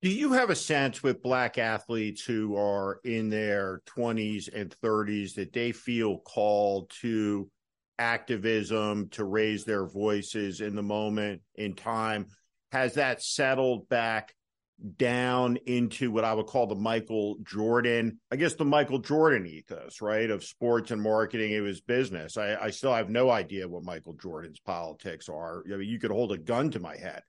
Do 0.02 0.08
you 0.08 0.32
have 0.32 0.48
a 0.48 0.54
sense 0.54 1.02
with 1.02 1.22
black 1.22 1.58
athletes 1.58 2.24
who 2.24 2.56
are 2.56 3.00
in 3.04 3.28
their 3.28 3.82
20s 3.86 4.48
and 4.54 4.74
30s 4.82 5.34
that 5.34 5.52
they 5.52 5.72
feel 5.72 6.18
called 6.20 6.90
to 7.02 7.50
activism 7.98 9.10
to 9.10 9.24
raise 9.24 9.64
their 9.64 9.84
voices 9.86 10.62
in 10.62 10.74
the 10.74 10.82
moment 10.82 11.42
in 11.56 11.74
time? 11.74 12.26
Has 12.72 12.94
that 12.94 13.22
settled 13.22 13.90
back 13.90 14.34
down 14.96 15.58
into 15.66 16.10
what 16.10 16.24
I 16.24 16.32
would 16.32 16.46
call 16.46 16.66
the 16.66 16.74
Michael 16.74 17.36
Jordan, 17.42 18.18
I 18.30 18.36
guess 18.36 18.54
the 18.54 18.64
Michael 18.64 18.98
Jordan 18.98 19.46
ethos, 19.46 20.00
right? 20.00 20.30
Of 20.30 20.44
sports 20.44 20.90
and 20.90 21.02
marketing, 21.02 21.52
it 21.52 21.60
was 21.60 21.80
business. 21.80 22.36
I, 22.36 22.56
I 22.56 22.70
still 22.70 22.94
have 22.94 23.10
no 23.10 23.30
idea 23.30 23.68
what 23.68 23.84
Michael 23.84 24.14
Jordan's 24.14 24.60
politics 24.60 25.28
are. 25.28 25.62
I 25.72 25.76
mean, 25.76 25.88
you 25.88 25.98
could 25.98 26.10
hold 26.10 26.32
a 26.32 26.38
gun 26.38 26.70
to 26.72 26.80
my 26.80 26.96
head. 26.96 27.22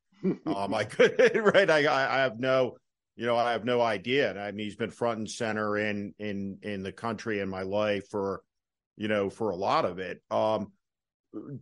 um, 0.46 0.74
I 0.74 0.86
could, 0.86 1.36
right? 1.54 1.70
I, 1.70 1.80
I 1.80 2.20
have 2.20 2.40
no, 2.40 2.78
you 3.16 3.26
know, 3.26 3.36
I 3.36 3.52
have 3.52 3.66
no 3.66 3.82
idea. 3.82 4.30
And 4.30 4.40
I 4.40 4.52
mean, 4.52 4.66
he's 4.66 4.76
been 4.76 4.92
front 4.92 5.20
and 5.20 5.30
center 5.30 5.78
in, 5.78 6.14
in, 6.20 6.60
in 6.62 6.84
the 6.84 6.92
country 6.92 7.40
in 7.40 7.50
my 7.50 7.64
life 7.64 8.08
for, 8.10 8.42
you 8.98 9.08
know, 9.08 9.30
for 9.30 9.50
a 9.50 9.56
lot 9.56 9.86
of 9.86 10.00
it. 10.00 10.22
Um, 10.32 10.72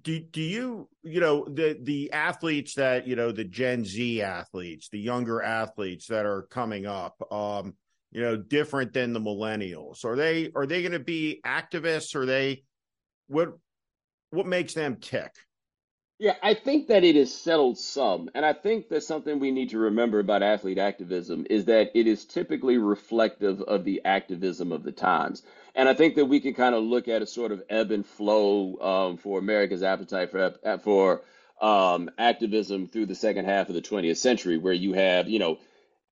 do 0.02 0.20
do 0.20 0.42
you 0.42 0.90
you 1.04 1.20
know 1.20 1.46
the 1.46 1.78
the 1.82 2.12
athletes 2.12 2.74
that 2.76 3.08
you 3.08 3.16
know 3.16 3.32
the 3.32 3.44
Gen 3.44 3.86
Z 3.86 4.22
athletes, 4.22 4.90
the 4.90 5.00
younger 5.00 5.42
athletes 5.42 6.08
that 6.08 6.26
are 6.26 6.44
coming 6.44 6.86
up, 6.86 7.22
um, 7.32 7.76
you 8.12 8.22
know, 8.22 8.36
different 8.36 8.94
than 8.94 9.14
the 9.14 9.20
millennials? 9.20 10.06
Are 10.06 10.16
they 10.16 10.52
are 10.56 10.66
they 10.66 10.82
going 10.82 10.94
to 10.94 11.00
be 11.00 11.42
activists? 11.46 12.16
Are 12.16 12.26
they 12.26 12.64
what 13.28 13.50
what 14.32 14.48
makes 14.48 14.74
them 14.74 14.98
tick? 14.98 15.36
Yeah, 16.20 16.36
I 16.44 16.54
think 16.54 16.88
that 16.88 17.06
it 17.06 17.16
is 17.16 17.34
settled 17.34 17.78
some. 17.78 18.30
And 18.36 18.46
I 18.46 18.52
think 18.52 18.90
that 18.90 19.04
something 19.04 19.40
we 19.40 19.52
need 19.52 19.70
to 19.70 19.80
remember 19.80 20.20
about 20.20 20.44
athlete 20.44 20.78
activism 20.78 21.48
is 21.50 21.66
that 21.66 21.92
it 21.96 22.08
is 22.08 22.26
typically 22.26 22.78
reflective 22.78 23.62
of 23.62 23.86
the 23.86 24.02
activism 24.04 24.74
of 24.74 24.84
the 24.84 24.92
times. 24.92 25.44
And 25.76 25.88
I 25.88 25.94
think 25.94 26.16
that 26.16 26.26
we 26.26 26.42
can 26.42 26.54
kind 26.54 26.76
of 26.76 26.84
look 26.84 27.08
at 27.08 27.22
a 27.22 27.26
sort 27.26 27.54
of 27.54 27.64
ebb 27.70 27.92
and 27.92 28.06
flow 28.06 28.78
um, 28.82 29.18
for 29.18 29.40
America's 29.40 29.82
appetite 29.82 30.32
for 30.32 30.56
for 30.84 31.22
um, 31.62 32.10
activism 32.18 32.88
through 32.88 33.06
the 33.06 33.16
second 33.16 33.46
half 33.46 33.70
of 33.70 33.76
the 33.76 33.82
20th 33.82 34.18
century, 34.18 34.58
where 34.58 34.74
you 34.74 34.92
have, 34.94 35.30
you 35.30 35.40
know, 35.40 35.58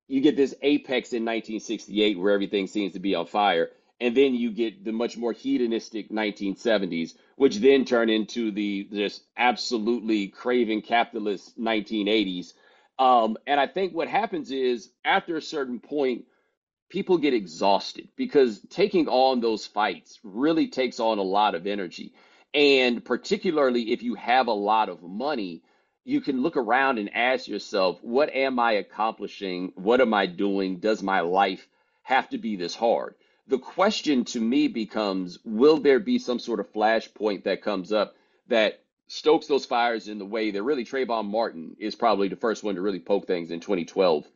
you 0.06 0.22
get 0.22 0.36
this 0.36 0.54
apex 0.62 1.12
in 1.12 1.26
1968 1.26 2.18
where 2.18 2.32
everything 2.32 2.66
seems 2.66 2.94
to 2.94 2.98
be 2.98 3.14
on 3.14 3.26
fire. 3.26 3.68
And 4.00 4.16
then 4.16 4.34
you 4.34 4.52
get 4.52 4.84
the 4.84 4.92
much 4.92 5.16
more 5.16 5.32
hedonistic 5.32 6.10
1970s, 6.10 7.14
which 7.36 7.56
then 7.56 7.84
turn 7.84 8.08
into 8.10 8.52
the 8.52 8.88
just 8.92 9.22
absolutely 9.36 10.28
craving 10.28 10.82
capitalist 10.82 11.58
1980s. 11.58 12.52
Um, 12.98 13.36
and 13.46 13.58
I 13.58 13.66
think 13.66 13.94
what 13.94 14.08
happens 14.08 14.50
is 14.50 14.90
after 15.04 15.36
a 15.36 15.42
certain 15.42 15.80
point, 15.80 16.24
people 16.88 17.18
get 17.18 17.34
exhausted 17.34 18.08
because 18.16 18.60
taking 18.70 19.08
on 19.08 19.40
those 19.40 19.66
fights 19.66 20.18
really 20.22 20.68
takes 20.68 21.00
on 21.00 21.18
a 21.18 21.22
lot 21.22 21.54
of 21.54 21.66
energy. 21.66 22.14
And 22.54 23.04
particularly 23.04 23.92
if 23.92 24.02
you 24.02 24.14
have 24.14 24.46
a 24.46 24.52
lot 24.52 24.88
of 24.88 25.02
money, 25.02 25.62
you 26.04 26.20
can 26.20 26.40
look 26.40 26.56
around 26.56 26.98
and 26.98 27.14
ask 27.14 27.46
yourself, 27.46 27.98
what 28.02 28.30
am 28.34 28.58
I 28.58 28.72
accomplishing? 28.72 29.72
What 29.74 30.00
am 30.00 30.14
I 30.14 30.26
doing? 30.26 30.78
Does 30.78 31.02
my 31.02 31.20
life 31.20 31.68
have 32.02 32.28
to 32.30 32.38
be 32.38 32.56
this 32.56 32.74
hard? 32.74 33.14
The 33.48 33.58
question 33.58 34.24
to 34.26 34.40
me 34.40 34.68
becomes 34.68 35.38
will 35.44 35.78
there 35.78 36.00
be 36.00 36.18
some 36.18 36.38
sort 36.38 36.60
of 36.60 36.72
flashpoint 36.72 37.44
that 37.44 37.62
comes 37.62 37.92
up 37.92 38.14
that 38.48 38.80
stokes 39.06 39.46
those 39.46 39.64
fires 39.64 40.06
in 40.06 40.18
the 40.18 40.26
way 40.26 40.50
that 40.50 40.62
really 40.62 40.84
Trayvon 40.84 41.26
Martin 41.26 41.74
is 41.78 41.94
probably 41.94 42.28
the 42.28 42.36
first 42.36 42.62
one 42.62 42.74
to 42.74 42.82
really 42.82 43.00
poke 43.00 43.26
things 43.26 43.50
in 43.50 43.60
2012 43.60 44.26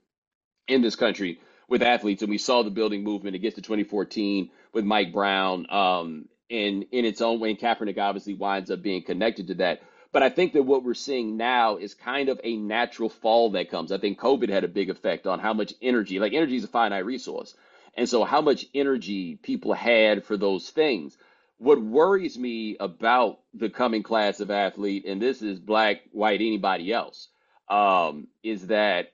in 0.67 0.81
this 0.81 0.97
country 0.97 1.41
with 1.69 1.83
athletes, 1.83 2.23
and 2.23 2.31
we 2.31 2.39
saw 2.39 2.63
the 2.63 2.71
building 2.71 3.03
movement. 3.03 3.37
against 3.37 3.57
the 3.57 3.63
2014 3.63 4.51
with 4.73 4.85
Mike 4.85 5.13
Brown, 5.13 5.67
um, 5.71 6.29
and 6.51 6.87
in 6.91 7.05
its 7.05 7.21
own 7.21 7.39
way, 7.39 7.51
and 7.51 7.59
Kaepernick 7.59 7.99
obviously 7.99 8.35
winds 8.35 8.71
up 8.71 8.83
being 8.83 9.03
connected 9.03 9.49
to 9.49 9.55
that. 9.55 9.83
But 10.13 10.23
I 10.23 10.29
think 10.29 10.53
that 10.53 10.65
what 10.65 10.85
we're 10.85 10.95
seeing 10.95 11.37
now 11.37 11.77
is 11.77 11.95
kind 11.95 12.29
of 12.29 12.41
a 12.45 12.57
natural 12.57 13.09
fall 13.09 13.51
that 13.53 13.71
comes. 13.71 13.93
I 13.93 13.99
think 13.99 14.19
COVID 14.19 14.51
had 14.51 14.65
a 14.65 14.69
big 14.69 14.91
effect 14.91 15.27
on 15.27 15.39
how 15.39 15.55
much 15.55 15.73
energy, 15.81 16.19
like 16.19 16.35
energy 16.35 16.57
is 16.57 16.65
a 16.65 16.69
finite 16.69 17.07
resource. 17.07 17.55
And 17.95 18.09
so 18.09 18.25
how 18.25 18.41
much 18.41 18.67
energy 18.75 19.37
people 19.37 19.73
had 19.73 20.25
for 20.25 20.37
those 20.37 20.71
things. 20.71 21.17
What 21.59 21.81
worries 21.81 22.39
me 22.39 22.77
about 22.81 23.41
the 23.55 23.71
coming 23.71 24.03
class 24.03 24.41
of 24.41 24.51
athlete, 24.51 25.05
and 25.07 25.21
this 25.21 25.43
is 25.43 25.61
black, 25.61 26.03
white, 26.11 26.41
anybody 26.41 26.93
else, 26.93 27.29
um, 27.69 28.27
is 28.43 28.67
that 28.69 29.13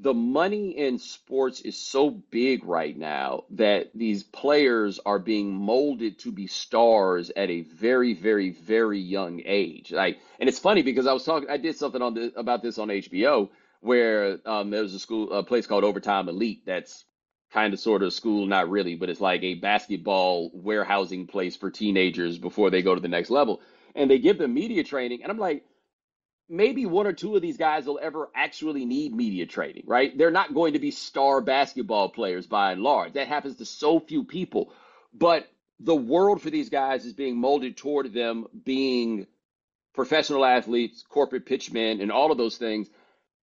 the 0.00 0.14
money 0.14 0.70
in 0.70 0.98
sports 0.98 1.60
is 1.60 1.76
so 1.76 2.08
big 2.08 2.64
right 2.64 2.96
now 2.96 3.44
that 3.50 3.90
these 3.94 4.22
players 4.22 4.98
are 5.04 5.18
being 5.18 5.52
molded 5.52 6.18
to 6.20 6.32
be 6.32 6.46
stars 6.46 7.30
at 7.36 7.50
a 7.50 7.60
very, 7.60 8.14
very, 8.14 8.50
very 8.50 8.98
young 8.98 9.42
age. 9.44 9.92
Like, 9.92 10.18
and 10.38 10.48
it's 10.48 10.58
funny 10.58 10.82
because 10.82 11.06
I 11.06 11.12
was 11.12 11.24
talking, 11.24 11.50
I 11.50 11.58
did 11.58 11.76
something 11.76 12.00
on 12.00 12.14
the, 12.14 12.32
about 12.34 12.62
this 12.62 12.78
on 12.78 12.88
HBO 12.88 13.50
where 13.80 14.38
um, 14.46 14.70
there 14.70 14.82
was 14.82 14.94
a 14.94 14.98
school, 14.98 15.32
a 15.32 15.42
place 15.42 15.66
called 15.66 15.84
Overtime 15.84 16.30
Elite 16.30 16.62
that's 16.64 17.04
kind 17.52 17.74
of 17.74 17.80
sort 17.80 18.02
of 18.02 18.12
school, 18.12 18.46
not 18.46 18.70
really, 18.70 18.94
but 18.94 19.10
it's 19.10 19.20
like 19.20 19.42
a 19.42 19.54
basketball 19.54 20.50
warehousing 20.54 21.26
place 21.26 21.56
for 21.56 21.70
teenagers 21.70 22.38
before 22.38 22.70
they 22.70 22.82
go 22.82 22.94
to 22.94 23.00
the 23.00 23.08
next 23.08 23.30
level. 23.30 23.60
And 23.94 24.10
they 24.10 24.18
give 24.18 24.38
them 24.38 24.54
media 24.54 24.84
training, 24.84 25.22
and 25.22 25.32
I'm 25.32 25.38
like 25.38 25.64
maybe 26.50 26.84
one 26.84 27.06
or 27.06 27.12
two 27.12 27.36
of 27.36 27.42
these 27.42 27.56
guys 27.56 27.86
will 27.86 28.00
ever 28.02 28.28
actually 28.34 28.84
need 28.84 29.14
media 29.14 29.46
training, 29.46 29.84
right? 29.86 30.16
They're 30.18 30.32
not 30.32 30.52
going 30.52 30.72
to 30.72 30.80
be 30.80 30.90
star 30.90 31.40
basketball 31.40 32.08
players 32.08 32.46
by 32.46 32.72
and 32.72 32.82
large. 32.82 33.12
That 33.12 33.28
happens 33.28 33.56
to 33.56 33.64
so 33.64 34.00
few 34.00 34.24
people. 34.24 34.72
But 35.14 35.48
the 35.78 35.94
world 35.94 36.42
for 36.42 36.50
these 36.50 36.68
guys 36.68 37.06
is 37.06 37.12
being 37.12 37.36
molded 37.36 37.76
toward 37.76 38.12
them 38.12 38.46
being 38.64 39.26
professional 39.94 40.44
athletes, 40.44 41.04
corporate 41.08 41.46
pitchmen, 41.46 42.00
and 42.00 42.10
all 42.10 42.32
of 42.32 42.38
those 42.38 42.56
things. 42.56 42.88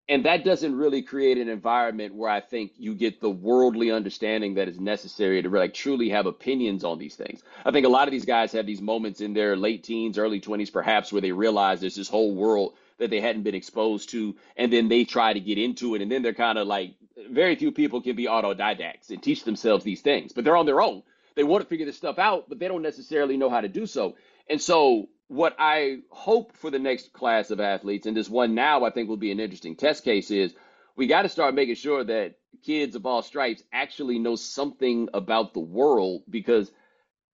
And 0.09 0.25
that 0.25 0.43
doesn't 0.43 0.75
really 0.75 1.01
create 1.01 1.37
an 1.37 1.47
environment 1.47 2.13
where 2.13 2.29
I 2.29 2.41
think 2.41 2.73
you 2.77 2.93
get 2.93 3.21
the 3.21 3.29
worldly 3.29 3.89
understanding 3.89 4.55
that 4.55 4.67
is 4.67 4.77
necessary 4.77 5.41
to 5.41 5.49
like 5.49 5.73
truly 5.73 6.09
have 6.09 6.25
opinions 6.25 6.83
on 6.83 6.99
these 6.99 7.15
things. 7.15 7.41
I 7.65 7.71
think 7.71 7.85
a 7.85 7.89
lot 7.89 8.09
of 8.09 8.11
these 8.11 8.25
guys 8.25 8.51
have 8.51 8.65
these 8.65 8.81
moments 8.81 9.21
in 9.21 9.33
their 9.33 9.55
late 9.55 9.83
teens, 9.83 10.17
early 10.17 10.41
20s, 10.41 10.73
perhaps, 10.73 11.13
where 11.13 11.21
they 11.21 11.31
realize 11.31 11.79
there's 11.79 11.95
this 11.95 12.09
whole 12.09 12.35
world 12.35 12.73
that 12.97 13.11
they 13.11 13.21
hadn't 13.21 13.43
been 13.43 13.55
exposed 13.55 14.09
to, 14.09 14.35
and 14.57 14.73
then 14.73 14.89
they 14.89 15.05
try 15.05 15.31
to 15.31 15.39
get 15.39 15.57
into 15.57 15.95
it, 15.95 16.01
and 16.01 16.11
then 16.11 16.21
they're 16.21 16.33
kind 16.33 16.57
of 16.57 16.67
like 16.67 16.95
very 17.29 17.55
few 17.55 17.71
people 17.71 18.01
can 18.01 18.15
be 18.15 18.25
autodidacts 18.25 19.09
and 19.09 19.23
teach 19.23 19.45
themselves 19.45 19.83
these 19.85 20.01
things, 20.01 20.33
but 20.33 20.43
they're 20.43 20.57
on 20.57 20.65
their 20.65 20.81
own. 20.81 21.01
They 21.35 21.43
want 21.43 21.63
to 21.63 21.69
figure 21.69 21.85
this 21.85 21.97
stuff 21.97 22.19
out, 22.19 22.49
but 22.49 22.59
they 22.59 22.67
don't 22.67 22.81
necessarily 22.81 23.37
know 23.37 23.49
how 23.49 23.61
to 23.61 23.67
do 23.69 23.85
so. 23.85 24.15
And 24.49 24.61
so, 24.61 25.07
what 25.33 25.55
I 25.57 25.99
hope 26.11 26.55
for 26.55 26.69
the 26.69 26.79
next 26.79 27.11
class 27.11 27.49
of 27.49 27.59
athletes, 27.59 28.05
and 28.05 28.15
this 28.15 28.29
one 28.29 28.53
now 28.53 28.85
I 28.85 28.91
think 28.91 29.09
will 29.09 29.17
be 29.17 29.31
an 29.31 29.39
interesting 29.39 29.75
test 29.75 30.03
case, 30.03 30.29
is 30.29 30.53
we 30.95 31.07
got 31.07 31.23
to 31.23 31.29
start 31.29 31.55
making 31.55 31.75
sure 31.75 32.03
that 32.03 32.35
kids 32.63 32.95
of 32.95 33.07
all 33.07 33.23
stripes 33.23 33.63
actually 33.73 34.19
know 34.19 34.35
something 34.35 35.09
about 35.11 35.53
the 35.53 35.59
world 35.59 36.21
because 36.29 36.71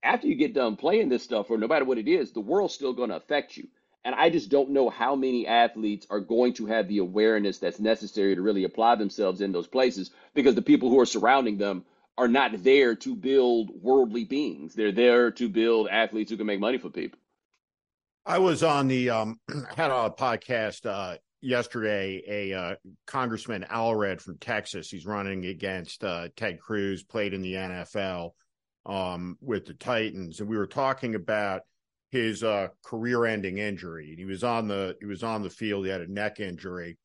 after 0.02 0.28
you 0.28 0.36
get 0.36 0.54
done 0.54 0.78
playing 0.78 1.10
this 1.10 1.24
stuff, 1.24 1.50
or 1.50 1.58
no 1.58 1.68
matter 1.68 1.84
what 1.84 1.98
it 1.98 2.08
is, 2.08 2.32
the 2.32 2.40
world's 2.40 2.74
still 2.74 2.94
going 2.94 3.10
to 3.10 3.18
affect 3.18 3.58
you. 3.58 3.68
And 4.06 4.16
I 4.16 4.30
just 4.30 4.50
don't 4.50 4.70
know 4.70 4.90
how 4.90 5.18
many 5.18 5.46
athletes 5.46 6.08
are 6.10 6.22
going 6.22 6.54
to 6.54 6.68
have 6.68 6.88
the 6.88 7.00
awareness 7.00 7.58
that's 7.58 7.82
necessary 7.82 8.34
to 8.34 8.42
really 8.42 8.64
apply 8.64 8.96
themselves 8.96 9.42
in 9.42 9.52
those 9.52 9.68
places 9.68 10.10
because 10.34 10.56
the 10.56 10.62
people 10.62 10.90
who 10.90 11.02
are 11.02 11.06
surrounding 11.06 11.58
them 11.58 11.84
are 12.18 12.30
not 12.30 12.64
there 12.64 12.96
to 12.96 13.14
build 13.14 13.72
worldly 13.84 14.24
beings. 14.24 14.74
They're 14.74 14.94
there 14.94 15.32
to 15.32 15.50
build 15.50 15.90
athletes 15.90 16.32
who 16.32 16.38
can 16.38 16.48
make 16.48 16.62
money 16.62 16.78
for 16.78 16.90
people. 16.90 17.19
I 18.26 18.40
was 18.40 18.64
on 18.64 18.88
the 18.88 19.10
um 19.10 19.40
had 19.76 19.92
a 19.92 20.10
podcast 20.10 20.86
uh 20.86 21.18
yesterday 21.42 22.22
a 22.28 22.54
uh, 22.54 22.76
congressman 23.08 23.66
Allred 23.72 24.22
from 24.22 24.38
Texas. 24.38 24.90
He's 24.90 25.06
running 25.06 25.46
against 25.46 26.04
uh, 26.04 26.28
Ted 26.36 26.60
Cruz 26.60 27.04
played 27.04 27.34
in 27.34 27.42
the 27.42 27.54
NFL 27.54 28.32
um 28.86 29.38
with 29.42 29.66
the 29.66 29.74
Titans. 29.74 30.40
And 30.40 30.50
we 30.50 30.58
were 30.58 30.68
talking 30.68 31.16
about 31.16 31.62
his 32.12 32.44
uh 32.44 32.70
career-ending 32.84 33.58
injury. 33.58 34.16
He 34.18 34.26
was 34.26 34.44
on 34.44 34.68
the 34.68 34.96
he 35.00 35.06
was 35.06 35.24
on 35.24 35.42
the 35.42 35.50
field. 35.50 35.86
He 35.86 35.92
had 35.92 36.02
a 36.02 36.12
neck 36.12 36.40
injury. 36.40 36.98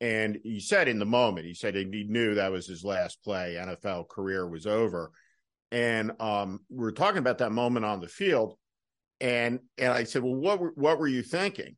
And 0.00 0.38
he 0.42 0.58
said 0.58 0.88
in 0.88 0.98
the 0.98 1.04
moment 1.04 1.46
he 1.46 1.54
said 1.54 1.74
he 1.74 1.84
knew 1.84 2.34
that 2.34 2.52
was 2.52 2.66
his 2.66 2.84
last 2.84 3.22
play. 3.22 3.54
NFL 3.58 4.08
career 4.08 4.48
was 4.48 4.66
over. 4.66 5.10
And 5.70 6.12
um 6.20 6.60
we 6.70 6.78
were 6.78 6.92
talking 6.92 7.18
about 7.18 7.38
that 7.38 7.52
moment 7.52 7.84
on 7.84 8.00
the 8.00 8.08
field 8.08 8.56
and 9.22 9.60
and 9.78 9.92
I 9.92 10.04
said, 10.04 10.22
"Well, 10.22 10.34
what 10.34 10.60
were, 10.60 10.72
what 10.74 10.98
were 10.98 11.08
you 11.08 11.22
thinking?" 11.22 11.76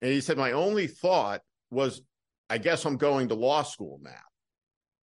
And 0.00 0.12
he 0.12 0.20
said, 0.20 0.38
"My 0.38 0.52
only 0.52 0.86
thought 0.86 1.42
was, 1.70 2.00
I 2.48 2.58
guess 2.58 2.86
I'm 2.86 2.96
going 2.96 3.28
to 3.28 3.34
law 3.34 3.62
school 3.62 4.00
now." 4.02 4.12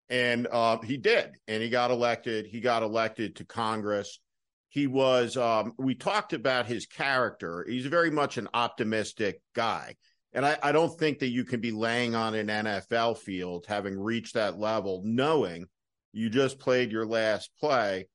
And 0.09 0.47
uh, 0.51 0.79
he 0.79 0.97
did, 0.97 1.33
and 1.49 1.63
he 1.63 1.69
got 1.69 1.91
elected. 1.91 2.47
He 2.47 2.61
got 2.61 2.83
elected 2.83 3.37
to 3.37 3.45
Congress. 3.45 4.21
He 4.69 4.87
was. 4.87 5.37
Um, 5.37 5.73
we 5.79 5.97
talked 5.97 6.33
about 6.33 6.67
his 6.67 6.87
character. 6.87 7.67
He's 7.69 7.87
very 7.87 8.11
much 8.11 8.39
an 8.39 8.49
optimistic 8.55 9.43
guy, 9.55 9.97
and 10.33 10.47
I, 10.47 10.59
I 10.63 10.73
don't 10.73 10.97
think 10.97 11.19
that 11.19 11.31
you 11.31 11.45
can 11.45 11.61
be 11.61 11.73
laying 11.73 12.15
on 12.15 12.35
an 12.35 12.47
NFL 12.47 13.19
field 13.19 13.67
having 13.69 13.99
reached 13.99 14.35
that 14.35 14.59
level, 14.59 15.03
knowing 15.05 15.67
you 16.13 16.31
just 16.31 16.61
played 16.61 16.93
your 16.93 17.07
last 17.07 17.51
play 17.59 18.07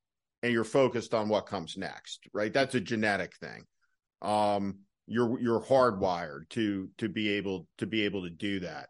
and 0.46 0.54
you're 0.54 0.64
focused 0.64 1.16
on 1.16 1.28
what 1.28 1.48
comes 1.48 1.76
next, 1.76 2.28
right? 2.32 2.54
That's 2.54 2.76
a 2.76 2.80
genetic 2.80 3.36
thing. 3.38 3.64
Um, 4.22 4.82
you're 5.08 5.40
you're 5.40 5.60
hardwired 5.60 6.50
to 6.50 6.88
to 7.00 7.10
be 7.10 7.30
able 7.30 7.68
to 7.80 7.88
be 7.88 8.04
able 8.04 8.22
to 8.26 8.30
do 8.30 8.60
that. 8.60 8.90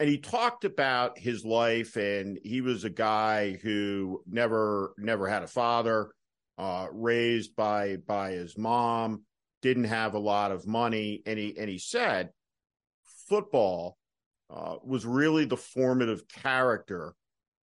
And 0.00 0.08
he 0.08 0.16
talked 0.16 0.64
about 0.64 1.18
his 1.18 1.44
life, 1.44 1.96
and 1.96 2.38
he 2.42 2.62
was 2.62 2.84
a 2.84 2.90
guy 2.90 3.58
who 3.62 4.22
never 4.26 4.94
never 4.96 5.28
had 5.28 5.42
a 5.42 5.46
father, 5.46 6.10
uh, 6.56 6.86
raised 6.90 7.54
by 7.54 7.96
by 7.96 8.30
his 8.30 8.56
mom, 8.56 9.24
didn't 9.60 9.84
have 9.84 10.14
a 10.14 10.18
lot 10.18 10.52
of 10.52 10.66
money, 10.66 11.22
and 11.26 11.38
he 11.38 11.54
and 11.58 11.68
he 11.68 11.78
said 11.78 12.30
football 13.28 13.98
uh, 14.48 14.76
was 14.82 15.04
really 15.04 15.44
the 15.44 15.58
formative 15.58 16.26
character 16.28 17.14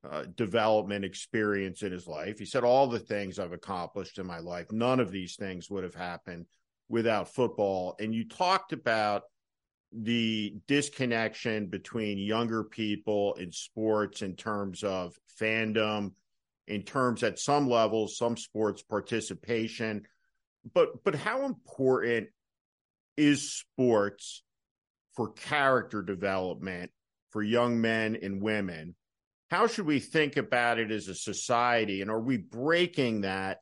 uh, 0.08 0.24
development 0.36 1.04
experience 1.04 1.82
in 1.82 1.92
his 1.92 2.06
life. 2.06 2.38
He 2.38 2.44
said, 2.44 2.64
All 2.64 2.86
the 2.86 2.98
things 2.98 3.38
I've 3.38 3.52
accomplished 3.52 4.18
in 4.18 4.26
my 4.26 4.38
life, 4.38 4.70
none 4.70 5.00
of 5.00 5.10
these 5.10 5.36
things 5.36 5.68
would 5.70 5.84
have 5.84 5.94
happened 5.94 6.46
without 6.88 7.34
football. 7.34 7.96
And 8.00 8.14
you 8.14 8.28
talked 8.28 8.72
about 8.72 9.22
the 9.92 10.54
disconnection 10.66 11.66
between 11.66 12.18
younger 12.18 12.62
people 12.64 13.34
in 13.34 13.52
sports 13.52 14.22
in 14.22 14.36
terms 14.36 14.84
of 14.84 15.16
fandom, 15.40 16.12
in 16.66 16.82
terms 16.82 17.22
at 17.22 17.38
some 17.38 17.68
levels, 17.68 18.16
some 18.16 18.36
sports 18.36 18.82
participation. 18.82 20.06
But 20.74 21.02
but 21.04 21.14
how 21.14 21.44
important 21.46 22.28
is 23.16 23.52
sports 23.52 24.42
for 25.16 25.32
character 25.32 26.02
development 26.02 26.90
for 27.30 27.42
young 27.42 27.80
men 27.80 28.16
and 28.22 28.40
women 28.40 28.94
how 29.50 29.66
should 29.66 29.86
we 29.86 29.98
think 29.98 30.36
about 30.36 30.78
it 30.78 30.90
as 30.90 31.08
a 31.08 31.14
society? 31.14 32.02
And 32.02 32.10
are 32.10 32.20
we 32.20 32.36
breaking 32.36 33.22
that 33.22 33.58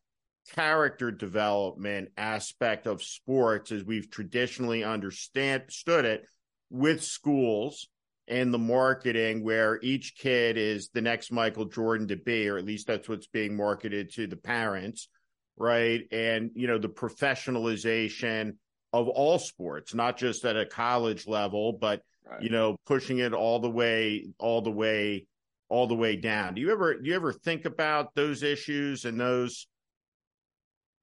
character 0.55 1.11
development 1.11 2.11
aspect 2.17 2.87
of 2.87 3.03
sports 3.03 3.73
as 3.73 3.85
we've 3.85 4.11
traditionally 4.11 4.85
understood 4.85 6.05
it 6.05 6.25
with 6.71 7.03
schools 7.03 7.89
and 8.29 8.53
the 8.53 8.59
marketing 8.59 9.45
where 9.45 9.79
each 9.83 10.17
kid 10.17 10.57
is 10.57 10.89
the 10.93 11.01
next 11.01 11.31
Michael 11.31 11.67
Jordan 11.67 12.09
to 12.09 12.17
be, 12.17 12.49
or 12.49 12.59
at 12.59 12.65
least 12.65 12.89
that's 12.89 13.09
what's 13.09 13.29
being 13.29 13.57
marketed 13.57 14.13
to 14.15 14.27
the 14.27 14.37
parents, 14.37 15.09
right? 15.57 16.03
And, 16.11 16.51
you 16.55 16.67
know, 16.67 16.79
the 16.79 16.89
professionalization 16.89 18.57
of 18.93 19.09
all 19.09 19.39
sports, 19.39 19.95
not 19.95 20.17
just 20.17 20.45
at 20.45 20.57
a 20.57 20.67
college 20.67 21.29
level, 21.29 21.73
but, 21.73 22.03
right. 22.29 22.43
you 22.43 22.51
know, 22.51 22.77
pushing 22.87 23.19
it 23.19 23.33
all 23.33 23.61
the 23.61 23.71
way, 23.71 24.27
all 24.39 24.61
the 24.61 24.71
way 24.73 25.27
all 25.69 25.87
the 25.87 25.95
way 25.95 26.17
down. 26.17 26.55
Do 26.55 26.61
you 26.61 26.71
ever 26.73 26.95
do 26.95 27.09
you 27.09 27.17
ever 27.17 27.33
think 27.33 27.65
about 27.65 28.15
those 28.15 28.43
issues 28.43 29.05
and 29.05 29.19
those? 29.19 29.67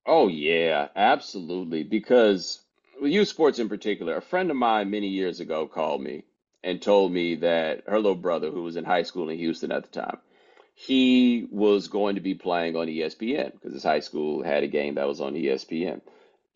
Oh 0.05 0.27
yeah, 0.27 0.87
absolutely. 0.95 1.83
Because 1.83 2.61
with 3.01 3.11
youth 3.11 3.27
sports 3.27 3.59
in 3.59 3.69
particular, 3.69 4.17
a 4.17 4.21
friend 4.21 4.51
of 4.51 4.57
mine 4.57 4.89
many 4.89 5.07
years 5.07 5.39
ago 5.39 5.67
called 5.67 6.01
me 6.01 6.23
and 6.63 6.81
told 6.81 7.11
me 7.11 7.35
that 7.35 7.83
her 7.87 7.97
little 7.97 8.15
brother, 8.15 8.49
who 8.49 8.63
was 8.63 8.75
in 8.75 8.85
high 8.85 9.03
school 9.03 9.29
in 9.29 9.37
Houston 9.37 9.71
at 9.71 9.83
the 9.83 9.89
time, 9.89 10.17
he 10.75 11.47
was 11.51 11.87
going 11.87 12.15
to 12.15 12.21
be 12.21 12.33
playing 12.33 12.75
on 12.75 12.87
ESPN 12.87 13.51
because 13.51 13.73
his 13.73 13.83
high 13.83 13.99
school 13.99 14.43
had 14.43 14.63
a 14.63 14.67
game 14.67 14.95
that 14.95 15.07
was 15.07 15.21
on 15.21 15.33
ESPN. 15.33 16.01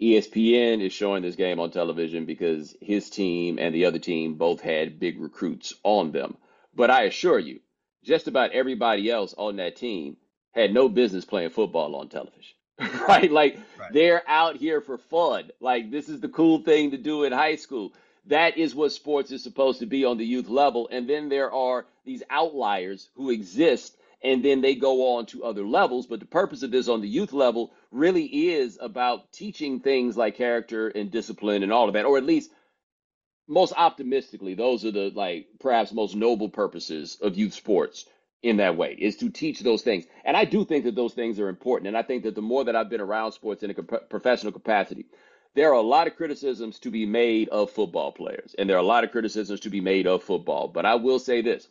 ESPN 0.01 0.81
is 0.81 0.93
showing 0.93 1.23
this 1.23 1.35
game 1.35 1.59
on 1.59 1.71
television 1.71 2.25
because 2.25 2.75
his 2.81 3.09
team 3.09 3.57
and 3.59 3.73
the 3.73 3.85
other 3.85 3.99
team 3.99 4.35
both 4.35 4.61
had 4.61 4.99
big 4.99 5.19
recruits 5.19 5.73
on 5.83 6.11
them. 6.11 6.37
But 6.75 6.91
I 6.91 7.03
assure 7.03 7.39
you, 7.39 7.59
just 8.07 8.27
about 8.27 8.51
everybody 8.51 9.11
else 9.11 9.35
on 9.37 9.57
that 9.57 9.75
team 9.75 10.17
had 10.51 10.73
no 10.73 10.89
business 10.89 11.25
playing 11.25 11.49
football 11.49 11.95
on 11.95 12.07
television. 12.07 12.55
right? 13.07 13.31
Like 13.31 13.59
right. 13.77 13.91
they're 13.91 14.23
out 14.27 14.55
here 14.55 14.81
for 14.81 14.97
fun. 14.97 15.51
Like 15.59 15.91
this 15.91 16.09
is 16.09 16.21
the 16.21 16.29
cool 16.29 16.59
thing 16.59 16.91
to 16.91 16.97
do 16.97 17.23
in 17.25 17.33
high 17.33 17.55
school. 17.55 17.93
That 18.27 18.57
is 18.57 18.73
what 18.73 18.91
sports 18.91 19.31
is 19.31 19.43
supposed 19.43 19.79
to 19.79 19.85
be 19.85 20.05
on 20.05 20.17
the 20.17 20.25
youth 20.25 20.49
level. 20.49 20.87
And 20.91 21.09
then 21.09 21.29
there 21.29 21.51
are 21.51 21.85
these 22.05 22.23
outliers 22.29 23.09
who 23.15 23.29
exist 23.29 23.95
and 24.23 24.43
then 24.43 24.61
they 24.61 24.75
go 24.75 25.15
on 25.15 25.25
to 25.27 25.43
other 25.43 25.65
levels. 25.65 26.07
But 26.07 26.19
the 26.19 26.25
purpose 26.25 26.63
of 26.63 26.71
this 26.71 26.87
on 26.87 27.01
the 27.01 27.07
youth 27.07 27.33
level 27.33 27.71
really 27.91 28.25
is 28.25 28.77
about 28.81 29.31
teaching 29.31 29.79
things 29.79 30.17
like 30.17 30.35
character 30.35 30.87
and 30.87 31.11
discipline 31.11 31.63
and 31.63 31.71
all 31.71 31.87
of 31.87 31.93
that, 31.93 32.05
or 32.05 32.17
at 32.17 32.25
least 32.25 32.51
most 33.47 33.73
optimistically, 33.75 34.53
those 34.53 34.85
are 34.85 34.91
the 34.91 35.11
like 35.13 35.47
perhaps 35.59 35.93
most 35.93 36.15
noble 36.15 36.49
purposes 36.49 37.17
of 37.21 37.37
youth 37.37 37.53
sports 37.53 38.05
in 38.43 38.57
that 38.57 38.77
way 38.77 38.95
is 38.97 39.17
to 39.17 39.29
teach 39.29 39.61
those 39.61 39.81
things. 39.81 40.05
And 40.23 40.37
I 40.37 40.45
do 40.45 40.63
think 40.63 40.85
that 40.85 40.95
those 40.95 41.13
things 41.13 41.39
are 41.39 41.49
important. 41.49 41.87
And 41.87 41.97
I 41.97 42.03
think 42.03 42.23
that 42.23 42.35
the 42.35 42.41
more 42.41 42.63
that 42.65 42.75
I've 42.75 42.89
been 42.89 43.01
around 43.01 43.31
sports 43.31 43.63
in 43.63 43.71
a 43.71 43.73
comp- 43.73 44.09
professional 44.09 44.51
capacity, 44.51 45.05
there 45.55 45.69
are 45.69 45.79
a 45.79 45.81
lot 45.81 46.07
of 46.07 46.15
criticisms 46.15 46.77
to 46.79 46.91
be 46.91 47.05
made 47.05 47.49
of 47.49 47.71
football 47.71 48.11
players, 48.11 48.53
and 48.59 48.69
there 48.69 48.77
are 48.77 48.81
a 48.81 48.83
lot 48.83 49.03
of 49.03 49.11
criticisms 49.11 49.61
to 49.61 49.71
be 49.71 49.81
made 49.81 50.05
of 50.05 50.23
football. 50.23 50.67
But 50.67 50.85
I 50.85 50.95
will 50.95 51.17
say 51.17 51.41
this 51.41 51.67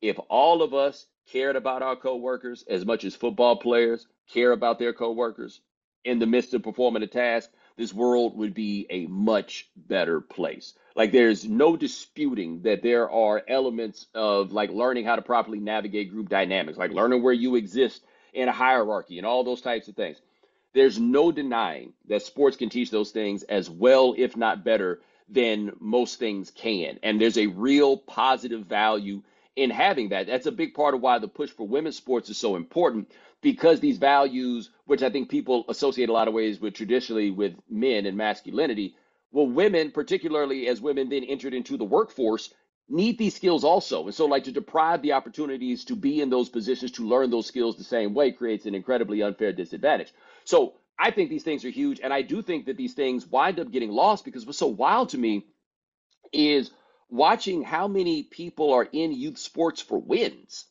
if 0.00 0.18
all 0.28 0.62
of 0.62 0.74
us 0.74 1.06
cared 1.30 1.56
about 1.56 1.82
our 1.82 1.94
coworkers 1.94 2.64
as 2.68 2.84
much 2.84 3.04
as 3.04 3.14
football 3.14 3.56
players 3.56 4.06
care 4.28 4.52
about 4.52 4.78
their 4.78 4.92
coworkers 4.92 5.60
in 6.04 6.18
the 6.18 6.26
midst 6.26 6.54
of 6.54 6.62
performing 6.62 7.02
a 7.02 7.06
task, 7.06 7.50
this 7.76 7.94
world 7.94 8.36
would 8.36 8.54
be 8.54 8.86
a 8.90 9.06
much 9.06 9.68
better 9.76 10.20
place. 10.20 10.74
Like 10.98 11.12
there's 11.12 11.44
no 11.44 11.76
disputing 11.76 12.62
that 12.62 12.82
there 12.82 13.08
are 13.08 13.40
elements 13.46 14.08
of 14.16 14.50
like 14.50 14.70
learning 14.70 15.04
how 15.04 15.14
to 15.14 15.22
properly 15.22 15.60
navigate 15.60 16.10
group 16.10 16.28
dynamics, 16.28 16.76
like 16.76 16.90
learning 16.90 17.22
where 17.22 17.32
you 17.32 17.54
exist 17.54 18.02
in 18.32 18.48
a 18.48 18.52
hierarchy 18.52 19.16
and 19.18 19.24
all 19.24 19.44
those 19.44 19.60
types 19.60 19.86
of 19.86 19.94
things. 19.94 20.20
There's 20.74 20.98
no 20.98 21.30
denying 21.30 21.92
that 22.08 22.22
sports 22.22 22.56
can 22.56 22.68
teach 22.68 22.90
those 22.90 23.12
things 23.12 23.44
as 23.44 23.70
well, 23.70 24.16
if 24.18 24.36
not 24.36 24.64
better, 24.64 25.00
than 25.28 25.70
most 25.78 26.18
things 26.18 26.50
can. 26.50 26.98
And 27.04 27.20
there's 27.20 27.38
a 27.38 27.46
real 27.46 27.96
positive 27.96 28.66
value 28.66 29.22
in 29.54 29.70
having 29.70 30.08
that. 30.08 30.26
That's 30.26 30.46
a 30.46 30.52
big 30.52 30.74
part 30.74 30.94
of 30.94 31.00
why 31.00 31.20
the 31.20 31.28
push 31.28 31.50
for 31.50 31.68
women's 31.68 31.96
sports 31.96 32.28
is 32.28 32.38
so 32.38 32.56
important 32.56 33.08
because 33.40 33.78
these 33.78 33.98
values, 33.98 34.70
which 34.84 35.04
I 35.04 35.10
think 35.10 35.28
people 35.28 35.64
associate 35.68 36.08
a 36.08 36.12
lot 36.12 36.26
of 36.26 36.34
ways 36.34 36.60
with 36.60 36.74
traditionally 36.74 37.30
with 37.30 37.54
men 37.70 38.04
and 38.04 38.16
masculinity, 38.16 38.96
well, 39.30 39.46
women, 39.46 39.90
particularly 39.90 40.68
as 40.68 40.80
women 40.80 41.08
then 41.08 41.24
entered 41.24 41.54
into 41.54 41.76
the 41.76 41.84
workforce, 41.84 42.52
need 42.88 43.18
these 43.18 43.34
skills 43.34 43.64
also. 43.64 44.06
And 44.06 44.14
so, 44.14 44.26
like, 44.26 44.44
to 44.44 44.52
deprive 44.52 45.02
the 45.02 45.12
opportunities 45.12 45.84
to 45.86 45.96
be 45.96 46.20
in 46.20 46.30
those 46.30 46.48
positions 46.48 46.92
to 46.92 47.06
learn 47.06 47.30
those 47.30 47.46
skills 47.46 47.76
the 47.76 47.84
same 47.84 48.14
way 48.14 48.32
creates 48.32 48.66
an 48.66 48.74
incredibly 48.74 49.22
unfair 49.22 49.52
disadvantage. 49.52 50.12
So, 50.44 50.74
I 50.98 51.10
think 51.10 51.30
these 51.30 51.44
things 51.44 51.64
are 51.64 51.70
huge. 51.70 52.00
And 52.02 52.12
I 52.12 52.22
do 52.22 52.42
think 52.42 52.66
that 52.66 52.76
these 52.76 52.94
things 52.94 53.26
wind 53.26 53.60
up 53.60 53.70
getting 53.70 53.90
lost 53.90 54.24
because 54.24 54.46
what's 54.46 54.58
so 54.58 54.66
wild 54.66 55.10
to 55.10 55.18
me 55.18 55.46
is 56.32 56.70
watching 57.08 57.62
how 57.62 57.86
many 57.86 58.24
people 58.24 58.72
are 58.72 58.88
in 58.90 59.12
youth 59.12 59.38
sports 59.38 59.80
for 59.80 59.98
wins. 59.98 60.64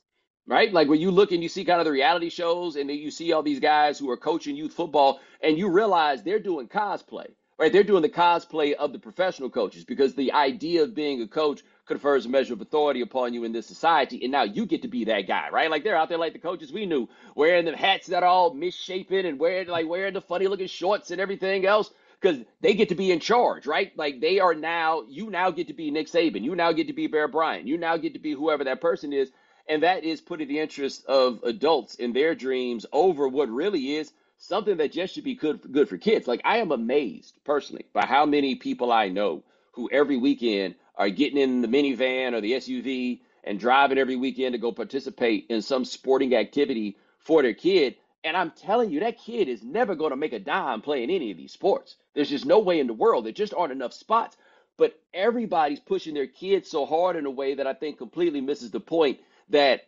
Right? 0.46 0.72
Like 0.72 0.88
when 0.88 1.02
you 1.02 1.12
look 1.12 1.34
and 1.34 1.44
you 1.44 1.50
see 1.50 1.66
kind 1.66 1.80
of 1.80 1.86
the 1.86 1.92
reality 1.92 2.30
shows 2.30 2.78
and 2.78 2.90
then 2.90 2.98
you 2.98 3.12
see 3.12 3.34
all 3.34 3.44
these 3.44 3.60
guys 3.60 4.00
who 4.00 4.10
are 4.10 4.18
coaching 4.18 4.56
youth 4.56 4.74
football 4.74 5.20
and 5.42 5.58
you 5.58 5.70
realize 5.70 6.24
they're 6.24 6.40
doing 6.40 6.70
cosplay 6.70 7.28
right? 7.58 7.72
They're 7.74 7.84
doing 7.84 8.02
the 8.04 8.10
cosplay 8.10 8.74
of 8.74 8.94
the 8.94 9.00
professional 9.00 9.50
coaches 9.50 9.84
because 9.84 10.14
the 10.14 10.34
idea 10.34 10.84
of 10.84 10.94
being 10.94 11.22
a 11.22 11.28
coach 11.28 11.64
confers 11.86 12.26
a 12.26 12.30
measure 12.30 12.54
of 12.54 12.62
authority 12.62 13.02
upon 13.02 13.34
you 13.34 13.44
in 13.44 13.52
this 13.52 13.66
society, 13.66 14.22
and 14.24 14.32
now 14.32 14.44
you 14.44 14.66
get 14.66 14.82
to 14.84 14.88
be 14.88 15.06
that 15.06 15.28
guy, 15.28 15.50
right? 15.50 15.72
Like 15.72 15.84
they're 15.84 15.96
out 15.96 16.10
there 16.10 16.18
like 16.18 16.34
the 16.34 16.40
coaches 16.40 16.72
we 16.72 16.86
knew, 16.86 17.08
wearing 17.36 17.66
the 17.66 17.76
hats 17.76 18.08
that 18.08 18.24
are 18.24 18.30
all 18.30 18.54
misshapen 18.54 19.26
and 19.26 19.40
wearing 19.40 19.68
like 19.68 19.88
wearing 19.88 20.14
the 20.14 20.22
funny 20.22 20.48
looking 20.48 20.68
shorts 20.68 21.12
and 21.12 21.22
everything 21.22 21.66
else. 21.66 21.90
Because 22.20 22.44
they 22.62 22.74
get 22.74 22.90
to 22.90 22.96
be 22.96 23.12
in 23.12 23.20
charge, 23.20 23.68
right? 23.68 23.96
Like 23.96 24.22
they 24.22 24.40
are 24.40 24.56
now, 24.56 25.04
you 25.08 25.30
now 25.30 25.52
get 25.52 25.68
to 25.68 25.74
be 25.76 25.92
Nick 25.92 26.08
Saban, 26.08 26.44
you 26.44 26.56
now 26.56 26.72
get 26.72 26.88
to 26.88 26.94
be 26.94 27.06
Bear 27.06 27.28
Bryant, 27.28 27.68
you 27.68 27.78
now 27.78 27.96
get 27.98 28.14
to 28.14 28.20
be 28.20 28.34
whoever 28.34 28.64
that 28.64 28.82
person 28.82 29.14
is, 29.14 29.32
and 29.68 29.84
that 29.84 30.04
is 30.04 30.20
putting 30.20 30.48
the 30.48 30.60
interest 30.60 31.06
of 31.06 31.44
adults 31.44 31.94
in 31.94 32.14
their 32.14 32.34
dreams 32.34 32.88
over 32.92 33.28
what 33.28 33.50
really 33.50 33.98
is 33.98 34.12
something 34.38 34.78
that 34.78 34.92
just 34.92 35.14
should 35.14 35.24
be 35.24 35.36
good 35.36 35.62
for, 35.62 35.68
good 35.68 35.90
for 35.90 35.98
kids. 35.98 36.28
Like 36.28 36.42
I 36.46 36.58
am 36.58 36.72
amazed 36.72 37.40
personally 37.44 37.86
by 37.94 38.06
how 38.06 38.26
many 38.26 38.56
people 38.56 38.92
I 38.92 39.10
know 39.10 39.44
who 39.74 39.90
every 39.92 40.18
weekend 40.18 40.76
are 40.96 41.10
getting 41.10 41.40
in 41.40 41.62
the 41.62 41.68
minivan 41.68 42.34
or 42.34 42.42
the 42.42 42.54
SUV 42.54 43.22
and 43.44 43.60
driving 43.60 43.98
every 43.98 44.16
weekend 44.16 44.54
to 44.54 44.60
go 44.60 44.72
participate 44.72 45.46
in 45.50 45.62
some 45.62 45.86
sporting 45.86 46.36
activity 46.36 46.98
for 47.20 47.42
their 47.42 47.54
kid. 47.54 47.96
And 48.24 48.36
I'm 48.36 48.52
telling 48.52 48.90
you, 48.90 49.00
that 49.02 49.20
kid 49.20 49.48
is 49.48 49.64
never 49.64 49.96
going 49.96 50.10
to 50.10 50.18
make 50.18 50.34
a 50.34 50.40
dime 50.40 50.82
playing 50.82 51.10
any 51.10 51.32
of 51.32 51.38
these 51.38 51.54
sports. 51.54 51.96
There's 52.14 52.30
just 52.30 52.46
no 52.46 52.60
way 52.60 52.80
in 52.80 52.88
the 52.88 52.94
world. 52.94 53.26
There 53.26 53.32
just 53.32 53.54
aren't 53.54 53.72
enough 53.72 53.94
spots. 53.94 54.36
But 54.76 55.00
everybody's 55.14 55.80
pushing 55.80 56.14
their 56.14 56.28
kids 56.28 56.70
so 56.70 56.86
hard 56.86 57.16
in 57.16 57.26
a 57.26 57.32
way 57.32 57.56
that 57.56 57.68
I 57.68 57.74
think 57.74 57.98
completely 57.98 58.42
misses 58.42 58.72
the 58.72 58.80
point 58.80 59.20
that, 59.50 59.88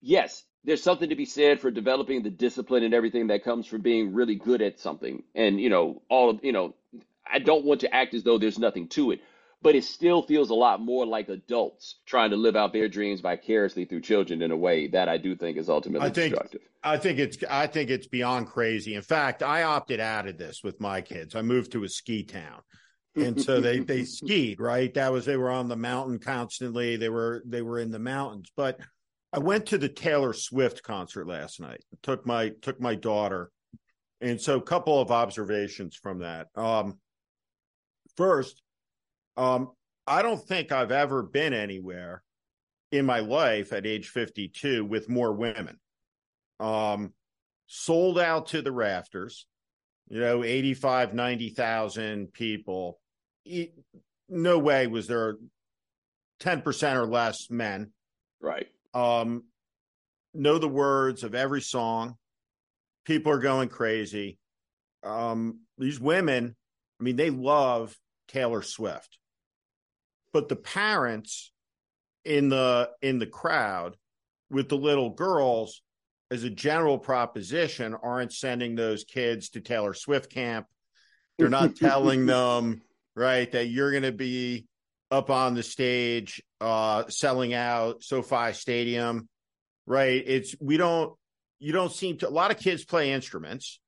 yes, 0.00 0.44
there's 0.64 0.82
something 0.82 1.10
to 1.10 1.16
be 1.16 1.24
said 1.24 1.60
for 1.60 1.70
developing 1.70 2.22
the 2.22 2.30
discipline 2.30 2.82
and 2.82 2.92
everything 2.92 3.28
that 3.28 3.44
comes 3.44 3.66
from 3.66 3.82
being 3.82 4.12
really 4.12 4.34
good 4.34 4.60
at 4.60 4.80
something. 4.80 5.22
And, 5.34 5.60
you 5.60 5.70
know, 5.70 6.02
all 6.08 6.30
of, 6.30 6.40
you 6.42 6.52
know, 6.52 6.74
I 7.30 7.38
don't 7.38 7.64
want 7.64 7.80
to 7.80 7.94
act 7.94 8.14
as 8.14 8.24
though 8.24 8.38
there's 8.38 8.58
nothing 8.58 8.88
to 8.88 9.12
it, 9.12 9.20
but 9.62 9.74
it 9.74 9.84
still 9.84 10.22
feels 10.22 10.50
a 10.50 10.54
lot 10.54 10.80
more 10.80 11.06
like 11.06 11.28
adults 11.28 11.96
trying 12.04 12.30
to 12.30 12.36
live 12.36 12.56
out 12.56 12.72
their 12.72 12.88
dreams 12.88 13.20
vicariously 13.20 13.84
through 13.84 14.00
children 14.00 14.42
in 14.42 14.50
a 14.50 14.56
way 14.56 14.88
that 14.88 15.08
I 15.08 15.18
do 15.18 15.36
think 15.36 15.56
is 15.56 15.68
ultimately 15.68 16.08
I 16.08 16.10
think, 16.10 16.32
destructive. 16.32 16.60
I 16.82 16.96
think 16.98 17.18
it's 17.18 17.38
I 17.48 17.66
think 17.66 17.90
it's 17.90 18.06
beyond 18.06 18.48
crazy. 18.48 18.94
In 18.94 19.02
fact, 19.02 19.42
I 19.42 19.62
opted 19.62 20.00
out 20.00 20.28
of 20.28 20.38
this 20.38 20.62
with 20.62 20.80
my 20.80 21.00
kids. 21.00 21.34
I 21.34 21.42
moved 21.42 21.72
to 21.72 21.84
a 21.84 21.88
ski 21.88 22.24
town. 22.24 22.62
and 23.16 23.40
so 23.40 23.60
they 23.60 23.80
they 23.80 24.04
skied, 24.04 24.60
right? 24.60 24.92
That 24.94 25.12
was 25.12 25.24
they 25.24 25.36
were 25.36 25.50
on 25.50 25.68
the 25.68 25.76
mountain 25.76 26.18
constantly. 26.18 26.96
They 26.96 27.08
were 27.08 27.42
they 27.46 27.62
were 27.62 27.78
in 27.80 27.90
the 27.90 27.98
mountains. 27.98 28.50
But 28.56 28.78
I 29.32 29.38
went 29.38 29.66
to 29.66 29.78
the 29.78 29.88
Taylor 29.88 30.32
Swift 30.32 30.82
concert 30.82 31.26
last 31.26 31.60
night. 31.60 31.84
Took 32.02 32.26
my 32.26 32.50
took 32.62 32.80
my 32.80 32.94
daughter, 32.94 33.50
and 34.20 34.40
so 34.40 34.56
a 34.56 34.62
couple 34.62 35.00
of 35.00 35.10
observations 35.10 35.96
from 35.96 36.20
that. 36.20 36.48
Um, 36.54 36.98
first, 38.16 38.62
um, 39.36 39.72
I 40.06 40.22
don't 40.22 40.42
think 40.42 40.72
I've 40.72 40.92
ever 40.92 41.22
been 41.22 41.52
anywhere 41.52 42.22
in 42.92 43.04
my 43.04 43.18
life 43.18 43.72
at 43.72 43.86
age 43.86 44.08
52 44.08 44.84
with 44.84 45.08
more 45.08 45.32
women. 45.32 45.78
Um, 46.60 47.12
sold 47.66 48.18
out 48.18 48.46
to 48.48 48.62
the 48.62 48.72
rafters, 48.72 49.46
you 50.08 50.20
know, 50.20 50.44
85, 50.44 51.12
90,000 51.12 52.32
people. 52.32 53.00
No 54.28 54.58
way 54.58 54.86
was 54.86 55.08
there 55.08 55.36
10% 56.40 56.94
or 56.94 57.06
less 57.06 57.50
men. 57.50 57.90
Right 58.40 58.68
um, 58.96 59.44
know 60.32 60.58
the 60.58 60.68
words 60.68 61.22
of 61.22 61.34
every 61.34 61.60
song. 61.60 62.16
People 63.04 63.30
are 63.30 63.38
going 63.38 63.68
crazy. 63.68 64.38
Um, 65.04 65.60
these 65.76 66.00
women, 66.00 66.56
I 66.98 67.04
mean, 67.04 67.16
they 67.16 67.30
love 67.30 67.94
Taylor 68.26 68.62
Swift, 68.62 69.18
but 70.32 70.48
the 70.48 70.56
parents 70.56 71.52
in 72.24 72.48
the 72.48 72.90
in 73.02 73.18
the 73.18 73.26
crowd 73.26 73.96
with 74.50 74.68
the 74.70 74.78
little 74.78 75.10
girls, 75.10 75.82
as 76.30 76.44
a 76.44 76.50
general 76.50 76.98
proposition, 76.98 77.94
aren't 77.94 78.32
sending 78.32 78.74
those 78.74 79.04
kids 79.04 79.50
to 79.50 79.60
Taylor 79.60 79.92
Swift 79.92 80.32
camp. 80.32 80.66
They're 81.38 81.50
not 81.50 81.76
telling 81.76 82.24
them 82.24 82.80
right 83.14 83.50
that 83.52 83.66
you're 83.66 83.90
going 83.90 84.04
to 84.04 84.12
be 84.12 84.66
up 85.10 85.30
on 85.30 85.54
the 85.54 85.62
stage 85.62 86.42
uh 86.60 87.04
selling 87.08 87.54
out 87.54 88.02
SoFi 88.02 88.52
Stadium, 88.52 89.28
right? 89.86 90.22
It's 90.26 90.54
we 90.60 90.76
don't 90.76 91.14
you 91.58 91.72
don't 91.72 91.92
seem 91.92 92.18
to 92.18 92.28
a 92.28 92.30
lot 92.30 92.50
of 92.50 92.58
kids 92.58 92.84
play 92.84 93.12
instruments, 93.12 93.80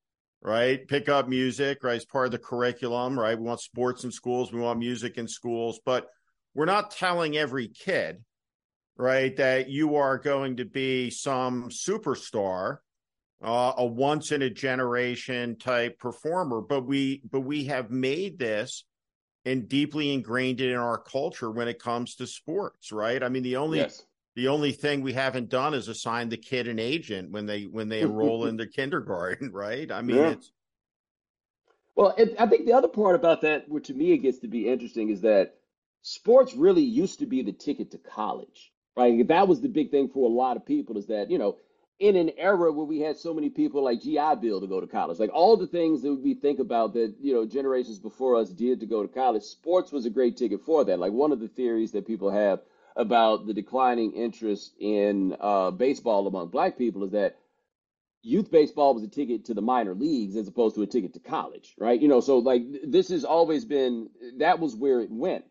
right? 0.43 0.87
Pick 0.87 1.09
up 1.09 1.29
music, 1.29 1.83
right? 1.83 1.97
It's 1.97 2.05
part 2.05 2.27
of 2.27 2.33
the 2.33 2.39
curriculum, 2.39 3.19
right? 3.19 3.39
We 3.39 3.45
want 3.45 3.61
sports 3.61 4.05
in 4.05 4.13
schools, 4.13 4.53
we 4.53 4.61
want 4.61 4.79
music 4.79 5.19
in 5.19 5.29
schools, 5.29 5.81
but 5.85 6.07
we're 6.55 6.65
not 6.65 6.91
telling 6.91 7.37
every 7.37 7.69
kid, 7.69 8.25
right, 8.97 9.37
that 9.37 9.69
you 9.69 9.97
are 9.97 10.19
going 10.19 10.57
to 10.57 10.65
be 10.65 11.11
some 11.11 11.69
superstar, 11.69 12.79
uh, 13.43 13.73
a 13.77 13.87
once 13.87 14.33
in 14.33 14.43
a 14.43 14.51
generation 14.51 15.57
type 15.57 15.99
performer, 15.99 16.61
but 16.61 16.87
we 16.87 17.23
but 17.31 17.41
we 17.41 17.65
have 17.65 17.91
made 17.91 18.39
this 18.39 18.85
and 19.45 19.69
deeply 19.69 20.13
ingrained 20.13 20.61
in 20.61 20.75
our 20.75 20.99
culture 20.99 21.51
when 21.51 21.69
it 21.69 21.79
comes 21.79 22.15
to 22.17 22.27
sports, 22.27 22.93
right? 22.93 23.23
I 23.23 23.29
mean, 23.29 23.43
the 23.43 23.57
only 23.57 23.79
yes. 23.79 24.05
the 24.35 24.49
only 24.49 24.73
thing 24.73 25.01
we 25.01 25.13
haven't 25.13 25.49
done 25.49 25.75
is 25.75 25.89
assign 25.89 26.29
the 26.29 26.37
kid 26.37 26.69
an 26.69 26.79
agent 26.79 27.31
when 27.31 27.47
they 27.47 27.65
when 27.65 27.89
they 27.89 28.01
enroll 28.01 28.47
in 28.47 28.57
their 28.57 28.67
kindergarten, 28.67 29.51
right? 29.53 29.91
I 29.91 30.03
mean, 30.03 30.17
yeah. 30.17 30.31
it's 30.31 30.53
well, 31.97 32.15
it, 32.17 32.37
I 32.39 32.47
think 32.47 32.67
the 32.67 32.75
other 32.75 32.89
part 32.89 33.17
about 33.17 33.41
that, 33.41 33.69
which 33.69 33.89
to 33.89 33.95
me 33.95 34.13
it 34.13 34.19
gets 34.19 34.39
to 34.41 34.49
be 34.49 34.69
interesting, 34.69 35.11
is 35.11 35.21
that 35.23 35.57
sports 36.03 36.55
really 36.55 36.83
used 36.83 37.19
to 37.19 37.27
be 37.27 37.43
the 37.43 37.53
ticket 37.53 37.91
to 37.91 37.99
college, 37.99 38.73
right? 38.97 39.27
That 39.27 39.49
was 39.49 39.61
the 39.61 39.69
big 39.69 39.91
thing 39.91 40.09
for 40.09 40.29
a 40.29 40.33
lot 40.33 40.57
of 40.57 40.65
people 40.65 40.97
is 40.97 41.07
that 41.07 41.31
you 41.31 41.39
know 41.39 41.57
in 41.99 42.15
an 42.15 42.31
era 42.39 42.71
where 42.71 42.87
we 42.87 43.01
had 43.01 43.17
so 43.17 43.35
many 43.35 43.51
people 43.51 43.83
like 43.83 44.01
GI 44.01 44.37
Bill 44.41 44.61
to 44.61 44.67
go 44.67 44.81
to 44.81 44.87
college, 44.87 45.19
like 45.19 45.33
all 45.33 45.57
the 45.57 45.67
things 45.67 46.03
that 46.03 46.15
we 46.15 46.35
think 46.35 46.61
about 46.61 46.95
that 46.95 47.15
you 47.21 47.33
know 47.33 47.45
generations 47.45 47.99
before 47.99 48.37
us 48.37 48.51
did 48.51 48.81
to 48.81 48.87
go 48.87 49.03
to 49.03 49.09
college, 49.09 49.43
sports 49.43 49.91
was 49.91 50.07
a 50.07 50.11
great 50.11 50.37
ticket 50.37 50.61
for 50.61 50.85
that. 50.85 50.99
Like 50.99 51.13
one 51.13 51.33
of 51.33 51.41
the 51.41 51.49
theories 51.49 51.93
that 51.93 52.07
people 52.07 52.31
have 52.31 52.61
about 52.97 53.47
the 53.47 53.55
declining 53.55 54.13
interest 54.13 54.75
in 54.79 55.37
uh, 55.41 55.71
baseball 55.71 56.27
among 56.27 56.49
black 56.49 56.77
people 56.79 57.05
is 57.05 57.13
that 57.13 57.37
youth 58.23 58.51
baseball 58.51 58.95
was 58.95 59.05
a 59.05 59.09
ticket 59.09 59.45
to 59.47 59.55
the 59.55 59.63
minor 59.63 59.95
leagues 59.95 60.37
as 60.37 60.49
opposed 60.49 60.75
to 60.75 60.83
a 60.83 60.87
ticket 60.87 61.15
to 61.15 61.21
college, 61.21 61.75
right? 61.79 62.01
You 62.01 62.09
know, 62.09 62.21
so 62.21 62.39
like 62.39 62.63
this 62.85 63.09
has 63.09 63.25
always 63.25 63.65
been 63.65 64.11
that 64.39 64.61
was 64.61 64.77
where 64.77 65.01
it 65.01 65.11
went. 65.11 65.45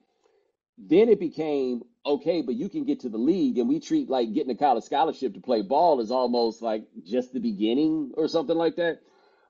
Then 0.77 1.09
it 1.09 1.19
became 1.19 1.83
okay, 2.07 2.41
but 2.41 2.55
you 2.55 2.69
can 2.69 2.85
get 2.85 3.01
to 3.01 3.09
the 3.09 3.17
league, 3.17 3.57
and 3.57 3.69
we 3.69 3.79
treat 3.79 4.09
like 4.09 4.33
getting 4.33 4.51
a 4.51 4.55
college 4.55 4.83
scholarship 4.85 5.33
to 5.33 5.41
play 5.41 5.61
ball 5.61 5.99
is 5.99 6.11
almost 6.11 6.61
like 6.61 6.85
just 7.05 7.33
the 7.33 7.39
beginning 7.39 8.11
or 8.15 8.27
something 8.27 8.57
like 8.57 8.77
that. 8.77 9.01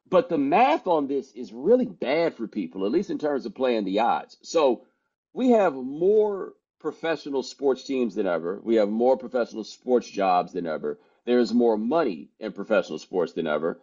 But 0.10 0.30
the 0.30 0.38
math 0.38 0.88
on 0.88 1.08
this 1.08 1.32
is 1.34 1.52
really 1.52 1.86
bad 1.86 2.34
for 2.34 2.48
people, 2.48 2.86
at 2.86 2.92
least 2.92 3.10
in 3.10 3.20
terms 3.20 3.46
of 3.46 3.56
playing 3.56 3.84
the 3.86 4.00
odds. 4.00 4.38
So 4.42 4.86
we 5.34 5.50
have 5.52 5.74
more 5.76 6.54
professional 6.80 7.44
sports 7.44 7.84
teams 7.84 8.16
than 8.16 8.26
ever. 8.26 8.60
We 8.64 8.76
have 8.76 8.90
more 8.90 9.18
professional 9.18 9.64
sports 9.64 10.10
jobs 10.10 10.54
than 10.54 10.66
ever. 10.66 11.00
There's 11.26 11.54
more 11.54 11.78
money 11.78 12.30
in 12.40 12.54
professional 12.54 13.00
sports 13.00 13.34
than 13.34 13.48
ever. 13.48 13.80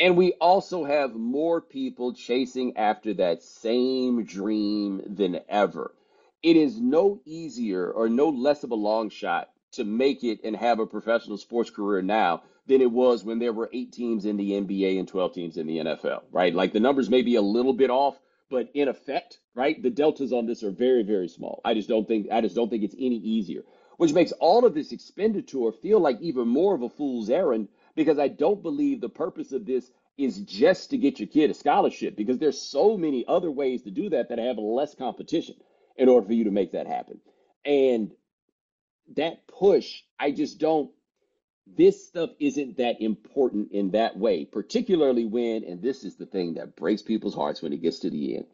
And 0.00 0.16
we 0.16 0.32
also 0.40 0.84
have 0.84 1.14
more 1.14 1.60
people 1.60 2.12
chasing 2.12 2.76
after 2.76 3.14
that 3.14 3.42
same 3.42 4.24
dream 4.24 5.02
than 5.06 5.40
ever 5.48 5.94
it 6.42 6.56
is 6.56 6.80
no 6.80 7.20
easier 7.24 7.90
or 7.90 8.08
no 8.08 8.28
less 8.28 8.64
of 8.64 8.72
a 8.72 8.76
long 8.76 9.10
shot 9.10 9.50
to 9.72 9.84
make 9.84 10.24
it 10.24 10.40
and 10.44 10.56
have 10.56 10.80
a 10.80 10.86
professional 10.86 11.38
sports 11.38 11.70
career 11.70 12.02
now 12.02 12.42
than 12.66 12.80
it 12.80 12.90
was 12.90 13.24
when 13.24 13.38
there 13.38 13.52
were 13.52 13.70
eight 13.72 13.92
teams 13.92 14.24
in 14.24 14.36
the 14.36 14.50
NBA 14.50 14.98
and 14.98 15.08
12 15.08 15.34
teams 15.34 15.56
in 15.56 15.66
the 15.66 15.78
NFL, 15.78 16.22
right? 16.30 16.54
Like 16.54 16.72
the 16.72 16.80
numbers 16.80 17.08
may 17.08 17.22
be 17.22 17.36
a 17.36 17.42
little 17.42 17.72
bit 17.72 17.90
off, 17.90 18.18
but 18.50 18.70
in 18.74 18.88
effect, 18.88 19.38
right, 19.54 19.80
the 19.82 19.90
deltas 19.90 20.32
on 20.32 20.46
this 20.46 20.62
are 20.62 20.70
very, 20.70 21.02
very 21.02 21.28
small. 21.28 21.60
I 21.64 21.74
just 21.74 21.88
don't 21.88 22.06
think 22.06 22.26
I 22.30 22.40
just 22.40 22.54
don't 22.54 22.68
think 22.68 22.82
it's 22.82 22.94
any 22.98 23.16
easier, 23.16 23.62
which 23.96 24.12
makes 24.12 24.32
all 24.32 24.66
of 24.66 24.74
this 24.74 24.92
expenditure 24.92 25.72
feel 25.72 26.00
like 26.00 26.20
even 26.20 26.48
more 26.48 26.74
of 26.74 26.82
a 26.82 26.88
fool's 26.88 27.30
errand 27.30 27.68
because 27.94 28.18
I 28.18 28.28
don't 28.28 28.62
believe 28.62 29.00
the 29.00 29.08
purpose 29.08 29.52
of 29.52 29.64
this 29.64 29.90
is 30.18 30.38
just 30.40 30.90
to 30.90 30.98
get 30.98 31.18
your 31.18 31.28
kid 31.28 31.50
a 31.50 31.54
scholarship 31.54 32.16
because 32.16 32.38
there's 32.38 32.60
so 32.60 32.98
many 32.98 33.24
other 33.26 33.50
ways 33.50 33.82
to 33.82 33.90
do 33.90 34.10
that 34.10 34.28
that 34.28 34.38
have 34.38 34.58
less 34.58 34.94
competition 34.94 35.54
in 35.96 36.08
order 36.08 36.26
for 36.26 36.32
you 36.32 36.44
to 36.44 36.50
make 36.50 36.72
that 36.72 36.86
happen. 36.86 37.20
And 37.64 38.12
that 39.16 39.46
push, 39.46 40.02
I 40.18 40.30
just 40.30 40.58
don't. 40.58 40.90
This 41.66 42.06
stuff 42.08 42.30
isn't 42.40 42.78
that 42.78 43.00
important 43.00 43.72
in 43.72 43.92
that 43.92 44.16
way, 44.16 44.44
particularly 44.44 45.24
when, 45.24 45.64
and 45.64 45.80
this 45.80 46.04
is 46.04 46.16
the 46.16 46.26
thing 46.26 46.54
that 46.54 46.76
breaks 46.76 47.02
people's 47.02 47.34
hearts 47.34 47.62
when 47.62 47.72
it 47.72 47.82
gets 47.82 48.00
to 48.00 48.10
the 48.10 48.36
end. 48.36 48.46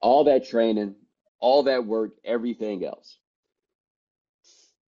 All 0.00 0.24
that 0.24 0.48
training, 0.48 0.94
all 1.40 1.64
that 1.64 1.84
work, 1.84 2.12
everything 2.24 2.84
else. 2.84 3.18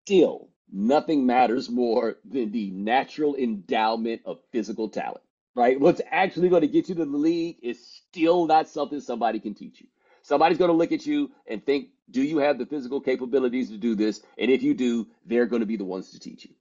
Still, 0.05 0.49
nothing 0.71 1.25
matters 1.25 1.69
more 1.69 2.17
than 2.23 2.51
the 2.51 2.71
natural 2.71 3.35
endowment 3.35 4.21
of 4.25 4.39
physical 4.51 4.89
talent, 4.89 5.21
right? 5.55 5.79
What's 5.79 6.01
actually 6.09 6.49
going 6.49 6.61
to 6.61 6.67
get 6.67 6.89
you 6.89 6.95
to 6.95 7.05
the 7.05 7.17
league 7.17 7.57
is 7.61 7.85
still 7.85 8.47
not 8.47 8.69
something 8.69 9.01
somebody 9.01 9.39
can 9.39 9.53
teach 9.53 9.81
you. 9.81 9.87
Somebody's 10.29 10.59
going 10.59 10.69
to 10.69 10.77
look 10.77 10.91
at 10.91 11.07
you 11.07 11.31
and 11.47 11.65
think, 11.65 11.87
do 12.11 12.21
you 12.21 12.37
have 12.37 12.59
the 12.59 12.65
physical 12.67 13.01
capabilities 13.01 13.71
to 13.71 13.77
do 13.77 13.95
this? 13.95 14.21
And 14.37 14.51
if 14.51 14.61
you 14.61 14.75
do, 14.75 15.07
they're 15.25 15.47
going 15.47 15.61
to 15.61 15.65
be 15.65 15.75
the 15.75 15.83
ones 15.83 16.11
to 16.11 16.19
teach 16.19 16.45
you. 16.45 16.51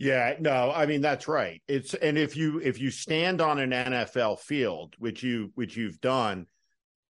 Yeah, 0.00 0.34
no, 0.40 0.72
I 0.74 0.86
mean 0.86 1.00
that's 1.00 1.28
right. 1.28 1.62
It's 1.68 1.94
and 1.94 2.18
if 2.18 2.36
you 2.36 2.58
if 2.58 2.80
you 2.80 2.90
stand 2.90 3.40
on 3.40 3.60
an 3.60 3.70
NFL 3.70 4.40
field, 4.40 4.96
which 4.98 5.22
you 5.22 5.52
which 5.54 5.76
you've 5.76 6.00
done, 6.00 6.48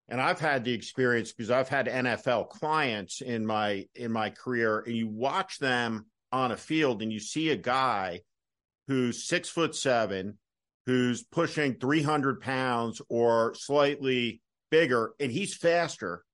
and 0.09 0.21
I've 0.21 0.41
had 0.41 0.65
the 0.65 0.73
experience 0.73 1.33
because 1.33 1.53
I've 1.53 1.69
had 1.69 1.87
NFL 1.87 2.49
clients 2.49 3.21
in 3.21 3.47
my 3.47 3.87
in 3.95 4.11
my 4.11 4.31
career, 4.31 4.81
and 4.81 4.97
you 4.97 5.07
watch 5.07 5.61
them 5.61 6.07
on 6.33 6.51
a 6.51 6.57
field 6.57 7.01
and 7.01 7.13
you 7.13 7.21
see 7.21 7.51
a 7.51 7.57
guy 7.57 8.23
who's 8.89 9.25
six 9.25 9.49
foot 9.49 9.77
seven, 9.77 10.37
who's 10.87 11.23
pushing 11.23 11.75
300 11.75 12.41
pounds 12.41 13.01
or 13.09 13.55
slightly 13.55 14.43
bigger, 14.75 15.15
and 15.21 15.31
he's 15.31 15.55
faster 15.55 16.25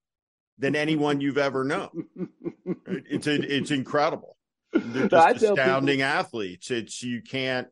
than 0.59 0.75
anyone 0.75 1.21
you've 1.21 1.39
ever 1.39 1.63
known. 1.63 2.07
it's 2.87 3.27
it's 3.27 3.71
incredible. 3.71 4.37
They're 4.73 5.09
just 5.09 5.43
astounding 5.43 5.99
people, 5.99 6.11
athletes. 6.11 6.71
It's 6.71 7.03
you 7.03 7.23
can't 7.23 7.69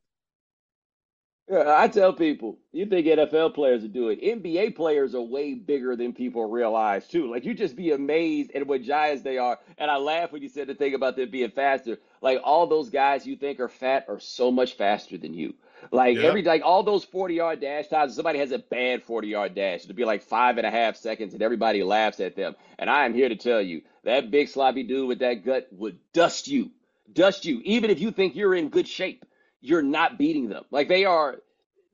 I 1.50 1.88
tell 1.88 2.12
people, 2.12 2.58
you 2.72 2.84
think 2.84 3.06
NFL 3.06 3.54
players 3.54 3.80
would 3.80 3.94
do 3.94 4.10
it. 4.10 4.22
NBA 4.22 4.76
players 4.76 5.14
are 5.14 5.22
way 5.22 5.54
bigger 5.54 5.96
than 5.96 6.12
people 6.12 6.44
realize, 6.46 7.08
too. 7.08 7.30
Like, 7.30 7.46
you 7.46 7.54
just 7.54 7.74
be 7.74 7.92
amazed 7.92 8.50
at 8.54 8.66
what 8.66 8.82
giants 8.82 9.22
they 9.22 9.38
are. 9.38 9.58
And 9.78 9.90
I 9.90 9.96
laugh 9.96 10.30
when 10.30 10.42
you 10.42 10.48
said 10.50 10.66
the 10.66 10.74
thing 10.74 10.92
about 10.92 11.16
them 11.16 11.30
being 11.30 11.50
faster. 11.50 11.98
Like, 12.20 12.40
all 12.44 12.66
those 12.66 12.90
guys 12.90 13.26
you 13.26 13.36
think 13.36 13.60
are 13.60 13.68
fat 13.68 14.04
are 14.08 14.20
so 14.20 14.50
much 14.50 14.74
faster 14.76 15.16
than 15.16 15.32
you. 15.32 15.54
Like, 15.90 16.16
yep. 16.16 16.24
every, 16.24 16.42
like, 16.42 16.62
all 16.64 16.82
those 16.82 17.04
40 17.04 17.34
yard 17.34 17.60
dash 17.60 17.88
times, 17.88 18.14
somebody 18.14 18.38
has 18.38 18.52
a 18.52 18.58
bad 18.58 19.02
40 19.02 19.28
yard 19.28 19.54
dash. 19.54 19.84
It'll 19.84 19.94
be 19.94 20.04
like 20.04 20.22
five 20.22 20.58
and 20.58 20.66
a 20.66 20.70
half 20.70 20.96
seconds, 20.96 21.34
and 21.34 21.42
everybody 21.42 21.82
laughs 21.82 22.20
at 22.20 22.36
them. 22.36 22.56
And 22.78 22.90
I 22.90 23.04
am 23.04 23.14
here 23.14 23.28
to 23.28 23.36
tell 23.36 23.60
you 23.60 23.82
that 24.04 24.30
big 24.30 24.48
sloppy 24.48 24.82
dude 24.82 25.08
with 25.08 25.20
that 25.20 25.44
gut 25.44 25.68
would 25.72 25.98
dust 26.12 26.48
you. 26.48 26.70
Dust 27.12 27.44
you. 27.44 27.60
Even 27.64 27.90
if 27.90 28.00
you 28.00 28.10
think 28.10 28.36
you're 28.36 28.54
in 28.54 28.68
good 28.68 28.86
shape 28.86 29.24
you're 29.60 29.82
not 29.82 30.18
beating 30.18 30.48
them. 30.48 30.64
Like 30.70 30.88
they 30.88 31.04
are, 31.04 31.36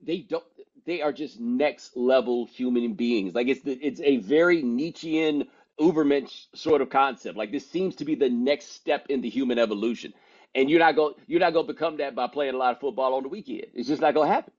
they 0.02 0.18
don't. 0.18 0.44
They 0.86 1.00
are 1.00 1.12
just 1.12 1.40
next 1.40 1.96
level 1.96 2.44
human 2.44 2.92
beings. 2.92 3.34
Like 3.34 3.48
it's 3.48 3.62
the, 3.62 3.72
it's 3.72 4.00
a 4.00 4.18
very 4.18 4.62
Nietzschean 4.62 5.48
Ubermensch 5.80 6.46
sort 6.54 6.82
of 6.82 6.90
concept. 6.90 7.38
Like 7.38 7.52
this 7.52 7.68
seems 7.70 7.96
to 7.96 8.04
be 8.04 8.14
the 8.14 8.28
next 8.28 8.72
step 8.72 9.06
in 9.08 9.22
the 9.22 9.30
human 9.30 9.58
evolution, 9.58 10.12
and 10.54 10.70
you're 10.70 10.80
not 10.80 10.96
going 10.96 11.14
you're 11.26 11.40
not 11.40 11.52
going 11.52 11.66
to 11.66 11.72
become 11.72 11.96
that 11.98 12.14
by 12.14 12.26
playing 12.26 12.54
a 12.54 12.58
lot 12.58 12.74
of 12.74 12.80
football 12.80 13.14
on 13.14 13.22
the 13.22 13.28
weekend. 13.28 13.66
It's 13.74 13.88
just 13.88 14.00
not 14.00 14.14
going 14.14 14.28
to 14.28 14.34
happen. 14.34 14.52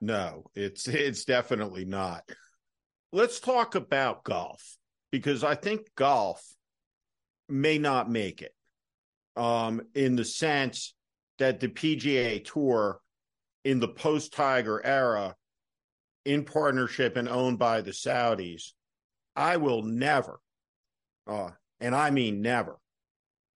No, 0.00 0.50
it's 0.54 0.88
it's 0.88 1.24
definitely 1.24 1.84
not. 1.84 2.24
Let's 3.12 3.40
talk 3.40 3.74
about 3.74 4.24
golf 4.24 4.76
because 5.10 5.42
I 5.42 5.54
think 5.54 5.94
golf 5.96 6.42
may 7.48 7.78
not 7.78 8.10
make 8.10 8.42
it 8.42 8.54
um, 9.36 9.82
in 9.94 10.16
the 10.16 10.24
sense 10.24 10.94
that 11.38 11.60
the 11.60 11.68
PGA 11.68 12.44
Tour 12.44 13.00
in 13.64 13.80
the 13.80 13.88
post 13.88 14.32
Tiger 14.32 14.84
era, 14.84 15.34
in 16.24 16.44
partnership 16.44 17.16
and 17.16 17.28
owned 17.28 17.58
by 17.58 17.80
the 17.80 17.90
Saudis, 17.90 18.72
I 19.34 19.56
will 19.56 19.82
never, 19.82 20.40
uh, 21.26 21.50
and 21.80 21.94
I 21.94 22.10
mean 22.10 22.42
never, 22.42 22.78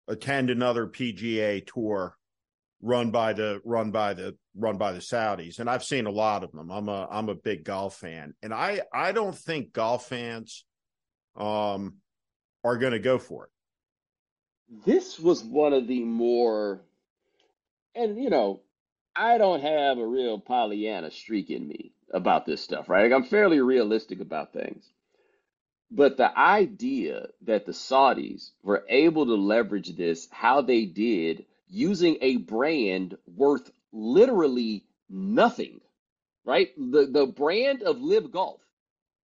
attend 0.08 0.50
another 0.50 0.86
PGA 0.86 1.66
Tour 1.66 2.16
run 2.80 3.10
by 3.10 3.32
the 3.32 3.60
run 3.64 3.90
by 3.90 4.14
the 4.14 4.36
run 4.56 4.76
by 4.76 4.92
the 4.92 4.98
Saudis. 4.98 5.58
And 5.58 5.70
I've 5.70 5.84
seen 5.84 6.06
a 6.06 6.10
lot 6.10 6.44
of 6.44 6.52
them. 6.52 6.70
I'm 6.70 6.88
a 6.88 7.08
I'm 7.10 7.28
a 7.28 7.34
big 7.34 7.64
golf 7.64 7.96
fan, 7.96 8.34
and 8.42 8.52
I 8.52 8.82
I 8.92 9.12
don't 9.12 9.36
think 9.36 9.72
golf 9.72 10.08
fans 10.08 10.64
um 11.36 11.94
are 12.64 12.76
going 12.76 12.92
to 12.92 12.98
go 12.98 13.18
for 13.18 13.44
it. 13.44 13.50
This 14.84 15.18
was 15.18 15.42
one 15.42 15.72
of 15.72 15.86
the 15.86 16.02
more 16.02 16.82
and 17.94 18.22
you 18.22 18.30
know, 18.30 18.60
I 19.14 19.38
don't 19.38 19.60
have 19.60 19.98
a 19.98 20.06
real 20.06 20.38
Pollyanna 20.38 21.10
streak 21.10 21.50
in 21.50 21.68
me 21.68 21.92
about 22.12 22.46
this 22.46 22.62
stuff, 22.62 22.88
right? 22.88 23.10
Like 23.10 23.12
I'm 23.12 23.28
fairly 23.28 23.60
realistic 23.60 24.20
about 24.20 24.52
things. 24.52 24.84
But 25.92 26.18
the 26.18 26.38
idea 26.38 27.28
that 27.42 27.66
the 27.66 27.72
Saudis 27.72 28.52
were 28.64 28.86
able 28.90 29.26
to 29.26 29.36
leverage 29.36 29.96
this 29.96 30.28
how 30.32 30.62
they 30.62 30.86
did 30.86 31.46
using 31.68 32.18
a 32.22 32.38
brand 32.38 33.18
worth 33.28 33.72
literally 33.92 34.86
nothing, 35.10 35.82
right? 36.44 36.70
The 36.76 37.06
the 37.06 37.26
brand 37.26 37.82
of 37.84 38.02
LIV 38.02 38.32
Golf 38.32 38.62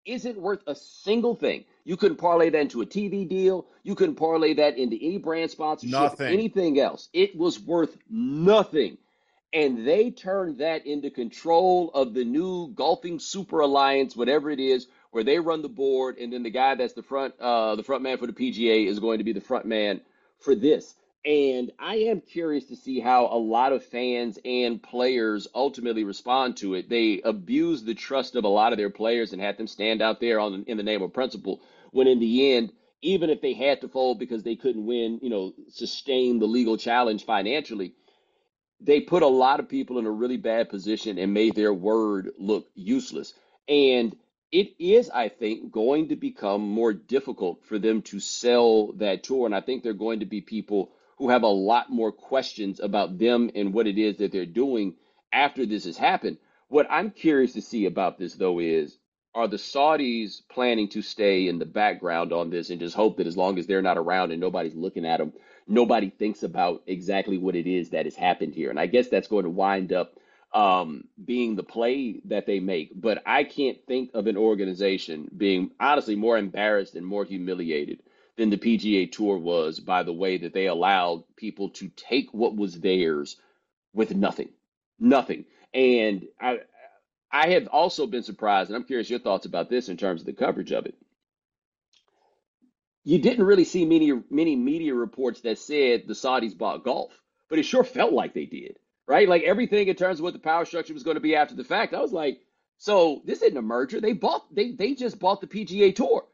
isn't 0.07 0.39
worth 0.41 0.63
a 0.67 0.75
single 0.75 1.35
thing. 1.35 1.65
You 1.85 1.97
couldn't 1.97 2.19
parlay 2.19 2.51
that 2.51 2.61
into 2.61 2.83
a 2.83 2.87
TV 2.87 3.29
deal. 3.29 3.67
You 3.85 3.95
couldn't 3.95 4.17
parlay 4.17 4.55
that 4.55 4.79
into 4.79 4.97
any 5.01 5.19
brand 5.19 5.51
sponsorship, 5.51 5.93
nothing. 5.93 6.27
anything 6.29 6.81
else. 6.81 7.09
It 7.13 7.37
was 7.37 7.61
worth 7.61 7.97
nothing. 8.11 8.99
And 9.53 9.87
they 9.87 10.11
turned 10.11 10.59
that 10.59 10.87
into 10.87 11.11
control 11.11 11.91
of 11.95 12.15
the 12.15 12.25
new 12.25 12.69
golfing 12.75 13.19
super 13.19 13.61
alliance, 13.61 14.17
whatever 14.17 14.51
it 14.51 14.61
is, 14.61 14.89
where 15.11 15.25
they 15.25 15.39
run 15.39 15.63
the 15.63 15.69
board, 15.69 16.19
and 16.19 16.33
then 16.33 16.43
the 16.43 16.51
guy 16.51 16.75
that's 16.75 16.93
the 16.93 17.03
front, 17.03 17.35
uh, 17.41 17.77
the 17.77 17.83
front 17.83 18.03
man 18.03 18.19
for 18.19 18.27
the 18.27 18.33
PGA 18.33 18.87
is 18.87 18.99
going 18.99 19.19
to 19.19 19.25
be 19.25 19.33
the 19.33 19.41
front 19.41 19.67
man 19.67 20.01
for 20.41 20.55
this. 20.55 20.95
And 21.25 21.73
I 21.79 21.97
am 21.97 22.21
curious 22.21 22.67
to 22.67 22.77
see 22.77 23.01
how 23.01 23.27
a 23.27 23.37
lot 23.37 23.73
of 23.73 23.85
fans 23.85 24.39
and 24.45 24.83
players 24.83 25.49
ultimately 25.55 26.05
respond 26.05 26.57
to 26.59 26.75
it. 26.75 26.89
They 26.89 27.21
abuse 27.23 27.83
the 27.83 27.95
trust 27.95 28.37
of 28.37 28.45
a 28.45 28.49
lot 28.49 28.73
of 28.73 28.79
their 28.79 28.91
players 28.91 29.33
and 29.33 29.43
had 29.43 29.59
them 29.59 29.67
stand 29.67 30.01
out 30.01 30.21
there 30.21 30.39
on 30.39 30.65
in 30.67 30.77
the 30.77 30.83
name 30.83 31.03
of 31.03 31.13
principle. 31.13 31.61
When 31.91 32.07
in 32.07 32.21
the 32.21 32.55
end, 32.55 32.73
even 33.03 33.31
if 33.31 33.41
they 33.41 33.53
had 33.53 33.81
to 33.81 33.89
fold 33.89 34.19
because 34.19 34.43
they 34.43 34.57
couldn't 34.57 34.87
win, 34.87 35.19
you 35.23 35.31
know, 35.31 35.53
sustain 35.71 36.39
the 36.39 36.47
legal 36.47 36.77
challenge 36.77 37.25
financially, 37.25 37.95
they 38.81 39.01
put 39.01 39.23
a 39.23 39.29
lot 39.29 39.61
of 39.61 39.69
people 39.69 39.99
in 39.99 40.07
a 40.07 40.11
really 40.11 40.37
bad 40.37 40.69
position 40.69 41.19
and 41.19 41.35
made 41.35 41.55
their 41.55 41.75
word 41.75 42.31
look 42.39 42.69
useless. 42.75 43.35
And 43.69 44.17
it 44.51 44.75
is, 44.79 45.11
I 45.11 45.29
think, 45.29 45.73
going 45.73 46.09
to 46.09 46.17
become 46.17 46.63
more 46.63 46.93
difficult 46.93 47.65
for 47.65 47.79
them 47.79 48.03
to 48.03 48.21
sell 48.21 48.93
that 48.95 49.23
tour. 49.23 49.47
And 49.47 49.55
I 49.55 49.61
think 49.61 49.83
there 49.83 49.93
are 49.93 49.97
going 49.97 50.21
to 50.21 50.27
be 50.27 50.41
people 50.41 50.93
who 51.19 51.29
have 51.31 51.43
a 51.43 51.49
lot 51.49 51.91
more 51.91 52.13
questions 52.13 52.81
about 52.81 53.19
them 53.19 53.51
and 53.55 53.75
what 53.75 53.87
it 53.87 53.99
is 53.99 54.17
that 54.19 54.33
they're 54.33 54.47
doing 54.47 54.95
after 55.33 55.67
this 55.67 55.85
has 55.85 55.97
happened. 55.97 56.39
What 56.69 56.87
I'm 56.91 57.11
curious 57.11 57.53
to 57.55 57.63
see 57.63 57.87
about 57.87 58.19
this, 58.19 58.35
though, 58.35 58.59
is 58.61 58.99
are 59.35 59.49
the 59.49 59.57
Saudis 59.57 60.41
planning 60.49 60.89
to 60.89 61.03
stay 61.03 61.49
in 61.49 61.59
the 61.59 61.67
background 61.67 62.33
on 62.33 62.51
this 62.51 62.71
and 62.71 62.81
just 62.81 62.97
hope 62.97 63.19
that 63.19 63.27
as 63.27 63.37
long 63.37 63.59
as 63.59 63.67
they're 63.67 63.83
not 63.83 63.99
around 63.99 64.33
and 64.33 64.41
nobody's 64.41 64.75
looking 64.75 65.05
at 65.05 65.19
them, 65.19 65.33
nobody 65.67 66.11
thinks 66.11 66.43
about 66.43 66.83
exactly 66.87 67.37
what 67.37 67.55
it 67.55 67.67
is 67.67 67.91
that 67.91 68.07
has 68.07 68.17
happened 68.17 68.55
here? 68.55 68.71
And 68.71 68.81
I 68.81 68.87
guess 68.87 69.09
that's 69.09 69.29
going 69.29 69.45
to 69.45 69.51
wind 69.51 69.93
up 69.93 70.18
um, 70.53 71.05
being 71.23 71.57
the 71.57 71.63
play 71.63 72.21
that 72.27 72.47
they 72.47 72.61
make. 72.61 72.91
But 72.95 73.23
I 73.27 73.45
can't 73.45 73.79
think 73.87 74.11
of 74.15 74.27
an 74.27 74.37
organization 74.37 75.31
being 75.37 75.73
honestly 75.79 76.17
more 76.17 76.39
embarrassed 76.39 76.95
and 76.95 77.07
more 77.07 77.25
humiliated 77.25 78.01
than 78.37 78.51
the 78.51 78.57
PGA 78.57 79.11
Tour 79.11 79.39
was 79.39 79.81
by 79.81 80.03
the 80.05 80.13
way 80.13 80.39
that 80.39 80.55
they 80.55 80.67
allowed 80.67 81.25
people 81.37 81.71
to 81.71 81.89
take 81.91 82.33
what 82.33 82.57
was 82.57 82.81
theirs 82.81 83.37
with 83.93 84.15
nothing, 84.15 84.51
nothing. 84.99 85.45
And 85.75 86.27
I, 86.41 86.61
I 87.31 87.51
have 87.51 87.69
also 87.69 88.07
been 88.07 88.23
surprised, 88.23 88.71
and 88.71 88.77
I'm 88.77 88.85
curious 88.85 89.11
your 89.11 89.19
thoughts 89.19 89.47
about 89.47 89.69
this 89.69 89.89
in 89.89 89.97
terms 89.97 90.23
of 90.23 90.27
the 90.27 90.33
coverage 90.33 90.73
of 90.73 90.87
it. 90.87 90.95
You 93.05 93.19
didn't 93.19 93.45
really 93.47 93.65
see 93.65 93.85
many 93.85 94.13
many 94.31 94.57
media 94.57 94.95
reports 94.95 95.41
that 95.43 95.59
said 95.59 96.05
the 96.07 96.15
Saudis 96.15 96.57
bought 96.57 96.85
golf, 96.85 97.13
but 97.49 97.59
it 97.59 97.65
sure 97.65 97.85
felt 97.85 98.13
like 98.13 98.35
they 98.35 98.47
did, 98.47 98.79
right? 99.09 99.29
Like 99.29 99.43
everything 99.43 99.89
in 99.89 99.97
terms 99.97 100.21
of 100.21 100.25
what 100.25 100.35
the 100.35 100.39
power 100.39 100.65
structure 100.65 100.95
was 100.95 101.03
going 101.03 101.17
to 101.17 101.21
be 101.21 101.35
after 101.35 101.57
the 101.57 101.65
fact. 101.65 101.95
I 101.95 102.01
was 102.01 102.13
like, 102.13 102.41
so 102.77 103.23
this 103.25 103.43
isn't 103.43 103.57
a 103.57 103.63
merger. 103.63 104.01
They 104.01 104.13
bought 104.13 104.55
they 104.55 104.71
they 104.71 104.95
just 104.95 105.19
bought 105.19 105.41
the 105.41 105.49
PGA 105.49 105.97
Tour 105.97 106.25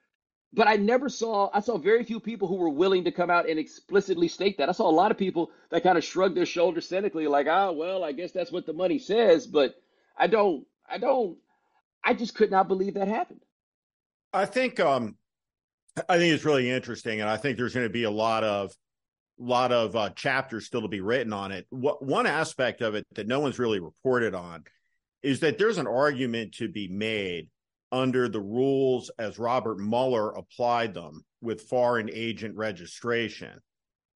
but 0.55 0.69
I 0.69 0.77
never 0.77 1.09
saw, 1.09 1.51
I 1.53 1.61
saw 1.61 1.77
very 1.77 2.05
few 2.05 2.21
people 2.21 2.47
who 2.47 2.55
were 2.55 2.69
willing 2.69 3.05
to 3.05 3.13
come 3.13 3.29
out 3.29 3.49
and 3.49 3.59
explicitly 3.59 4.29
state 4.29 4.59
that. 4.59 4.69
I 4.69 4.73
saw 4.73 4.89
a 4.89 4.93
lot 4.93 5.11
of 5.11 5.19
people 5.19 5.51
that 5.71 5.83
kind 5.83 5.99
of 5.99 6.05
shrugged 6.05 6.37
their 6.37 6.47
shoulders 6.47 6.89
cynically, 6.89 7.27
like, 7.27 7.49
oh, 7.49 7.73
well, 7.73 8.05
I 8.05 8.13
guess 8.13 8.31
that's 8.31 8.53
what 8.53 8.65
the 8.65 8.73
money 8.73 8.99
says. 9.01 9.49
But 9.49 9.75
I 10.17 10.29
don't, 10.29 10.65
I 10.89 10.99
don't, 10.99 11.37
I 12.05 12.15
just 12.15 12.37
could 12.37 12.53
not 12.53 12.69
believe 12.69 12.95
that 12.95 13.09
happened. 13.09 13.41
I 14.33 14.47
think, 14.47 14.79
um, 14.79 15.17
I 16.09 16.19
think 16.19 16.33
it's 16.33 16.45
really 16.45 16.71
interesting. 16.71 17.21
And 17.21 17.29
I 17.29 17.37
think 17.37 17.57
there's 17.57 17.75
going 17.75 17.87
to 17.87 17.93
be 17.93 18.05
a 18.05 18.11
lot 18.11 18.45
of 18.45 18.73
lot 19.39 19.73
of 19.73 19.97
uh, 19.97 20.11
chapters 20.11 20.67
still 20.67 20.83
to 20.83 20.89
be 20.89 21.01
written 21.01 21.33
on 21.33 21.53
it. 21.53 21.67
What 21.71 22.05
one 22.05 22.27
aspect 22.27 22.81
of 22.83 22.95
it 22.95 23.07
that 23.15 23.27
no 23.27 23.41
one's 23.41 23.59
really 23.59 23.81
reported 23.81 24.35
on 24.35 24.65
is 25.23 25.41
that 25.41 25.59
there's 25.59 25.79
an 25.79 25.87
argument 25.87 26.55
to 26.55 26.69
be 26.69 26.89
made 26.89 27.49
under 27.91 28.29
the 28.29 28.41
rules 28.41 29.11
as 29.19 29.39
Robert 29.39 29.79
Mueller 29.79 30.31
applied 30.33 30.95
them 30.95 31.25
with 31.41 31.69
foreign 31.69 32.11
agent 32.13 32.57
registration. 32.57 33.61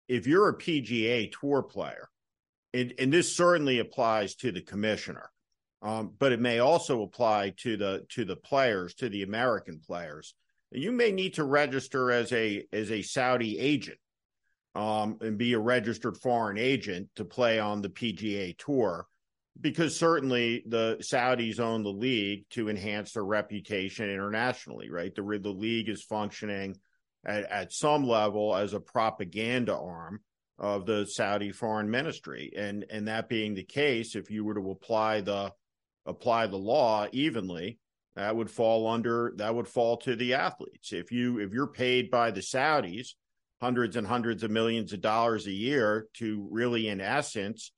If 0.09 0.27
you're 0.27 0.49
a 0.49 0.59
PGA 0.59 1.33
Tour 1.33 1.63
player, 1.63 2.09
and, 2.75 2.93
and 2.99 3.13
this 3.13 3.35
certainly 3.35 3.79
applies 3.79 4.35
to 4.37 4.53
the 4.53 4.61
commissioner, 4.61 5.31
um, 5.81 6.13
but 6.19 6.33
it 6.33 6.41
may 6.41 6.59
also 6.59 7.03
apply 7.03 7.55
to 7.59 7.77
the 7.77 8.05
to 8.11 8.25
the 8.25 8.37
players, 8.37 8.95
to 8.95 9.09
the 9.09 9.23
American 9.23 9.81
players. 9.87 10.35
You 10.71 10.93
may 10.93 11.13
need 11.13 11.35
to 11.35 11.45
register 11.45 12.11
as 12.11 12.33
a 12.33 12.65
as 12.73 12.91
a 12.91 13.03
Saudi 13.03 13.59
agent 13.59 13.99
um, 14.79 15.19
and 15.21 15.37
be 15.37 15.55
a 15.55 15.59
registered 15.59 16.17
foreign 16.17 16.57
agent 16.57 17.09
to 17.17 17.25
play 17.25 17.59
on 17.59 17.83
the 17.83 17.89
PGA 17.89 18.57
Tour, 18.57 19.09
because 19.61 19.99
certainly 19.99 20.63
the 20.67 20.97
Saudis 21.01 21.59
own 21.59 21.83
the 21.83 21.89
league 21.91 22.45
to 22.51 22.69
enhance 22.69 23.13
their 23.13 23.25
reputation 23.25 24.09
internationally. 24.09 24.89
Right, 24.89 25.13
the 25.13 25.23
the 25.43 25.51
league 25.51 25.89
is 25.89 26.05
functioning 26.05 26.77
at, 27.27 27.43
at 27.51 27.73
some 27.73 28.07
level 28.07 28.55
as 28.55 28.73
a 28.73 28.79
propaganda 28.79 29.77
arm 29.77 30.21
of 30.61 30.87
the 30.87 31.07
Saudi 31.07 31.51
foreign 31.51 31.91
ministry, 31.91 32.53
and 32.57 32.87
and 32.89 33.09
that 33.09 33.29
being 33.29 33.55
the 33.55 33.65
case, 33.65 34.15
if 34.15 34.31
you 34.31 34.45
were 34.45 34.55
to 34.55 34.71
apply 34.71 35.23
the 35.23 35.53
apply 36.07 36.47
the 36.47 36.57
law 36.57 37.09
evenly, 37.11 37.81
that 38.15 38.37
would 38.37 38.51
fall 38.51 38.87
under 38.87 39.33
that 39.39 39.57
would 39.57 39.67
fall 39.67 39.97
to 39.97 40.15
the 40.15 40.35
athletes. 40.35 40.93
If 40.93 41.11
you 41.11 41.41
if 41.41 41.53
you're 41.53 41.67
paid 41.67 42.13
by 42.13 42.31
the 42.31 42.43
Saudis 42.43 43.15
hundreds 43.61 43.97
and 43.97 44.07
hundreds 44.07 44.43
of 44.43 44.51
millions 44.51 44.93
of 44.93 45.01
dollars 45.01 45.47
a 45.47 45.53
year 45.53 46.07
to 46.15 46.47
really, 46.51 46.89
in 46.89 47.01
essence, 47.01 47.73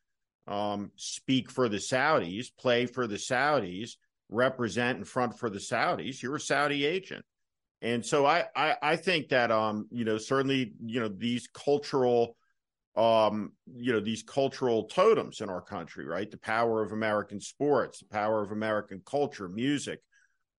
um, 0.47 0.91
speak 0.97 1.51
for 1.51 1.69
the 1.69 1.79
Saudis, 1.79 2.49
play 2.59 2.87
for 2.87 3.07
the 3.07 3.17
Saudis, 3.17 3.93
represent 4.29 4.99
in 4.99 5.05
front 5.05 5.39
for 5.39 5.51
the 5.51 5.59
Saudis, 5.59 6.23
you're 6.23 6.37
a 6.37 6.41
Saudi 6.41 6.85
agent. 6.85 7.25
And 7.83 8.05
so 8.05 8.27
I, 8.27 8.45
I, 8.55 8.77
I 8.83 8.97
think 8.97 9.29
that 9.31 9.51
um, 9.51 9.87
you 9.91 10.05
know, 10.05 10.19
certainly, 10.19 10.73
you 10.85 11.01
know, 11.01 11.09
these 11.09 11.49
cultural 11.49 12.37
um, 12.97 13.53
you 13.73 13.93
know, 13.93 14.01
these 14.01 14.23
cultural 14.23 14.85
totems 14.85 15.41
in 15.41 15.49
our 15.49 15.61
country, 15.61 16.05
right? 16.05 16.31
The 16.31 16.39
power 16.39 16.83
of 16.83 16.93
American 16.93 17.41
sports, 17.41 18.01
the 18.01 18.07
power 18.07 18.43
of 18.43 18.51
American 18.51 19.01
culture, 19.07 19.49
music. 19.49 20.01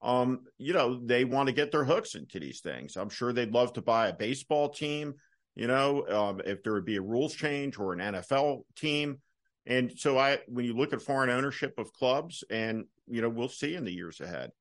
Um, 0.01 0.41
you 0.57 0.73
know, 0.73 0.99
they 1.03 1.25
want 1.25 1.47
to 1.47 1.53
get 1.53 1.71
their 1.71 1.83
hooks 1.83 2.15
into 2.15 2.39
these 2.39 2.61
things. 2.61 2.95
I'm 2.97 3.09
sure 3.09 3.33
they'd 3.33 3.53
love 3.53 3.73
to 3.73 3.81
buy 3.81 4.07
a 4.07 4.13
baseball 4.13 4.69
team, 4.69 5.13
you 5.55 5.67
know, 5.67 6.07
um, 6.07 6.41
if 6.43 6.63
there 6.63 6.73
would 6.73 6.85
be 6.85 6.95
a 6.95 7.01
rules 7.01 7.35
change 7.35 7.77
or 7.77 7.93
an 7.93 7.99
NFL 7.99 8.63
team. 8.75 9.19
And 9.67 9.91
so 9.95 10.17
I 10.17 10.39
when 10.47 10.65
you 10.65 10.73
look 10.75 10.91
at 10.91 11.03
foreign 11.03 11.29
ownership 11.29 11.75
of 11.77 11.93
clubs 11.93 12.43
and 12.49 12.85
you 13.07 13.21
know, 13.21 13.29
we'll 13.29 13.49
see 13.49 13.75
in 13.75 13.83
the 13.83 13.93
years 13.93 14.21
ahead. 14.21 14.51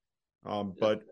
Um, 0.44 0.74
but 0.78 1.02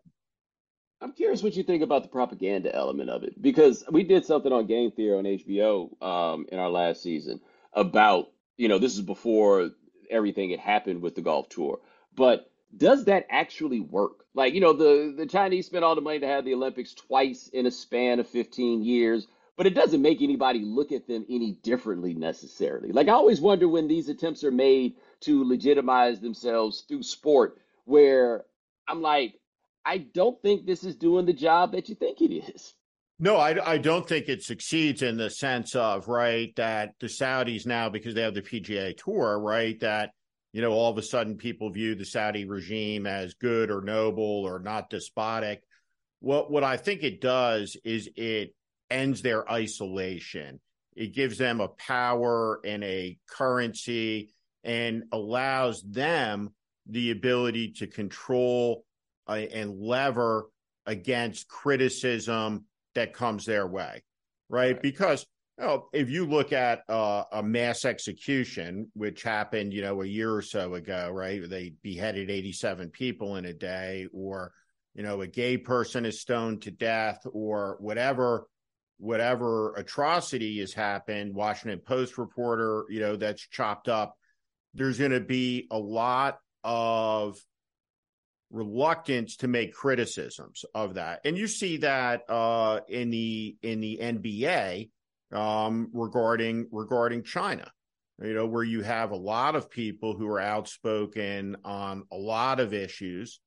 I'm 1.00 1.12
curious 1.12 1.42
what 1.42 1.54
you 1.54 1.62
think 1.62 1.82
about 1.82 2.02
the 2.02 2.08
propaganda 2.08 2.74
element 2.74 3.08
of 3.08 3.22
it 3.22 3.40
because 3.40 3.84
we 3.90 4.02
did 4.02 4.24
something 4.24 4.52
on 4.52 4.66
Game 4.66 4.90
Theory 4.90 5.16
on 5.16 5.24
HBO 5.24 6.02
um, 6.02 6.46
in 6.50 6.58
our 6.58 6.70
last 6.70 7.02
season 7.02 7.40
about, 7.72 8.26
you 8.56 8.68
know, 8.68 8.78
this 8.78 8.94
is 8.94 9.02
before 9.02 9.70
everything 10.10 10.50
had 10.50 10.58
happened 10.58 11.00
with 11.00 11.14
the 11.14 11.22
golf 11.22 11.48
tour. 11.48 11.78
But 12.14 12.50
does 12.76 13.04
that 13.06 13.26
actually 13.30 13.80
work? 13.80 14.24
Like, 14.34 14.54
you 14.54 14.60
know, 14.60 14.72
the, 14.72 15.14
the 15.16 15.26
Chinese 15.26 15.66
spent 15.66 15.84
all 15.84 15.94
the 15.94 16.00
money 16.00 16.20
to 16.20 16.26
have 16.26 16.44
the 16.44 16.54
Olympics 16.54 16.94
twice 16.94 17.48
in 17.48 17.66
a 17.66 17.70
span 17.70 18.20
of 18.20 18.28
15 18.28 18.82
years, 18.82 19.26
but 19.56 19.66
it 19.66 19.74
doesn't 19.74 20.02
make 20.02 20.22
anybody 20.22 20.60
look 20.60 20.92
at 20.92 21.08
them 21.08 21.24
any 21.28 21.52
differently 21.62 22.14
necessarily. 22.14 22.92
Like, 22.92 23.08
I 23.08 23.12
always 23.12 23.40
wonder 23.40 23.68
when 23.68 23.88
these 23.88 24.08
attempts 24.08 24.44
are 24.44 24.52
made 24.52 24.94
to 25.20 25.44
legitimize 25.44 26.20
themselves 26.20 26.82
through 26.82 27.02
sport, 27.02 27.58
where 27.84 28.44
I'm 28.86 29.02
like, 29.02 29.40
I 29.84 29.98
don't 29.98 30.40
think 30.42 30.66
this 30.66 30.84
is 30.84 30.96
doing 30.96 31.26
the 31.26 31.32
job 31.32 31.72
that 31.72 31.88
you 31.88 31.94
think 31.94 32.20
it 32.20 32.32
is. 32.32 32.74
No, 33.18 33.36
I, 33.36 33.72
I 33.72 33.78
don't 33.78 34.06
think 34.06 34.28
it 34.28 34.42
succeeds 34.42 35.02
in 35.02 35.16
the 35.16 35.30
sense 35.30 35.74
of, 35.74 36.06
right, 36.06 36.54
that 36.54 36.94
the 37.00 37.08
Saudis 37.08 37.66
now, 37.66 37.88
because 37.88 38.14
they 38.14 38.22
have 38.22 38.34
the 38.34 38.42
PGA 38.42 38.96
Tour, 38.96 39.40
right, 39.40 39.78
that, 39.80 40.12
you 40.58 40.62
know, 40.62 40.72
all 40.72 40.90
of 40.90 40.98
a 40.98 41.02
sudden 41.02 41.36
people 41.36 41.70
view 41.70 41.94
the 41.94 42.04
Saudi 42.04 42.44
regime 42.44 43.06
as 43.06 43.34
good 43.34 43.70
or 43.70 43.80
noble 43.80 44.42
or 44.44 44.58
not 44.58 44.90
despotic. 44.90 45.62
What, 46.18 46.50
what 46.50 46.64
I 46.64 46.76
think 46.76 47.04
it 47.04 47.20
does 47.20 47.76
is 47.84 48.10
it 48.16 48.56
ends 48.90 49.22
their 49.22 49.48
isolation. 49.48 50.58
It 50.96 51.14
gives 51.14 51.38
them 51.38 51.60
a 51.60 51.68
power 51.68 52.58
and 52.64 52.82
a 52.82 53.18
currency 53.30 54.30
and 54.64 55.04
allows 55.12 55.80
them 55.80 56.50
the 56.88 57.12
ability 57.12 57.74
to 57.74 57.86
control 57.86 58.84
uh, 59.28 59.34
and 59.34 59.78
lever 59.78 60.50
against 60.86 61.46
criticism 61.46 62.64
that 62.96 63.12
comes 63.12 63.46
their 63.46 63.68
way, 63.68 64.02
right? 64.48 64.72
right. 64.72 64.82
Because 64.82 65.24
know, 65.66 65.88
if 65.92 66.08
you 66.08 66.24
look 66.24 66.52
at 66.52 66.82
uh, 66.88 67.24
a 67.32 67.42
mass 67.42 67.84
execution, 67.84 68.90
which 68.94 69.22
happened, 69.22 69.74
you 69.74 69.82
know, 69.82 70.02
a 70.02 70.06
year 70.06 70.32
or 70.32 70.42
so 70.42 70.74
ago, 70.74 71.10
right? 71.12 71.48
They 71.48 71.74
beheaded 71.82 72.30
87 72.30 72.90
people 72.90 73.36
in 73.36 73.44
a 73.44 73.52
day, 73.52 74.06
or 74.12 74.52
you 74.94 75.02
know, 75.02 75.20
a 75.20 75.26
gay 75.26 75.56
person 75.56 76.06
is 76.06 76.20
stoned 76.20 76.62
to 76.62 76.70
death, 76.70 77.20
or 77.32 77.76
whatever, 77.80 78.46
whatever 78.98 79.74
atrocity 79.74 80.58
has 80.60 80.72
happened. 80.72 81.34
Washington 81.34 81.80
Post 81.80 82.18
reporter, 82.18 82.84
you 82.88 83.00
know, 83.00 83.16
that's 83.16 83.46
chopped 83.48 83.88
up. 83.88 84.16
There's 84.74 84.98
going 84.98 85.12
to 85.12 85.20
be 85.20 85.66
a 85.70 85.78
lot 85.78 86.38
of 86.62 87.38
reluctance 88.50 89.36
to 89.36 89.48
make 89.48 89.74
criticisms 89.74 90.64
of 90.74 90.94
that, 90.94 91.20
and 91.24 91.36
you 91.36 91.48
see 91.48 91.78
that 91.78 92.22
uh, 92.28 92.80
in 92.88 93.10
the 93.10 93.56
in 93.62 93.80
the 93.80 93.98
NBA 94.00 94.90
um, 95.32 95.90
regarding 95.92 96.68
regarding 96.70 97.22
China. 97.22 97.70
You 98.20 98.34
know, 98.34 98.46
where 98.46 98.64
you 98.64 98.82
have 98.82 99.12
a 99.12 99.16
lot 99.16 99.54
of 99.54 99.70
people 99.70 100.16
who 100.16 100.26
are 100.26 100.40
outspoken 100.40 101.56
on 101.64 102.02
a 102.10 102.16
lot 102.16 102.58
of 102.58 102.74
issues, 102.74 103.38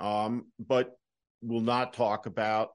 um, 0.00 0.46
but 0.58 0.98
will 1.42 1.60
not 1.60 1.92
talk 1.92 2.26
about 2.26 2.70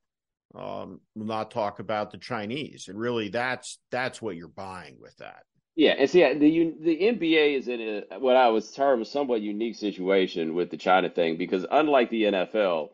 um, 0.56 1.00
will 1.16 1.26
not 1.26 1.52
talk 1.52 1.80
about 1.80 2.12
the 2.12 2.18
Chinese, 2.18 2.88
and 2.88 2.98
really 2.98 3.30
that's 3.30 3.80
that's 3.92 4.22
what 4.22 4.36
you're 4.36 4.48
buying 4.48 4.98
with 5.00 5.16
that. 5.18 5.44
Yeah, 5.76 5.96
and 5.98 6.10
see, 6.10 6.22
the 6.22 6.74
the 6.82 6.98
NBA 6.98 7.58
is 7.58 7.68
in 7.68 7.82
a, 7.82 8.20
what 8.20 8.36
I 8.36 8.50
was 8.50 8.72
termed 8.72 9.02
a 9.02 9.06
somewhat 9.06 9.42
unique 9.42 9.76
situation 9.76 10.54
with 10.54 10.70
the 10.70 10.78
China 10.78 11.10
thing 11.10 11.38
because 11.38 11.66
unlike 11.72 12.10
the 12.10 12.24
NFL, 12.24 12.90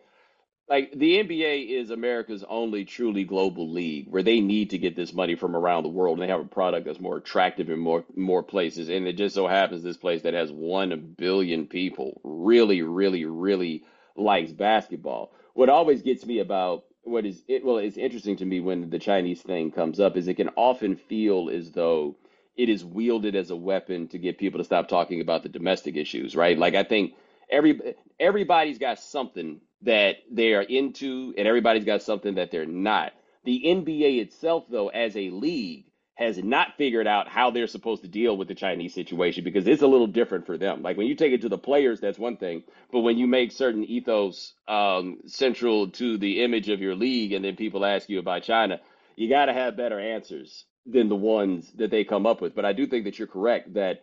like 0.70 0.92
the 0.92 1.24
NBA 1.24 1.70
is 1.70 1.92
America's 1.92 2.44
only 2.48 2.84
truly 2.84 3.24
global 3.24 3.72
league 3.72 4.08
where 4.10 4.24
they 4.24 4.42
need 4.42 4.72
to 4.72 4.78
get 4.78 4.96
this 4.96 5.14
money 5.14 5.36
from 5.36 5.56
around 5.56 5.84
the 5.84 5.90
world 5.90 6.18
and 6.18 6.24
they 6.24 6.32
have 6.32 6.42
a 6.42 6.46
product 6.46 6.86
that's 6.86 7.00
more 7.00 7.18
attractive 7.18 7.70
in 7.70 7.80
more 7.80 8.04
more 8.16 8.44
places. 8.44 8.90
And 8.90 9.08
it 9.08 9.14
just 9.14 9.36
so 9.36 9.48
happens 9.48 9.82
this 9.84 9.98
place 9.98 10.24
that 10.24 10.34
has 10.34 10.52
one 10.52 11.16
billion 11.18 11.68
people 11.68 12.20
really, 12.24 12.82
really, 12.82 13.26
really 13.26 13.84
likes 14.16 14.52
basketball. 14.52 15.32
What 15.54 15.70
always 15.70 16.02
gets 16.02 16.26
me 16.26 16.40
about 16.40 16.84
what 17.04 17.26
is 17.26 17.44
it 17.48 17.64
well, 17.64 17.78
it's 17.78 17.98
interesting 17.98 18.36
to 18.38 18.46
me 18.46 18.60
when 18.60 18.90
the 18.90 19.00
Chinese 19.00 19.42
thing 19.42 19.72
comes 19.72 20.02
up 20.02 20.18
is 20.18 20.28
it 20.28 20.36
can 20.36 20.50
often 20.58 20.98
feel 20.98 21.50
as 21.50 21.72
though 21.72 22.18
it 22.58 22.68
is 22.68 22.84
wielded 22.84 23.36
as 23.36 23.52
a 23.52 23.56
weapon 23.56 24.08
to 24.10 24.18
get 24.18 24.38
people 24.38 24.58
to 24.58 24.64
stop 24.66 24.90
talking 24.90 25.22
about 25.22 25.44
the 25.44 25.50
domestic 25.50 25.96
issues, 25.96 26.36
right? 26.36 26.58
Like 26.58 26.76
I 26.76 26.84
think 26.84 27.14
every 27.50 27.96
everybody's 28.20 28.78
got 28.78 29.00
something 29.00 29.62
that 29.84 30.18
they 30.32 30.54
are 30.54 30.62
into, 30.62 31.34
and 31.38 31.48
everybody's 31.48 31.86
got 31.86 32.02
something 32.02 32.36
that 32.36 32.52
they're 32.52 32.66
not. 32.66 33.14
The 33.44 33.62
NBA 33.66 34.20
itself, 34.22 34.66
though, 34.70 34.90
as 34.90 35.16
a 35.16 35.30
league, 35.30 35.86
has 36.16 36.38
not 36.40 36.76
figured 36.78 37.06
out 37.06 37.28
how 37.28 37.52
they're 37.52 37.68
supposed 37.68 38.02
to 38.02 38.08
deal 38.08 38.36
with 38.36 38.48
the 38.48 38.56
Chinese 38.56 38.94
situation 38.94 39.44
because 39.44 39.68
it's 39.68 39.84
a 39.84 39.88
little 39.88 40.08
different 40.08 40.48
for 40.48 40.58
them. 40.58 40.82
Like 40.82 40.98
when 40.98 41.06
you 41.06 41.14
take 41.16 41.32
it 41.32 41.42
to 41.42 41.50
the 41.50 41.60
players, 41.60 42.00
that's 42.00 42.18
one 42.18 42.38
thing, 42.38 42.64
but 42.92 43.02
when 43.02 43.20
you 43.20 43.28
make 43.28 43.52
certain 43.52 43.84
ethos 43.84 44.54
um, 44.68 45.20
central 45.28 45.90
to 45.92 46.18
the 46.18 46.44
image 46.44 46.70
of 46.70 46.82
your 46.82 46.96
league, 46.96 47.34
and 47.34 47.46
then 47.46 47.56
people 47.56 47.86
ask 47.86 48.10
you 48.10 48.18
about 48.18 48.42
China, 48.44 48.80
you 49.16 49.30
got 49.30 49.46
to 49.46 49.54
have 49.54 49.78
better 49.78 50.00
answers 50.00 50.66
than 50.88 51.08
the 51.08 51.16
ones 51.16 51.72
that 51.76 51.92
they 51.92 52.04
come 52.04 52.26
up 52.26 52.42
with. 52.42 52.56
But 52.56 52.66
I 52.66 52.74
do 52.74 52.88
think 52.88 53.06
that 53.06 53.20
you're 53.20 53.28
correct 53.28 53.76
that 53.76 54.02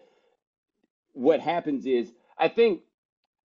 what 1.14 1.40
happens 1.40 1.84
is 1.84 2.12
I 2.38 2.48
think 2.48 2.82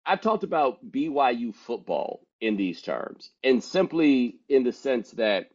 I've 0.08 0.22
talked 0.22 0.46
about 0.46 0.80
BYU 0.92 1.54
football 1.54 2.22
in 2.42 2.58
these 2.58 2.82
terms, 2.82 3.32
and 3.44 3.64
simply 3.64 4.38
in 4.50 4.64
the 4.64 4.74
sense 4.74 5.12
that 5.12 5.50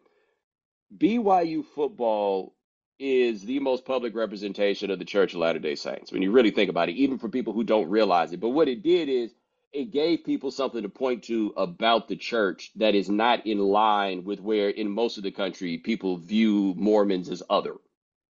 BYU 0.97 1.65
football 1.65 2.55
is 2.99 3.43
the 3.43 3.61
most 3.61 3.85
public 3.85 4.15
representation 4.15 4.91
of 4.91 4.99
the 4.99 5.05
Church 5.07 5.35
of 5.35 5.41
Latter 5.41 5.59
day 5.59 5.75
Saints 5.75 6.13
when 6.13 6.23
you 6.23 6.31
really 6.33 6.51
think 6.51 6.71
about 6.71 6.91
it, 6.91 6.97
even 6.97 7.19
for 7.19 7.29
people 7.31 7.55
who 7.55 7.65
don't 7.65 7.89
realize 7.91 8.33
it. 8.33 8.41
But 8.41 8.51
what 8.51 8.69
it 8.69 8.83
did 8.83 9.09
is 9.09 9.33
it 9.73 9.91
gave 9.91 10.25
people 10.25 10.51
something 10.51 10.83
to 10.83 10.89
point 10.91 11.25
to 11.25 11.55
about 11.57 12.09
the 12.09 12.17
church 12.17 12.71
that 12.77 12.95
is 12.95 13.09
not 13.09 13.47
in 13.47 13.59
line 13.59 14.25
with 14.25 14.41
where 14.41 14.69
in 14.69 14.91
most 14.91 15.17
of 15.17 15.25
the 15.25 15.31
country 15.33 15.79
people 15.79 16.19
view 16.19 16.75
Mormons 16.77 17.31
as 17.31 17.43
other. 17.51 17.75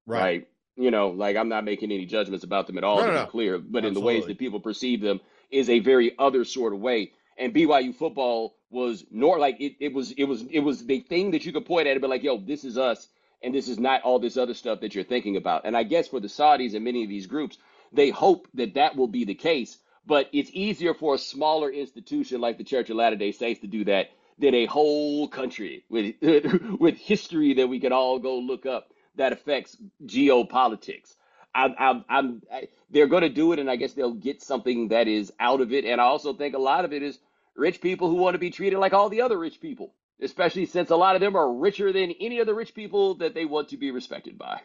Right. 0.06 0.20
right? 0.20 0.48
You 0.76 0.90
know, 0.90 1.08
like 1.08 1.36
I'm 1.36 1.48
not 1.48 1.64
making 1.64 1.92
any 1.92 2.06
judgments 2.06 2.44
about 2.44 2.66
them 2.66 2.78
at 2.78 2.84
all, 2.84 2.98
No, 2.98 3.06
no, 3.06 3.14
no. 3.14 3.26
clear, 3.26 3.58
but 3.58 3.84
in 3.84 3.94
the 3.94 4.00
ways 4.00 4.26
that 4.26 4.38
people 4.38 4.60
perceive 4.60 5.00
them 5.00 5.20
is 5.50 5.68
a 5.68 5.80
very 5.80 6.16
other 6.18 6.44
sort 6.44 6.72
of 6.72 6.80
way. 6.80 7.12
And 7.38 7.54
BYU 7.54 7.94
football 7.94 8.56
was 8.70 9.04
nor 9.10 9.38
like 9.38 9.60
it, 9.60 9.76
it 9.80 9.92
was 9.92 10.12
it 10.12 10.24
was 10.24 10.42
it 10.50 10.60
was 10.60 10.86
the 10.86 11.00
thing 11.00 11.32
that 11.32 11.44
you 11.44 11.52
could 11.52 11.66
point 11.66 11.86
at 11.86 11.92
and 11.92 12.02
be 12.02 12.08
like, 12.08 12.22
yo, 12.22 12.38
this 12.38 12.64
is 12.64 12.78
us, 12.78 13.08
and 13.42 13.54
this 13.54 13.68
is 13.68 13.78
not 13.78 14.02
all 14.02 14.18
this 14.18 14.36
other 14.36 14.54
stuff 14.54 14.80
that 14.80 14.94
you're 14.94 15.04
thinking 15.04 15.36
about. 15.36 15.62
And 15.64 15.76
I 15.76 15.82
guess 15.82 16.08
for 16.08 16.20
the 16.20 16.28
Saudis 16.28 16.74
and 16.74 16.84
many 16.84 17.02
of 17.02 17.08
these 17.08 17.26
groups, 17.26 17.58
they 17.92 18.10
hope 18.10 18.48
that 18.54 18.74
that 18.74 18.96
will 18.96 19.08
be 19.08 19.24
the 19.24 19.34
case. 19.34 19.78
But 20.06 20.28
it's 20.32 20.50
easier 20.52 20.94
for 20.94 21.14
a 21.14 21.18
smaller 21.18 21.70
institution 21.70 22.40
like 22.40 22.58
the 22.58 22.64
Church 22.64 22.90
of 22.90 22.96
Latter 22.96 23.16
Day 23.16 23.32
Saints 23.32 23.60
to 23.60 23.66
do 23.66 23.84
that 23.84 24.10
than 24.38 24.54
a 24.54 24.66
whole 24.66 25.28
country 25.28 25.84
with 25.88 26.14
with 26.80 26.96
history 26.96 27.54
that 27.54 27.68
we 27.68 27.80
can 27.80 27.92
all 27.92 28.18
go 28.18 28.38
look 28.38 28.66
up 28.66 28.92
that 29.16 29.32
affects 29.32 29.76
geopolitics. 30.04 31.14
I'm, 31.54 31.74
I'm, 31.78 32.04
I'm, 32.08 32.42
I, 32.52 32.68
they're 32.90 33.06
going 33.08 33.22
to 33.22 33.28
do 33.28 33.52
it, 33.52 33.58
and 33.58 33.70
I 33.70 33.76
guess 33.76 33.92
they'll 33.92 34.14
get 34.14 34.42
something 34.42 34.88
that 34.88 35.08
is 35.08 35.32
out 35.40 35.60
of 35.60 35.72
it. 35.72 35.84
And 35.84 36.00
I 36.00 36.04
also 36.04 36.32
think 36.32 36.54
a 36.54 36.58
lot 36.58 36.84
of 36.84 36.92
it 36.92 37.02
is 37.02 37.18
rich 37.56 37.80
people 37.80 38.08
who 38.08 38.16
want 38.16 38.34
to 38.34 38.38
be 38.38 38.50
treated 38.50 38.78
like 38.78 38.92
all 38.92 39.08
the 39.08 39.22
other 39.22 39.38
rich 39.38 39.60
people, 39.60 39.94
especially 40.22 40.66
since 40.66 40.90
a 40.90 40.96
lot 40.96 41.16
of 41.16 41.20
them 41.20 41.36
are 41.36 41.52
richer 41.52 41.92
than 41.92 42.12
any 42.20 42.38
of 42.38 42.46
the 42.46 42.54
rich 42.54 42.74
people 42.74 43.16
that 43.16 43.34
they 43.34 43.44
want 43.44 43.68
to 43.70 43.76
be 43.76 43.90
respected 43.90 44.38
by. 44.38 44.60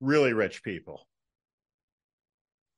Really 0.00 0.32
rich 0.32 0.62
people. 0.62 1.06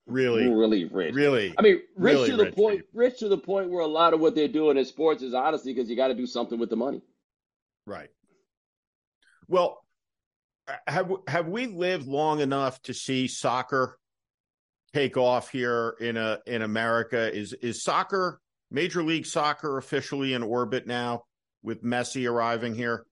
Really, 0.06 0.48
Really 0.48 0.84
rich. 0.84 1.14
really. 1.14 1.52
I 1.58 1.62
mean, 1.62 1.80
rich 1.96 2.14
really 2.14 2.30
to 2.30 2.36
the 2.36 2.44
rich 2.44 2.54
point, 2.54 2.78
people. 2.78 3.00
rich 3.00 3.18
to 3.18 3.28
the 3.28 3.38
point 3.38 3.70
where 3.70 3.80
a 3.82 3.88
lot 3.88 4.14
of 4.14 4.20
what 4.20 4.36
they're 4.36 4.46
doing 4.46 4.76
in 4.76 4.84
sports 4.84 5.20
is 5.22 5.34
honestly 5.34 5.74
because 5.74 5.90
you 5.90 5.96
got 5.96 6.08
to 6.08 6.14
do 6.14 6.26
something 6.26 6.60
with 6.60 6.70
the 6.70 6.76
money. 6.76 7.02
Right. 7.86 8.10
Well, 9.48 9.80
have 10.86 11.10
have 11.28 11.48
we 11.48 11.66
lived 11.66 12.06
long 12.06 12.40
enough 12.40 12.80
to 12.82 12.94
see 12.94 13.28
soccer 13.28 13.98
take 14.94 15.16
off 15.16 15.50
here 15.50 15.96
in 16.00 16.16
a 16.16 16.40
in 16.46 16.62
America? 16.62 17.32
Is 17.34 17.52
is 17.54 17.82
soccer 17.82 18.40
Major 18.70 19.02
League 19.02 19.26
Soccer 19.26 19.78
officially 19.78 20.34
in 20.34 20.42
orbit 20.42 20.86
now 20.86 21.24
with 21.62 21.82
Messi 21.82 22.28
arriving 22.28 22.74
here? 22.74 23.06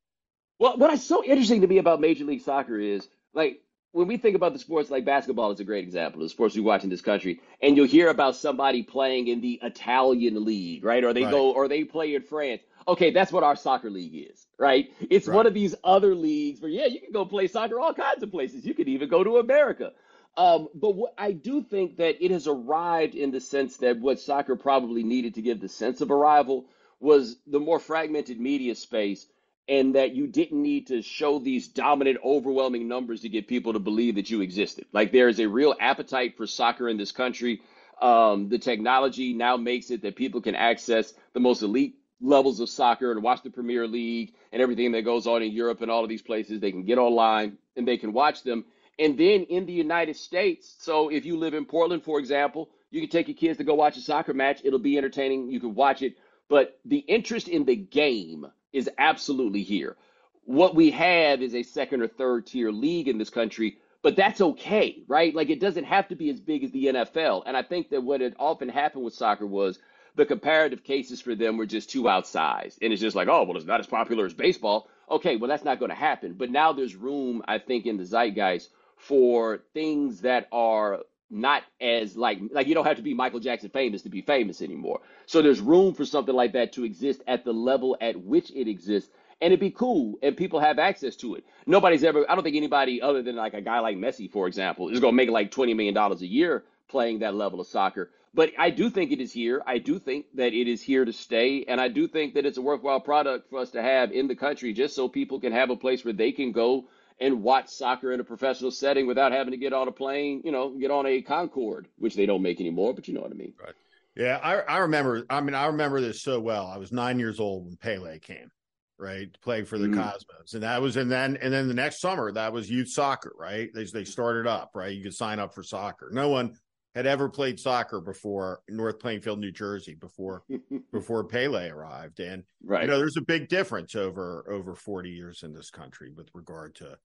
Well, 0.59 0.77
what 0.79 0.93
is 0.93 1.05
so 1.05 1.25
interesting 1.25 1.61
to 1.61 1.67
me 1.67 1.79
about 1.79 2.01
Major 2.01 2.25
League 2.25 2.43
Soccer 2.43 2.79
is 2.79 3.09
like 3.35 3.61
when 3.93 4.09
we 4.09 4.17
think 4.17 4.35
about 4.35 4.53
the 4.53 4.59
sports, 4.59 4.91
like 4.91 5.05
basketball 5.05 5.53
is 5.53 5.61
a 5.61 5.65
great 5.65 5.85
example 5.85 6.21
of 6.21 6.25
the 6.25 6.31
sports 6.31 6.57
we 6.57 6.61
watch 6.61 6.83
in 6.83 6.91
this 6.91 7.01
country, 7.01 7.41
and 7.63 7.77
you'll 7.77 7.87
hear 7.87 8.09
about 8.09 8.35
somebody 8.35 8.83
playing 8.83 9.29
in 9.29 9.41
the 9.41 9.61
Italian 9.63 10.45
league, 10.45 10.85
right? 10.85 11.05
Or 11.05 11.13
they 11.13 11.23
Right. 11.23 11.31
go, 11.31 11.53
or 11.53 11.69
they 11.69 11.85
play 11.85 12.15
in 12.15 12.23
France. 12.23 12.63
Okay, 12.87 13.11
that's 13.13 13.33
what 13.33 13.45
our 13.45 13.57
soccer 13.57 13.91
league 13.91 14.29
is, 14.31 14.47
right? 14.59 14.91
It's 15.11 15.27
Right. 15.27 15.35
one 15.37 15.47
of 15.47 15.55
these 15.55 15.75
other 15.85 16.15
leagues 16.15 16.61
where, 16.61 16.71
yeah, 16.71 16.87
you 16.87 17.01
can 17.01 17.13
go 17.13 17.25
play 17.25 17.47
soccer 17.47 17.81
all 17.81 17.95
kinds 17.95 18.23
of 18.23 18.31
places. 18.31 18.67
You 18.67 18.75
could 18.75 18.89
even 18.89 19.09
go 19.09 19.25
to 19.25 19.39
America. 19.39 19.93
Um, 20.37 20.69
but 20.75 20.91
what 20.95 21.15
I 21.17 21.33
do 21.33 21.63
think 21.63 21.97
that 21.99 22.23
it 22.23 22.31
has 22.33 22.47
arrived 22.47 23.15
in 23.15 23.31
the 23.31 23.41
sense 23.41 23.79
that 23.79 24.01
what 24.01 24.21
soccer 24.21 24.57
probably 24.57 25.03
needed 25.05 25.35
to 25.35 25.43
give 25.43 25.61
the 25.61 25.69
sense 25.69 26.01
of 26.03 26.11
arrival 26.11 26.67
was 27.01 27.37
the 27.47 27.61
more 27.61 27.79
fragmented 27.79 28.41
media 28.41 28.75
space 28.75 29.27
and 29.69 29.95
that 29.95 30.15
you 30.15 30.27
didn't 30.27 30.61
need 30.61 30.89
to 30.89 31.01
show 31.03 31.39
these 31.39 31.69
dominant, 31.69 32.19
overwhelming 32.25 32.89
numbers 32.89 33.23
to 33.23 33.31
get 33.31 33.49
people 33.49 33.73
to 33.75 33.79
believe 33.79 34.17
that 34.17 34.31
you 34.31 34.43
existed. 34.43 34.87
Like 34.93 35.13
there 35.13 35.29
is 35.29 35.41
a 35.41 35.49
real 35.49 35.75
appetite 35.81 36.37
for 36.37 36.47
soccer 36.47 36.89
in 36.89 36.99
this 36.99 37.13
country. 37.13 37.63
Um, 38.03 38.51
the 38.51 38.59
technology 38.59 39.33
now 39.33 39.57
makes 39.57 39.91
it 39.91 40.03
that 40.03 40.17
people 40.17 40.43
can 40.43 40.57
access 40.57 41.15
the 41.33 41.41
most 41.41 41.63
elite 41.63 41.97
levels 42.21 42.61
of 42.61 42.69
soccer 42.69 43.13
and 43.13 43.23
watch 43.23 43.43
the 43.43 43.51
Premier 43.51 43.87
League 43.87 44.35
and 44.53 44.63
everything 44.63 44.93
that 44.93 45.03
goes 45.03 45.27
on 45.27 45.43
in 45.43 45.53
Europe 45.53 45.83
and 45.83 45.91
all 45.91 46.03
of 46.03 46.09
these 46.09 46.23
places. 46.23 46.61
They 46.61 46.71
can 46.71 46.85
get 46.85 46.99
online 46.99 47.59
and 47.77 47.87
they 47.87 47.97
can 47.97 48.13
watch 48.13 48.43
them. 48.43 48.65
And 48.99 49.19
then 49.19 49.45
in 49.45 49.67
the 49.67 49.73
United 49.73 50.17
States, 50.17 50.77
so 50.79 51.11
if 51.11 51.25
you 51.27 51.37
live 51.37 51.55
in 51.55 51.65
Portland, 51.65 52.05
for 52.05 52.19
example, 52.19 52.71
you 52.91 53.01
can 53.01 53.11
take 53.11 53.27
your 53.27 53.37
kids 53.37 53.59
to 53.59 53.65
go 53.65 53.75
watch 53.75 53.97
a 53.97 54.01
soccer 54.01 54.33
match. 54.33 54.61
It'll 54.63 54.79
be 54.79 54.97
entertaining. 54.97 55.51
You 55.51 55.59
can 55.59 55.75
watch 55.75 56.03
it. 56.03 56.17
But 56.49 56.79
the 56.85 56.99
interest 56.99 57.49
in 57.49 57.65
the 57.65 57.75
game 57.75 58.47
is 58.73 58.89
absolutely 58.99 59.63
here. 59.63 59.97
What 60.45 60.75
we 60.75 60.91
have 60.93 61.43
is 61.43 61.55
a 61.55 61.63
second 61.63 62.03
or 62.03 62.09
third 62.09 62.47
tier 62.47 62.71
league 62.71 63.09
in 63.09 63.19
this 63.19 63.31
country, 63.31 63.79
but 64.03 64.15
that's 64.15 64.41
okay, 64.41 65.03
right? 65.09 65.35
Like 65.35 65.49
it 65.49 65.59
doesn't 65.59 65.85
have 65.85 66.09
to 66.09 66.15
be 66.15 66.29
as 66.29 66.39
big 66.39 66.63
as 66.63 66.71
the 66.71 66.87
NFL. 66.87 67.45
And 67.47 67.57
I 67.57 67.63
think 67.63 67.89
that 67.91 68.03
what 68.03 68.21
had 68.21 68.37
often 68.39 68.69
happened 68.69 69.05
with 69.05 69.15
soccer 69.15 69.47
was 69.47 69.79
the 70.17 70.27
comparative 70.27 70.85
cases 70.85 71.21
for 71.21 71.35
them 71.35 71.57
were 71.57 71.67
just 71.67 71.91
too 71.91 72.05
outsized. 72.05 72.79
And 72.83 72.93
it's 72.93 73.03
just 73.03 73.17
like, 73.17 73.29
oh, 73.29 73.45
well, 73.45 73.57
it's 73.57 73.67
not 73.67 73.81
as 73.81 73.87
popular 73.87 74.27
as 74.27 74.35
baseball. 74.35 74.89
Okay, 75.11 75.37
well, 75.37 75.49
that's 75.49 75.65
not 75.65 75.79
going 75.79 75.91
to 75.91 75.97
happen. 75.97 76.35
But 76.35 76.51
now 76.51 76.73
there's 76.73 76.95
room, 76.95 77.43
I 77.47 77.59
think, 77.59 77.87
in 77.87 77.97
the 77.97 78.05
zeitgeist 78.05 78.69
for 78.97 79.61
things 79.75 80.23
that 80.23 80.49
are 80.53 81.01
not 81.31 81.63
as 81.81 82.17
like 82.17 82.39
like 82.53 82.67
you 82.69 82.75
don't 82.75 82.87
have 82.87 82.99
to 82.99 83.03
be 83.03 83.15
Michael 83.15 83.41
Jackson 83.41 83.71
famous 83.71 84.03
to 84.03 84.09
be 84.09 84.23
famous 84.23 84.63
anymore. 84.63 85.01
So 85.27 85.43
there's 85.43 85.61
room 85.61 85.95
for 85.95 86.05
something 86.05 86.35
like 86.35 86.53
that 86.53 86.75
to 86.75 86.85
exist 86.85 87.23
at 87.27 87.45
the 87.45 87.53
level 87.53 87.97
at 88.01 88.17
which 88.17 88.51
it 88.53 88.69
exists 88.69 89.11
and 89.41 89.53
it'd 89.53 89.61
be 89.61 89.71
cool 89.71 90.19
and 90.23 90.37
people 90.37 90.61
have 90.61 90.79
access 90.79 91.17
to 91.17 91.35
it. 91.35 91.45
Nobody's 91.67 92.05
ever 92.05 92.31
I 92.31 92.35
don't 92.35 92.45
think 92.45 92.57
anybody 92.57 93.03
other 93.03 93.23
than 93.23 93.37
like 93.37 93.55
a 93.55 93.61
guy 93.63 93.81
like 93.81 93.97
Messi 93.97 94.31
for 94.31 94.47
example 94.47 94.91
is 94.91 95.01
going 95.01 95.13
to 95.13 95.17
make 95.17 95.31
like 95.31 95.51
20 95.51 95.75
million 95.75 95.95
dollars 95.95 96.23
a 96.23 96.27
year 96.27 96.65
playing 96.89 97.21
that 97.21 97.35
level 97.35 97.61
of 97.61 97.67
soccer. 97.67 98.11
But 98.35 98.51
I 98.59 98.71
do 98.71 98.91
think 98.91 99.13
it 99.13 99.21
is 99.21 99.33
here. 99.33 99.63
I 99.65 99.79
do 99.79 100.01
think 100.01 100.27
that 100.35 100.53
it 100.53 100.67
is 100.69 100.83
here 100.83 101.05
to 101.05 101.13
stay 101.13 101.65
and 101.69 101.81
I 101.81 101.89
do 101.89 102.09
think 102.09 102.35
that 102.35 102.45
it's 102.45 102.59
a 102.59 102.63
worthwhile 102.63 103.01
product 103.01 103.49
for 103.49 103.61
us 103.61 103.71
to 103.71 103.83
have 103.83 104.11
in 104.11 104.27
the 104.27 104.35
country 104.35 104.73
just 104.73 104.97
so 104.97 105.09
people 105.09 105.39
can 105.41 105.53
have 105.53 105.71
a 105.71 105.77
place 105.77 106.05
where 106.05 106.13
they 106.13 106.33
can 106.33 106.51
go 106.51 106.89
and 107.21 107.43
watch 107.43 107.69
soccer 107.69 108.13
in 108.13 108.19
a 108.19 108.25
professional 108.25 108.73
setting 108.73 109.07
without 109.07 109.31
having 109.31 109.53
to 109.53 109.57
get 109.57 109.73
on 109.73 109.87
a 109.87 109.93
plane, 109.93 110.43
you 110.45 110.51
know, 110.51 110.71
get 110.71 110.91
on 110.91 111.07
a 111.07 111.23
Concorde, 111.23 111.87
which 111.97 112.17
they 112.17 112.27
don't 112.27 112.43
make 112.43 112.61
anymore, 112.61 112.93
but 112.93 113.07
you 113.07 113.15
know 113.15 113.21
what 113.21 113.31
I 113.31 113.35
mean. 113.35 113.53
Right. 113.63 113.75
Yeah, 114.17 114.41
I, 114.43 114.59
I 114.61 114.79
remember. 114.79 115.25
I 115.31 115.41
mean, 115.41 115.55
I 115.55 115.67
remember 115.67 116.01
this 116.01 116.23
so 116.23 116.41
well. 116.41 116.67
I 116.67 116.77
was 116.77 116.93
nine 116.93 117.19
years 117.19 117.39
old 117.41 117.67
when 117.67 117.77
Pele 117.77 118.19
came, 118.21 118.51
right, 118.99 119.33
to 119.33 119.41
play 119.41 119.63
for 119.65 119.79
the 119.79 119.89
Mhm. 119.89 119.95
Cosmos, 119.95 120.55
and 120.55 120.63
that 120.63 120.81
was, 120.81 120.97
and 120.97 121.11
then, 121.11 121.37
and 121.37 121.53
then 121.53 121.67
the 121.67 121.75
next 121.75 122.01
summer 122.01 122.31
that 122.33 122.53
was 122.53 122.71
youth 122.71 122.89
soccer, 122.91 123.33
right? 123.37 123.71
They 123.75 123.85
they 123.85 124.05
started 124.05 124.47
up, 124.47 124.71
right? 124.75 124.93
You 124.93 125.03
could 125.03 125.15
sign 125.15 125.41
up 125.41 125.53
for 125.55 125.65
soccer. 125.65 126.11
No 126.13 126.29
one 126.29 126.55
had 126.95 127.07
ever 127.07 127.29
played 127.29 127.59
soccer 127.59 128.01
before 128.01 128.61
North 128.69 128.99
Plainfield, 128.99 129.41
New 129.41 129.51
Jersey, 129.51 129.95
before 129.95 130.45
before 130.93 131.25
Pele 131.25 131.69
arrived, 131.69 132.21
and 132.21 132.45
right. 132.65 132.83
you 132.83 132.89
know, 132.89 132.99
there's 132.99 133.17
a 133.17 133.23
big 133.23 133.49
difference 133.49 133.95
over 133.95 134.45
over 134.51 134.75
40 134.75 135.11
years 135.11 135.43
in 135.43 135.53
this 135.53 135.71
country 135.71 136.11
with 136.11 136.29
regard 136.35 136.75
to 136.77 136.97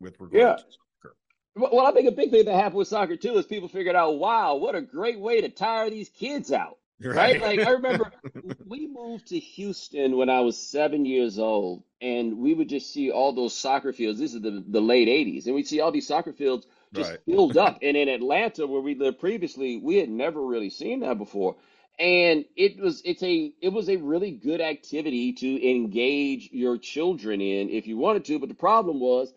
with 0.00 0.18
regard 0.20 0.40
Yeah. 0.40 0.56
to 0.56 0.62
soccer. 0.62 1.16
Well, 1.54 1.70
well, 1.72 1.86
I 1.86 1.92
think 1.92 2.08
a 2.08 2.12
big 2.12 2.30
thing 2.30 2.44
that 2.46 2.54
happened 2.54 2.74
with 2.76 2.88
soccer 2.88 3.16
too 3.16 3.36
is 3.38 3.46
people 3.46 3.68
figured 3.68 3.96
out, 3.96 4.18
wow, 4.18 4.56
what 4.56 4.74
a 4.74 4.82
great 4.82 5.20
way 5.20 5.40
to 5.40 5.48
tire 5.48 5.90
these 5.90 6.08
kids 6.08 6.52
out. 6.52 6.78
Right? 6.98 7.40
Like 7.42 7.60
I 7.60 7.72
remember 7.72 8.10
we 8.66 8.86
moved 8.86 9.26
to 9.26 9.38
Houston 9.38 10.16
when 10.16 10.30
I 10.30 10.40
was 10.40 10.56
seven 10.56 11.04
years 11.04 11.38
old, 11.38 11.82
and 12.00 12.38
we 12.38 12.54
would 12.54 12.70
just 12.70 12.90
see 12.90 13.10
all 13.10 13.34
those 13.34 13.54
soccer 13.54 13.92
fields. 13.92 14.18
This 14.18 14.32
is 14.32 14.40
the, 14.40 14.64
the 14.68 14.80
late 14.80 15.06
80s, 15.08 15.44
and 15.44 15.54
we'd 15.54 15.68
see 15.68 15.80
all 15.80 15.92
these 15.92 16.08
soccer 16.08 16.32
fields 16.32 16.66
just 16.96 17.10
Right. 17.12 17.20
filled 17.26 17.56
up. 17.58 17.78
And 17.82 17.96
in 17.96 18.08
Atlanta, 18.08 18.66
where 18.66 18.82
we 18.82 18.94
lived 18.94 19.20
previously, 19.20 19.78
we 19.78 19.96
had 19.96 20.10
never 20.10 20.42
really 20.44 20.70
seen 20.70 21.00
that 21.00 21.18
before. 21.18 21.56
And 21.98 22.44
it 22.56 22.78
was 22.80 23.02
it's 23.04 23.22
a 23.22 23.54
it 23.62 23.70
was 23.70 23.88
a 23.88 23.96
really 23.96 24.32
good 24.32 24.60
activity 24.60 25.34
to 25.34 25.70
engage 25.70 26.50
your 26.52 26.78
children 26.78 27.40
in 27.40 27.70
if 27.70 27.86
you 27.86 27.96
wanted 27.98 28.26
to. 28.26 28.38
But 28.38 28.50
the 28.50 28.56
problem 28.56 29.00
was 29.00 29.32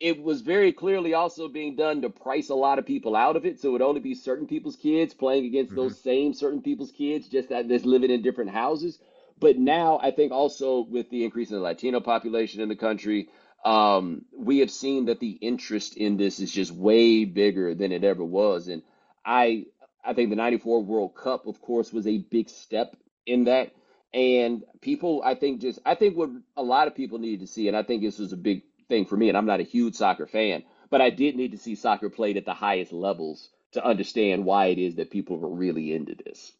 it 0.00 0.20
was 0.22 0.40
very 0.40 0.72
clearly 0.72 1.14
also 1.14 1.48
being 1.48 1.76
done 1.76 2.02
to 2.02 2.10
price 2.10 2.50
a 2.50 2.56
lot 2.56 2.80
of 2.80 2.86
people 2.86 3.14
out 3.14 3.36
of 3.36 3.46
it. 3.46 3.60
So 3.60 3.68
it 3.68 3.72
would 3.72 3.82
only 3.82 4.00
be 4.00 4.14
certain 4.14 4.48
people's 4.48 4.76
kids 4.76 5.14
playing 5.14 5.46
against 5.46 5.72
mm-hmm. 5.72 5.80
those 5.82 6.00
same 6.00 6.34
certain 6.34 6.62
people's 6.62 6.90
kids, 6.92 7.28
just 7.28 7.50
that 7.50 7.68
that's 7.68 7.84
living 7.84 8.10
in 8.10 8.22
different 8.22 8.50
houses. 8.50 8.98
But 9.38 9.58
now 9.58 10.00
I 10.02 10.10
think 10.10 10.32
also 10.32 10.80
with 10.80 11.10
the 11.10 11.24
increase 11.24 11.50
in 11.50 11.56
the 11.56 11.62
Latino 11.62 12.00
population 12.00 12.60
in 12.60 12.68
the 12.68 12.76
country, 12.76 13.28
um, 13.64 14.24
we 14.36 14.58
have 14.58 14.70
seen 14.70 15.06
that 15.06 15.20
the 15.20 15.30
interest 15.30 15.96
in 15.96 16.16
this 16.16 16.40
is 16.40 16.50
just 16.50 16.72
way 16.72 17.24
bigger 17.24 17.74
than 17.74 17.92
it 17.92 18.04
ever 18.04 18.24
was. 18.24 18.68
And 18.68 18.82
I 19.24 19.66
I 20.04 20.14
think 20.14 20.30
the 20.30 20.36
94 20.36 20.82
World 20.82 21.14
Cup, 21.14 21.46
of 21.46 21.60
course, 21.60 21.92
was 21.92 22.06
a 22.06 22.18
big 22.18 22.48
step 22.48 22.96
in 23.24 23.44
that. 23.44 23.72
And 24.12 24.64
people, 24.80 25.22
I 25.24 25.34
think, 25.34 25.60
just 25.60 25.78
I 25.86 25.94
think 25.94 26.16
what 26.16 26.30
a 26.56 26.62
lot 26.62 26.88
of 26.88 26.94
people 26.94 27.18
need 27.18 27.40
to 27.40 27.46
see, 27.46 27.68
and 27.68 27.76
I 27.76 27.82
think 27.82 28.02
this 28.02 28.18
was 28.18 28.32
a 28.32 28.36
big 28.36 28.62
thing 28.88 29.06
for 29.06 29.16
me, 29.16 29.28
and 29.28 29.38
I'm 29.38 29.46
not 29.46 29.60
a 29.60 29.64
huge 29.64 29.94
soccer 29.94 30.26
fan, 30.26 30.64
but 30.90 31.00
I 31.00 31.10
did 31.10 31.36
need 31.36 31.52
to 31.52 31.58
see 31.58 31.74
soccer 31.74 32.10
played 32.10 32.36
at 32.36 32.44
the 32.44 32.52
highest 32.52 32.92
levels 32.92 33.48
to 33.72 33.84
understand 33.84 34.44
why 34.44 34.66
it 34.66 34.78
is 34.78 34.96
that 34.96 35.10
people 35.10 35.38
were 35.38 35.48
really 35.48 35.94
into 35.94 36.14
this. 36.14 36.52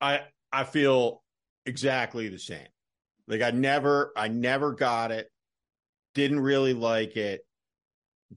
I 0.00 0.20
I 0.52 0.64
feel 0.64 1.22
exactly 1.66 2.28
the 2.28 2.38
same. 2.38 2.68
Like 3.26 3.42
I 3.42 3.50
never 3.50 4.12
I 4.16 4.28
never 4.28 4.72
got 4.72 5.10
it. 5.10 5.30
Didn't 6.14 6.40
really 6.40 6.74
like 6.74 7.16
it. 7.16 7.46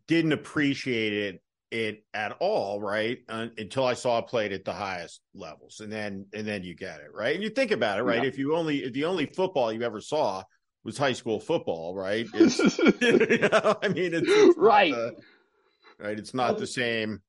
Didn't 0.07 0.33
appreciate 0.33 1.13
it 1.13 1.41
it 1.71 2.03
at 2.13 2.37
all, 2.39 2.79
right? 2.81 3.19
Un 3.29 3.51
until 3.57 3.85
I 3.85 3.93
saw 3.93 4.19
it 4.19 4.27
played 4.27 4.53
at 4.53 4.63
the 4.63 4.73
highest 4.73 5.21
levels. 5.33 5.79
And 5.79 5.91
then 5.91 6.25
and 6.33 6.47
then 6.47 6.63
you 6.63 6.75
get 6.75 6.99
it, 7.01 7.13
right? 7.13 7.35
And 7.35 7.43
you 7.43 7.49
think 7.49 7.71
about 7.71 7.99
it, 7.99 8.03
right? 8.03 8.21
Yeah. 8.21 8.29
If 8.29 8.37
you 8.37 8.55
only 8.55 8.83
if 8.83 8.93
the 8.93 9.05
only 9.05 9.25
football 9.25 9.71
you 9.71 9.81
ever 9.83 10.01
saw 10.01 10.43
was 10.83 10.97
high 10.97 11.13
school 11.13 11.39
football, 11.39 11.95
right? 11.95 12.27
You 12.33 13.39
know, 13.39 13.75
I 13.81 13.87
mean, 13.89 14.13
it's, 14.13 14.27
it's 14.27 14.57
right, 14.57 14.93
the, 14.93 15.15
right. 15.99 16.17
It's 16.17 16.33
not 16.33 16.57
the 16.57 16.67
same. 16.67 17.21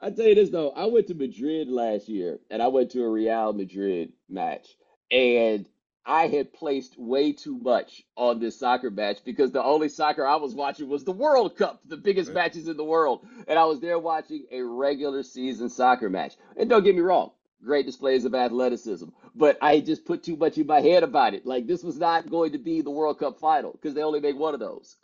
I 0.00 0.10
tell 0.10 0.26
you 0.26 0.34
this 0.34 0.50
though, 0.50 0.70
I 0.70 0.86
went 0.86 1.08
to 1.08 1.14
Madrid 1.14 1.68
last 1.68 2.08
year, 2.08 2.38
and 2.50 2.62
I 2.62 2.68
went 2.68 2.90
to 2.92 3.02
a 3.02 3.08
Real 3.08 3.52
Madrid 3.52 4.12
match, 4.28 4.68
and 5.10 5.68
I 6.06 6.28
had 6.28 6.52
placed 6.52 6.96
way 6.96 7.32
too 7.32 7.58
much 7.58 8.04
on 8.16 8.38
this 8.38 8.58
soccer 8.58 8.90
match 8.90 9.18
because 9.24 9.50
the 9.50 9.62
only 9.62 9.88
soccer 9.88 10.24
I 10.24 10.36
was 10.36 10.54
watching 10.54 10.88
was 10.88 11.02
the 11.04 11.12
World 11.12 11.56
Cup, 11.56 11.80
the 11.84 11.96
biggest 11.96 12.28
Right. 12.28 12.34
matches 12.34 12.68
in 12.68 12.76
the 12.76 12.84
world. 12.84 13.26
And 13.48 13.58
I 13.58 13.64
was 13.64 13.80
there 13.80 13.98
watching 13.98 14.46
a 14.52 14.62
regular 14.62 15.24
season 15.24 15.68
soccer 15.68 16.08
match. 16.08 16.36
And 16.56 16.70
don't 16.70 16.84
get 16.84 16.94
me 16.94 17.00
wrong, 17.00 17.32
great 17.62 17.86
displays 17.86 18.24
of 18.24 18.34
athleticism. 18.36 19.08
But 19.34 19.58
I 19.60 19.80
just 19.80 20.04
put 20.04 20.22
too 20.22 20.36
much 20.36 20.56
in 20.58 20.66
my 20.68 20.80
head 20.80 21.02
about 21.02 21.34
it. 21.34 21.44
Like 21.44 21.66
this 21.66 21.82
was 21.82 21.98
not 21.98 22.30
going 22.30 22.52
to 22.52 22.58
be 22.58 22.82
the 22.82 22.90
World 22.90 23.18
Cup 23.18 23.40
final 23.40 23.72
because 23.72 23.94
they 23.94 24.02
only 24.02 24.20
make 24.20 24.36
one 24.38 24.54
of 24.54 24.60
those. 24.60 24.96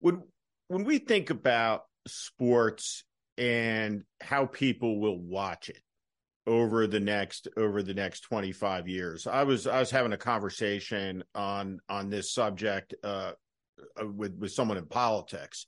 When 0.00 0.22
when 0.68 0.84
we 0.84 0.98
think 0.98 1.30
about 1.30 1.84
sports 2.06 3.04
and 3.38 4.04
how 4.20 4.46
people 4.46 5.00
will 5.00 5.18
watch 5.18 5.68
it 5.68 5.80
over 6.46 6.86
the 6.86 7.00
next 7.00 7.48
over 7.56 7.82
the 7.82 7.94
next 7.94 8.20
25 8.20 8.88
years. 8.88 9.26
I 9.26 9.44
was 9.44 9.66
i 9.66 9.80
was 9.80 9.90
having 9.90 10.12
a 10.12 10.18
conversation 10.18 11.24
on 11.34 11.80
on 11.88 12.10
this 12.10 12.32
subject 12.32 12.94
uh 13.02 13.32
uh, 14.00 14.06
with 14.06 14.36
with 14.36 14.52
someone 14.52 14.76
in 14.78 14.86
politics. 14.86 15.66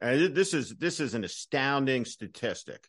And 0.00 0.34
this 0.34 0.54
is 0.54 0.76
this 0.76 1.00
is 1.00 1.14
an 1.14 1.24
astounding 1.24 2.04
statistic. 2.04 2.86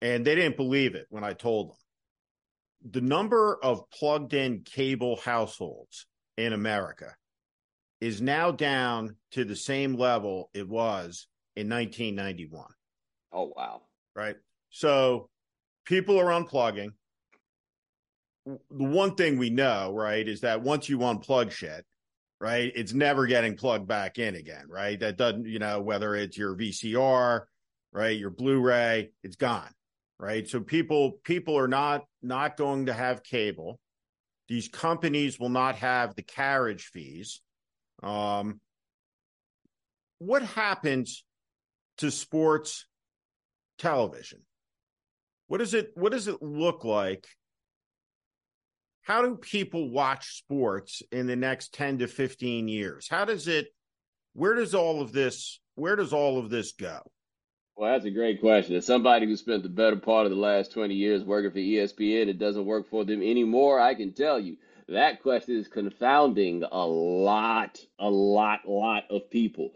And 0.00 0.24
they 0.24 0.34
didn't 0.34 0.56
believe 0.56 0.94
it 0.94 1.06
when 1.08 1.24
i 1.24 1.32
told 1.32 1.70
them. 1.70 1.76
The 2.92 3.00
number 3.00 3.58
of 3.62 3.88
plugged 3.90 4.34
in 4.34 4.60
cable 4.62 5.16
households 5.16 6.06
in 6.36 6.52
america 6.52 7.14
is 8.00 8.20
now 8.20 8.50
down 8.50 9.16
to 9.30 9.44
the 9.44 9.56
same 9.56 9.94
level 9.94 10.50
it 10.52 10.68
was 10.68 11.26
in 11.56 11.68
1991 11.68 12.66
Oh 13.32 13.52
wow. 13.56 13.82
right? 14.14 14.36
So 14.70 15.28
people 15.84 16.18
are 16.18 16.26
unplugging. 16.26 16.90
The 18.46 18.56
one 18.70 19.14
thing 19.14 19.38
we 19.38 19.50
know, 19.50 19.92
right, 19.94 20.26
is 20.26 20.42
that 20.42 20.62
once 20.62 20.88
you 20.88 20.98
unplug 20.98 21.50
shit, 21.50 21.84
right, 22.40 22.70
it's 22.74 22.92
never 22.92 23.26
getting 23.26 23.56
plugged 23.56 23.88
back 23.88 24.18
in 24.18 24.34
again, 24.34 24.66
right? 24.68 25.00
That 25.00 25.16
doesn't, 25.16 25.46
you 25.46 25.58
know, 25.58 25.80
whether 25.80 26.14
it's 26.14 26.36
your 26.36 26.54
VCR, 26.54 27.42
right, 27.92 28.18
your 28.18 28.30
Blu-ray, 28.30 29.12
it's 29.22 29.36
gone, 29.36 29.70
right? 30.18 30.46
So 30.46 30.60
people 30.60 31.12
people 31.24 31.56
are 31.56 31.68
not 31.68 32.04
not 32.22 32.58
going 32.58 32.86
to 32.86 32.92
have 32.92 33.22
cable. 33.22 33.80
These 34.48 34.68
companies 34.68 35.40
will 35.40 35.48
not 35.48 35.76
have 35.76 36.14
the 36.14 36.22
carriage 36.22 36.90
fees. 36.92 37.40
Um, 38.02 38.60
what 40.18 40.42
happens 40.42 41.24
to 41.98 42.10
sports 42.10 42.86
television 43.78 44.40
what 45.48 45.58
does 45.58 45.74
it 45.74 45.90
what 45.94 46.12
does 46.12 46.28
it 46.28 46.42
look 46.42 46.84
like 46.84 47.26
how 49.02 49.22
do 49.22 49.36
people 49.36 49.90
watch 49.90 50.38
sports 50.38 51.02
in 51.12 51.26
the 51.26 51.36
next 51.36 51.74
10 51.74 51.98
to 51.98 52.06
15 52.06 52.68
years 52.68 53.08
how 53.08 53.24
does 53.24 53.48
it 53.48 53.68
where 54.32 54.54
does 54.54 54.74
all 54.74 55.00
of 55.00 55.12
this 55.12 55.60
where 55.74 55.96
does 55.96 56.12
all 56.12 56.38
of 56.38 56.50
this 56.50 56.72
go 56.72 57.00
Well, 57.76 57.92
that's 57.92 58.04
a 58.04 58.10
great 58.10 58.40
question. 58.40 58.76
As 58.76 58.86
somebody 58.86 59.26
who 59.26 59.36
spent 59.36 59.62
the 59.64 59.68
better 59.68 59.96
part 59.96 60.26
of 60.26 60.30
the 60.30 60.38
last 60.38 60.72
20 60.72 60.94
years 60.94 61.24
working 61.24 61.50
for 61.50 61.58
ESPN, 61.58 62.28
it 62.28 62.38
doesn't 62.38 62.64
work 62.66 62.88
for 62.88 63.04
them 63.04 63.20
anymore. 63.20 63.80
I 63.80 63.94
can 63.94 64.12
tell 64.12 64.38
you 64.38 64.56
that 64.88 65.22
question 65.22 65.56
is 65.56 65.66
confounding 65.66 66.62
a 66.70 66.86
lot, 66.86 67.80
a 67.98 68.08
lot, 68.08 68.60
lot 68.68 69.04
of 69.10 69.28
people. 69.30 69.72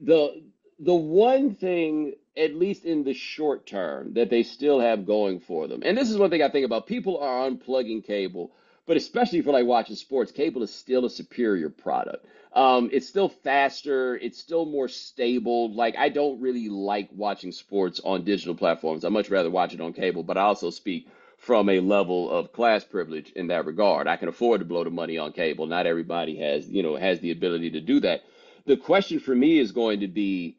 The 0.00 0.42
the 0.78 0.94
one 0.94 1.54
thing, 1.54 2.14
at 2.36 2.54
least 2.54 2.84
in 2.84 3.04
the 3.04 3.14
short 3.14 3.66
term, 3.66 4.14
that 4.14 4.30
they 4.30 4.42
still 4.42 4.80
have 4.80 5.06
going 5.06 5.40
for 5.40 5.66
them, 5.66 5.82
and 5.84 5.96
this 5.96 6.10
is 6.10 6.18
one 6.18 6.30
thing 6.30 6.42
I 6.42 6.50
think 6.50 6.66
about. 6.66 6.86
People 6.86 7.18
are 7.18 7.48
unplugging 7.48 8.04
cable, 8.04 8.52
but 8.86 8.96
especially 8.96 9.42
for 9.42 9.52
like 9.52 9.66
watching 9.66 9.96
sports, 9.96 10.32
cable 10.32 10.62
is 10.62 10.72
still 10.72 11.04
a 11.04 11.10
superior 11.10 11.70
product. 11.70 12.26
Um, 12.56 12.88
it's 12.90 13.06
still 13.06 13.28
faster. 13.28 14.16
It's 14.16 14.38
still 14.38 14.64
more 14.64 14.88
stable. 14.88 15.74
Like 15.74 15.94
I 15.96 16.08
don't 16.08 16.40
really 16.40 16.70
like 16.70 17.10
watching 17.12 17.52
sports 17.52 18.00
on 18.02 18.24
digital 18.24 18.54
platforms. 18.54 19.04
I 19.04 19.10
much 19.10 19.28
rather 19.28 19.50
watch 19.50 19.74
it 19.74 19.80
on 19.82 19.92
cable. 19.92 20.22
But 20.22 20.38
I 20.38 20.42
also 20.42 20.70
speak 20.70 21.06
from 21.36 21.68
a 21.68 21.80
level 21.80 22.30
of 22.30 22.52
class 22.52 22.82
privilege 22.82 23.30
in 23.32 23.48
that 23.48 23.66
regard. 23.66 24.08
I 24.08 24.16
can 24.16 24.28
afford 24.28 24.60
to 24.60 24.64
blow 24.64 24.84
the 24.84 24.90
money 24.90 25.18
on 25.18 25.32
cable. 25.32 25.66
Not 25.66 25.84
everybody 25.86 26.36
has, 26.38 26.66
you 26.66 26.82
know, 26.82 26.96
has 26.96 27.20
the 27.20 27.30
ability 27.30 27.72
to 27.72 27.80
do 27.82 28.00
that. 28.00 28.24
The 28.64 28.78
question 28.78 29.20
for 29.20 29.34
me 29.34 29.58
is 29.58 29.72
going 29.72 30.00
to 30.00 30.08
be 30.08 30.56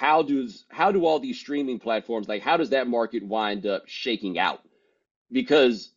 how 0.00 0.22
does 0.22 0.64
how 0.70 0.92
do 0.92 1.04
all 1.04 1.20
these 1.20 1.38
streaming 1.38 1.78
platforms 1.78 2.26
like 2.26 2.40
how 2.42 2.56
does 2.56 2.70
that 2.70 2.88
market 2.88 3.22
wind 3.22 3.66
up 3.66 3.82
shaking 3.86 4.38
out? 4.38 4.62
Because 5.30 5.90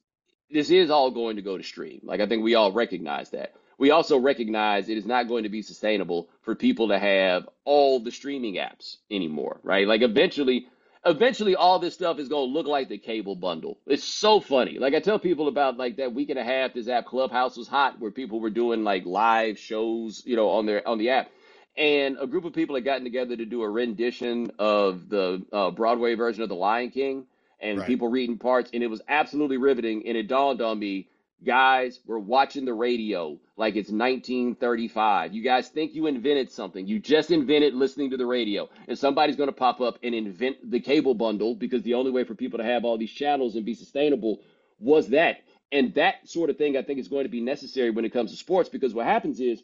this 0.51 0.70
is 0.70 0.91
all 0.91 1.10
going 1.10 1.38
to 1.38 1.41
go 1.41 1.58
to 1.58 1.64
stream. 1.64 2.01
Like 2.04 2.20
I 2.20 2.28
think 2.28 2.43
we 2.43 2.56
all 2.56 2.74
recognize 2.74 3.30
that. 3.32 3.54
We 3.80 3.91
also 3.91 4.20
recognize 4.20 4.89
it 4.89 4.97
is 4.97 5.06
not 5.06 5.30
going 5.30 5.43
to 5.43 5.49
be 5.49 5.62
sustainable 5.62 6.30
for 6.41 6.54
people 6.54 6.89
to 6.89 6.99
have 6.99 7.47
all 7.64 8.01
the 8.01 8.12
streaming 8.12 8.56
apps 8.56 8.97
anymore, 9.10 9.62
right? 9.64 9.88
Like 9.88 10.01
eventually, 10.01 10.68
eventually 11.06 11.56
all 11.56 11.80
this 11.80 11.93
stuff 11.93 12.20
is 12.20 12.28
going 12.30 12.49
to 12.49 12.54
look 12.54 12.68
like 12.68 12.89
the 12.89 12.97
cable 12.99 13.38
bundle. 13.38 13.80
It's 13.88 14.04
so 14.04 14.41
funny. 14.41 14.80
Like 14.80 14.95
I 14.95 14.99
tell 14.99 15.20
people 15.20 15.47
about 15.47 15.78
like 15.78 15.97
that 15.97 16.14
week 16.14 16.30
and 16.30 16.39
a 16.39 16.43
half 16.43 16.74
this 16.74 16.89
app 16.89 17.06
Clubhouse 17.06 17.58
was 17.58 17.70
hot 17.70 18.01
where 18.01 18.12
people 18.12 18.41
were 18.41 18.51
doing 18.51 18.84
like 18.84 19.06
live 19.06 19.60
shows, 19.60 20.24
you 20.26 20.36
know, 20.36 20.49
on 20.49 20.66
their 20.66 20.86
on 20.88 20.99
the 20.99 21.12
app. 21.12 21.32
And 21.78 22.17
a 22.21 22.28
group 22.28 22.45
of 22.45 22.53
people 22.53 22.76
had 22.76 22.86
gotten 22.86 23.03
together 23.03 23.36
to 23.38 23.45
do 23.45 23.63
a 23.63 23.69
rendition 23.69 24.51
of 24.59 25.09
the 25.09 25.43
uh, 25.53 25.71
Broadway 25.71 26.15
version 26.15 26.43
of 26.43 26.49
The 26.49 26.55
Lion 26.55 26.91
King 26.91 27.26
and 27.61 27.80
Right. 27.80 27.88
people 27.88 28.09
reading 28.09 28.38
parts 28.38 28.69
and 28.74 28.84
it 28.84 28.88
was 28.88 29.01
absolutely 29.07 29.57
riveting 29.57 30.07
and 30.07 30.17
it 30.17 30.28
dawned 30.28 30.61
on 30.61 30.80
me 30.80 31.09
guys 31.45 31.99
we're 32.05 32.19
watching 32.19 32.65
the 32.65 32.74
radio 32.74 33.39
like 33.57 33.76
it's 33.76 33.89
1935 33.91 35.34
you 35.34 35.43
guys 35.43 35.69
think 35.69 35.93
you 35.95 36.07
invented 36.07 36.51
something. 36.51 36.88
You 36.88 36.99
just 36.99 37.32
invented 37.32 37.74
listening 37.74 38.11
to 38.11 38.17
the 38.17 38.26
radio. 38.26 38.69
And 38.88 38.97
somebody's 38.97 39.36
going 39.36 39.49
to 39.49 39.53
pop 39.55 39.82
up 39.82 39.99
and 40.03 40.15
invent 40.15 40.69
the 40.71 40.80
cable 40.80 41.15
bundle 41.15 41.55
because 41.55 41.84
the 41.84 41.95
only 41.95 42.11
way 42.11 42.24
for 42.24 42.36
people 42.36 42.59
to 42.59 42.65
have 42.65 42.86
all 42.86 42.97
these 42.97 43.11
channels 43.11 43.55
and 43.55 43.65
be 43.65 43.74
sustainable 43.76 44.39
was 44.80 45.09
that. 45.09 45.38
And 45.71 45.93
that 45.95 46.28
sort 46.30 46.49
of 46.49 46.57
thing 46.57 46.78
i 46.78 46.82
think 46.84 46.99
is 46.99 47.07
going 47.09 47.24
to 47.26 47.30
be 47.30 47.41
necessary 47.41 47.89
when 47.91 48.05
it 48.05 48.13
comes 48.13 48.32
to 48.32 48.38
sports 48.38 48.69
because 48.69 48.93
what 48.93 49.05
happens 49.07 49.39
is 49.39 49.63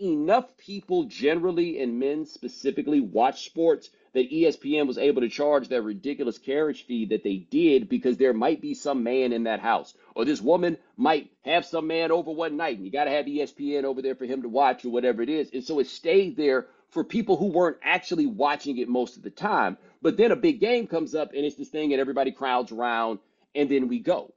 enough 0.00 0.56
people 0.56 1.04
generally 1.04 1.80
and 1.80 1.98
men 1.98 2.26
specifically 2.26 3.00
watch 3.00 3.44
sports 3.46 3.90
that 4.12 4.30
ESPN 4.30 4.86
was 4.86 4.98
able 4.98 5.22
to 5.22 5.28
charge 5.28 5.68
that 5.68 5.82
ridiculous 5.82 6.38
carriage 6.38 6.84
fee 6.86 7.06
that 7.06 7.22
they 7.24 7.36
did 7.36 7.88
because 7.88 8.16
there 8.16 8.32
might 8.32 8.60
be 8.60 8.74
some 8.74 9.02
man 9.02 9.32
in 9.32 9.44
that 9.44 9.60
house 9.60 9.94
or 10.14 10.24
this 10.24 10.40
woman 10.40 10.76
might 10.96 11.30
have 11.42 11.64
some 11.64 11.86
man 11.86 12.10
over 12.10 12.30
one 12.30 12.56
night 12.56 12.76
and 12.76 12.84
you 12.84 12.92
got 12.92 13.04
to 13.04 13.10
have 13.10 13.26
ESPN 13.26 13.84
over 13.84 14.02
there 14.02 14.14
for 14.14 14.24
him 14.24 14.42
to 14.42 14.48
watch 14.48 14.84
or 14.84 14.90
whatever 14.90 15.22
it 15.22 15.28
is. 15.28 15.50
And 15.52 15.64
so 15.64 15.78
it 15.78 15.86
stayed 15.86 16.36
there 16.36 16.66
for 16.90 17.04
people 17.04 17.36
who 17.36 17.46
weren't 17.46 17.78
actually 17.82 18.26
watching 18.26 18.78
it 18.78 18.88
most 18.88 19.16
of 19.16 19.22
the 19.22 19.30
time. 19.30 19.76
But 20.00 20.16
then 20.16 20.32
a 20.32 20.36
big 20.36 20.60
game 20.60 20.86
comes 20.86 21.14
up 21.14 21.32
and 21.32 21.44
it's 21.44 21.56
this 21.56 21.68
thing 21.68 21.92
and 21.92 22.00
everybody 22.00 22.32
crowds 22.32 22.72
around 22.72 23.18
and 23.54 23.68
then 23.70 23.88
we 23.88 23.98
go. 23.98 24.32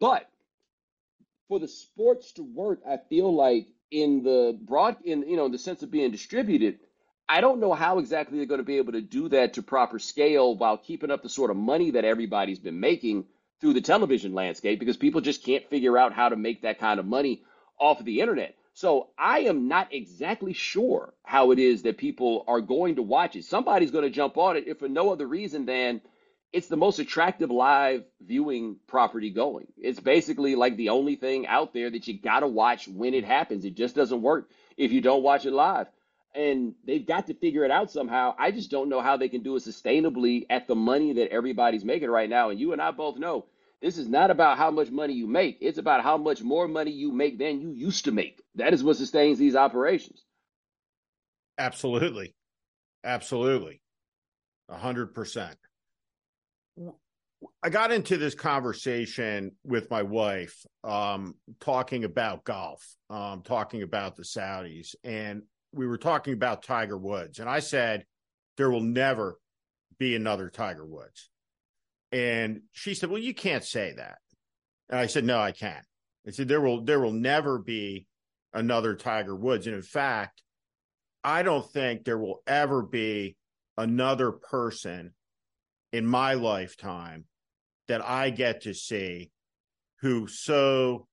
But 0.00 0.28
for 1.48 1.60
the 1.60 1.68
sports 1.68 2.32
to 2.32 2.42
work, 2.42 2.80
I 2.88 2.96
feel 2.96 3.32
like 3.34 3.68
in 3.92 4.22
the 4.22 4.58
broad, 4.60 4.96
in 5.04 5.22
you 5.28 5.36
know, 5.36 5.46
in 5.46 5.52
the 5.52 5.58
sense 5.58 5.82
of 5.82 5.90
being 5.90 6.10
distributed, 6.10 6.80
I 7.28 7.40
don't 7.40 7.60
know 7.60 7.74
how 7.74 7.98
exactly 7.98 8.38
they're 8.38 8.46
going 8.46 8.58
to 8.58 8.64
be 8.64 8.78
able 8.78 8.92
to 8.92 9.02
do 9.02 9.28
that 9.28 9.54
to 9.54 9.62
proper 9.62 9.98
scale 9.98 10.56
while 10.56 10.78
keeping 10.78 11.10
up 11.10 11.22
the 11.22 11.28
sort 11.28 11.50
of 11.50 11.56
money 11.56 11.92
that 11.92 12.04
everybody's 12.04 12.58
been 12.58 12.80
making 12.80 13.26
through 13.60 13.74
the 13.74 13.80
television 13.80 14.34
landscape 14.34 14.80
because 14.80 14.96
people 14.96 15.20
just 15.20 15.44
can't 15.44 15.68
figure 15.70 15.96
out 15.96 16.12
how 16.12 16.30
to 16.30 16.36
make 16.36 16.62
that 16.62 16.80
kind 16.80 16.98
of 16.98 17.06
money 17.06 17.42
off 17.78 18.00
of 18.00 18.06
the 18.06 18.20
internet. 18.20 18.56
So 18.74 19.10
I 19.18 19.40
am 19.40 19.68
not 19.68 19.92
exactly 19.92 20.54
sure 20.54 21.12
how 21.22 21.50
it 21.50 21.58
is 21.58 21.82
that 21.82 21.98
people 21.98 22.44
are 22.48 22.62
going 22.62 22.96
to 22.96 23.02
watch 23.02 23.36
it. 23.36 23.44
Somebody's 23.44 23.90
going 23.90 24.04
to 24.04 24.10
jump 24.10 24.38
on 24.38 24.56
it 24.56 24.66
if 24.66 24.78
for 24.78 24.88
no 24.88 25.12
other 25.12 25.26
reason 25.26 25.66
than 25.66 26.00
it's 26.52 26.68
the 26.68 26.76
most 26.76 26.98
attractive 26.98 27.50
live 27.50 28.04
viewing 28.20 28.76
property 28.86 29.30
going. 29.30 29.66
It's 29.78 30.00
basically 30.00 30.54
like 30.54 30.76
the 30.76 30.90
only 30.90 31.16
thing 31.16 31.46
out 31.46 31.72
there 31.72 31.90
that 31.90 32.06
you 32.06 32.18
got 32.18 32.40
to 32.40 32.46
watch 32.46 32.86
when 32.88 33.14
it 33.14 33.24
happens. 33.24 33.64
It 33.64 33.74
just 33.74 33.94
doesn't 33.94 34.22
work 34.22 34.50
if 34.76 34.92
you 34.92 35.00
don't 35.00 35.22
watch 35.22 35.46
it 35.46 35.52
live. 35.52 35.86
And 36.34 36.74
they've 36.86 37.06
got 37.06 37.26
to 37.26 37.34
figure 37.34 37.64
it 37.64 37.70
out 37.70 37.90
somehow. 37.90 38.34
I 38.38 38.50
just 38.50 38.70
don't 38.70 38.88
know 38.88 39.00
how 39.00 39.16
they 39.16 39.28
can 39.28 39.42
do 39.42 39.56
it 39.56 39.62
sustainably 39.64 40.46
at 40.48 40.66
the 40.66 40.74
money 40.74 41.14
that 41.14 41.30
everybody's 41.30 41.84
making 41.84 42.10
right 42.10 42.28
now. 42.28 42.50
And 42.50 42.60
you 42.60 42.72
and 42.72 42.80
I 42.80 42.90
both 42.90 43.18
know 43.18 43.46
this 43.80 43.98
is 43.98 44.08
not 44.08 44.30
about 44.30 44.58
how 44.58 44.70
much 44.70 44.90
money 44.90 45.14
you 45.14 45.26
make, 45.26 45.58
it's 45.60 45.78
about 45.78 46.02
how 46.02 46.16
much 46.16 46.42
more 46.42 46.68
money 46.68 46.92
you 46.92 47.12
make 47.12 47.38
than 47.38 47.60
you 47.60 47.70
used 47.70 48.04
to 48.04 48.12
make. 48.12 48.40
That 48.54 48.72
is 48.72 48.84
what 48.84 48.96
sustains 48.96 49.38
these 49.38 49.56
operations. 49.56 50.22
Absolutely. 51.58 52.34
Absolutely. 53.04 53.80
A 54.68 54.76
hundred 54.76 55.14
percent. 55.14 55.56
I 57.62 57.70
got 57.70 57.92
into 57.92 58.16
this 58.16 58.34
conversation 58.34 59.52
with 59.64 59.90
my 59.90 60.02
wife, 60.02 60.64
um, 60.84 61.34
talking 61.60 62.04
about 62.04 62.44
golf, 62.44 62.84
um, 63.10 63.42
talking 63.42 63.82
about 63.82 64.16
the 64.16 64.22
Saudis, 64.22 64.94
and 65.04 65.42
we 65.72 65.86
were 65.86 65.98
talking 65.98 66.34
about 66.34 66.62
Tiger 66.62 66.98
Woods. 66.98 67.38
And 67.38 67.48
I 67.48 67.60
said, 67.60 68.04
there 68.56 68.70
will 68.70 68.82
never 68.82 69.38
be 69.98 70.14
another 70.14 70.50
Tiger 70.50 70.86
Woods. 70.86 71.30
And 72.10 72.62
she 72.72 72.94
said, 72.94 73.10
Well, 73.10 73.22
you 73.22 73.34
can't 73.34 73.64
say 73.64 73.94
that. 73.96 74.18
And 74.88 74.98
I 74.98 75.06
said, 75.06 75.24
No, 75.24 75.40
I 75.40 75.52
can't. 75.52 75.84
I 76.26 76.30
said, 76.30 76.48
There 76.48 76.60
will 76.60 76.84
there 76.84 77.00
will 77.00 77.12
never 77.12 77.58
be 77.58 78.06
another 78.52 78.94
Tiger 78.94 79.34
Woods. 79.34 79.66
And 79.66 79.74
in 79.74 79.82
fact, 79.82 80.42
I 81.24 81.42
don't 81.42 81.68
think 81.70 82.04
there 82.04 82.18
will 82.18 82.42
ever 82.46 82.82
be 82.82 83.36
another 83.78 84.32
person 84.32 85.14
in 85.92 86.06
my 86.06 86.34
lifetime 86.34 87.24
that 87.88 88.04
I 88.04 88.30
get 88.30 88.62
to 88.62 88.74
see 88.74 89.30
who 90.00 90.26
so 90.26 91.06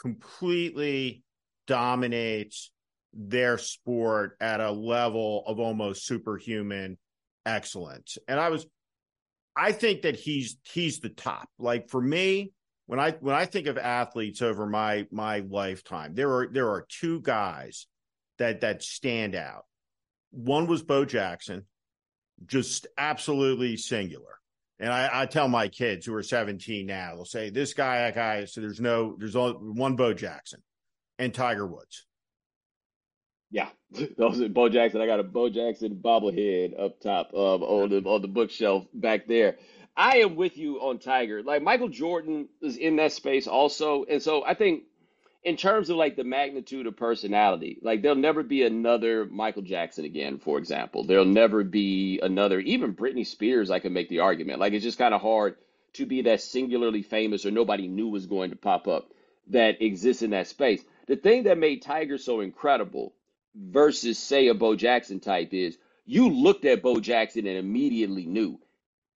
completely 0.00 1.22
dominates 1.66 2.70
their 3.12 3.58
sport 3.58 4.36
at 4.40 4.60
a 4.60 4.70
level 4.70 5.44
of 5.46 5.58
almost 5.58 6.06
superhuman 6.06 6.98
excellence. 7.44 8.18
And 8.28 8.38
I 8.38 8.48
was 8.50 8.66
I 9.56 9.72
think 9.72 10.02
that 10.02 10.16
he's 10.16 10.56
he's 10.72 11.00
the 11.00 11.08
top. 11.08 11.48
Like 11.58 11.88
for 11.90 12.00
me, 12.00 12.52
when 12.86 12.98
I 12.98 13.12
when 13.12 13.34
I 13.34 13.46
think 13.46 13.66
of 13.66 13.78
athletes 13.78 14.42
over 14.42 14.66
my 14.66 15.06
my 15.10 15.40
lifetime, 15.40 16.14
there 16.14 16.32
are 16.32 16.48
there 16.50 16.70
are 16.70 16.86
two 16.88 17.20
guys 17.20 17.86
that 18.38 18.62
that 18.62 18.82
stand 18.82 19.34
out. 19.34 19.64
One 20.30 20.66
was 20.66 20.82
Bo 20.82 21.04
Jackson, 21.04 21.66
just 22.46 22.86
absolutely 22.96 23.76
singular. 23.76 24.39
And 24.80 24.90
I, 24.90 25.10
I 25.12 25.26
tell 25.26 25.46
my 25.46 25.68
kids 25.68 26.06
who 26.06 26.14
are 26.14 26.22
17 26.22 26.86
now, 26.86 27.14
they'll 27.14 27.24
say, 27.26 27.50
This 27.50 27.74
guy, 27.74 27.98
that 27.98 28.14
guy. 28.14 28.46
So 28.46 28.62
there's 28.62 28.80
no, 28.80 29.14
there's 29.18 29.36
only 29.36 29.78
one 29.78 29.94
Bo 29.94 30.14
Jackson 30.14 30.62
and 31.18 31.34
Tiger 31.34 31.66
Woods. 31.66 32.06
Yeah, 33.50 33.68
those 34.16 34.40
are 34.40 34.48
Bo 34.48 34.68
Jackson. 34.70 35.02
I 35.02 35.06
got 35.06 35.20
a 35.20 35.24
Bo 35.24 35.50
Jackson 35.50 36.00
bobblehead 36.02 36.80
up 36.80 37.00
top 37.00 37.30
of 37.34 37.62
on 37.62 37.90
the 37.90 37.98
on 38.08 38.22
the 38.22 38.28
bookshelf 38.28 38.86
back 38.94 39.26
there. 39.26 39.56
I 39.96 40.18
am 40.18 40.36
with 40.36 40.56
you 40.56 40.80
on 40.80 40.98
Tiger. 40.98 41.42
Like 41.42 41.62
Michael 41.62 41.88
Jordan 41.88 42.48
is 42.62 42.76
in 42.76 42.96
that 42.96 43.12
space 43.12 43.46
also, 43.46 44.04
and 44.04 44.22
so 44.22 44.44
I 44.44 44.54
think 44.54 44.84
in 45.42 45.56
terms 45.56 45.88
of 45.88 45.96
like 45.96 46.16
the 46.16 46.24
magnitude 46.24 46.86
of 46.86 46.96
personality, 46.96 47.78
like 47.82 48.02
there'll 48.02 48.16
never 48.16 48.42
be 48.42 48.62
another 48.62 49.24
Michael 49.24 49.62
Jackson 49.62 50.04
again, 50.04 50.38
for 50.38 50.58
example. 50.58 51.04
There'll 51.04 51.24
never 51.24 51.64
be 51.64 52.20
another, 52.22 52.60
even 52.60 52.94
Britney 52.94 53.26
Spears. 53.26 53.70
I 53.70 53.78
can 53.78 53.92
make 53.92 54.08
the 54.08 54.20
argument. 54.20 54.60
Like 54.60 54.74
it's 54.74 54.84
just 54.84 54.98
kind 54.98 55.14
of 55.14 55.22
hard 55.22 55.56
to 55.94 56.06
be 56.06 56.22
that 56.22 56.42
singularly 56.42 57.02
famous 57.02 57.46
or 57.46 57.50
nobody 57.50 57.88
knew 57.88 58.08
was 58.08 58.26
going 58.26 58.50
to 58.50 58.56
pop 58.56 58.86
up 58.86 59.10
that 59.48 59.82
exists 59.82 60.22
in 60.22 60.30
that 60.30 60.46
space. 60.46 60.82
The 61.06 61.16
thing 61.16 61.44
that 61.44 61.58
made 61.58 61.82
Tiger 61.82 62.18
so 62.18 62.40
incredible 62.40 63.14
versus 63.54 64.18
say 64.18 64.48
a 64.48 64.54
Bo 64.54 64.76
Jackson 64.76 65.20
type 65.20 65.52
is 65.52 65.76
you 66.04 66.28
looked 66.28 66.64
at 66.64 66.82
Bo 66.82 67.00
Jackson 67.00 67.46
and 67.46 67.56
immediately 67.56 68.26
knew 68.26 68.60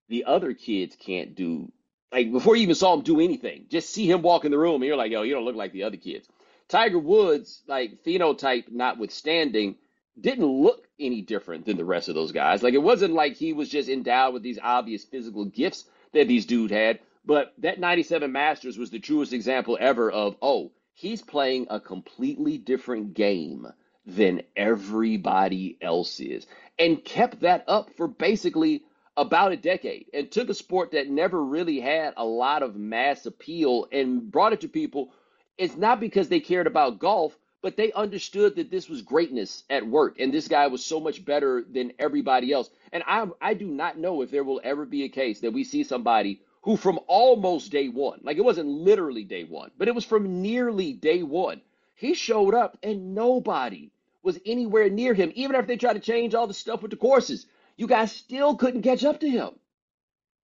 the 0.09 0.25
other 0.25 0.55
kids 0.55 0.97
can't 0.97 1.35
do 1.35 1.71
like 2.15 2.31
before 2.31 2.55
you 2.55 2.63
even 2.63 2.77
saw 2.77 2.95
him 2.95 3.03
do 3.03 3.21
anything. 3.21 3.67
Just 3.69 3.91
see 3.91 4.09
him 4.09 4.23
walk 4.23 4.45
in 4.45 4.53
the 4.53 4.59
room 4.59 4.77
and 4.77 4.85
you're 4.85 4.97
like, 4.97 5.11
yo, 5.11 5.23
you 5.23 5.35
don't 5.35 5.45
look 5.45 5.57
like 5.57 5.73
the 5.73 5.83
other 5.83 5.97
kids. 5.97 6.29
Tiger 6.69 6.99
Woods, 6.99 7.63
like 7.67 8.05
phenotype 8.05 8.71
notwithstanding, 8.71 9.75
didn't 10.19 10.47
look 10.47 10.87
any 10.99 11.23
different 11.23 11.67
than 11.67 11.77
the 11.77 11.85
rest 11.85 12.09
of 12.09 12.15
those 12.15 12.31
guys. 12.31 12.63
Like 12.63 12.75
it 12.75 12.83
wasn't 12.83 13.15
like 13.15 13.35
he 13.35 13.53
was 13.53 13.69
just 13.69 13.89
endowed 13.89 14.33
with 14.33 14.45
these 14.45 14.61
obvious 14.63 15.05
physical 15.05 15.45
gifts 15.45 15.87
that 16.13 16.29
these 16.29 16.47
dudes 16.47 16.73
had. 16.73 17.01
But 17.27 17.53
that 17.59 17.81
97 17.81 18.31
Masters 18.31 18.79
was 18.79 18.91
the 18.91 19.01
truest 19.01 19.33
example 19.33 19.77
ever 19.81 20.09
of, 20.09 20.37
oh, 20.41 20.71
he's 20.93 21.21
playing 21.21 21.67
a 21.69 21.81
completely 21.81 22.59
different 22.59 23.15
game 23.15 23.67
than 24.07 24.43
everybody 24.55 25.79
else 25.81 26.21
is, 26.21 26.47
and 26.79 27.05
kept 27.05 27.41
that 27.41 27.65
up 27.67 27.91
for 27.97 28.07
basically 28.07 28.83
about 29.17 29.53
a 29.53 29.57
decade 29.57 30.07
and 30.13 30.31
took 30.31 30.49
a 30.49 30.55
sport 30.55 30.93
that 30.93 31.09
never 31.09 31.43
really 31.43 31.81
had 31.81 32.15
a 32.17 32.25
lot 32.25 32.63
of 32.63 32.77
mass 32.77 33.27
appeal 33.27 33.87
and 33.93 34.31
brought 34.31 34.53
it 34.53 34.61
to 34.63 34.69
people. 34.69 35.13
It's 35.57 35.77
not 35.77 36.01
because 36.01 36.29
they 36.29 36.41
cared 36.41 36.67
about 36.67 36.99
golf, 36.99 37.39
but 37.63 37.77
they 37.77 37.93
understood 37.93 38.57
that 38.57 38.71
this 38.71 38.89
was 38.89 39.03
greatness 39.03 39.65
at 39.71 39.87
work 39.87 40.19
and 40.19 40.35
this 40.35 40.49
guy 40.49 40.67
was 40.67 40.85
so 40.85 41.01
much 41.01 41.25
better 41.25 41.65
than 41.71 41.93
everybody 41.99 42.53
else. 42.53 42.71
And 42.93 43.03
I 43.07 43.27
I 43.41 43.55
do 43.55 43.67
not 43.67 43.99
know 43.99 44.23
if 44.23 44.31
there 44.31 44.45
will 44.45 44.61
ever 44.65 44.85
be 44.85 45.05
a 45.05 45.09
case 45.09 45.41
that 45.41 45.53
we 45.53 45.65
see 45.65 45.85
somebody 45.85 46.41
who 46.63 46.77
from 46.77 46.99
almost 47.07 47.71
day 47.71 47.89
one, 47.89 48.21
like 48.23 48.37
it 48.37 48.45
wasn't 48.45 48.69
literally 48.69 49.25
day 49.25 49.45
one, 49.45 49.71
but 49.79 49.89
it 49.89 49.95
was 49.95 50.05
from 50.05 50.43
nearly 50.43 50.93
day 50.93 51.23
one, 51.23 51.61
he 51.95 52.15
showed 52.15 52.55
up 52.55 52.79
and 52.83 53.15
nobody 53.15 53.91
was 54.23 54.39
anywhere 54.45 54.91
near 54.91 55.15
him. 55.15 55.31
Even 55.35 55.55
after 55.55 55.69
they 55.69 55.77
tried 55.77 55.93
to 55.95 56.01
change 56.01 56.35
all 56.35 56.47
the 56.47 56.55
stuff 56.55 56.83
with 56.83 56.91
the 56.91 56.97
courses, 56.97 57.47
you 57.77 57.87
guys 57.87 58.13
still 58.13 58.57
couldn't 58.57 58.83
catch 58.83 59.05
up 59.05 59.21
to 59.21 59.29
him. 59.29 59.51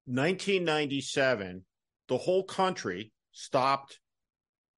1997, 0.07 1.64
the 2.09 2.18
whole 2.18 2.43
country 2.43 3.12
stopped 3.33 4.01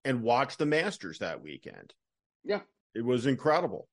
and 0.04 0.22
watched 0.22 0.58
the 0.58 0.66
Masters 0.66 1.18
that 1.20 1.42
weekend. 1.42 1.94
Yeah. 2.44 2.60
It 2.94 3.04
was 3.04 3.26
incredible. 3.26 3.88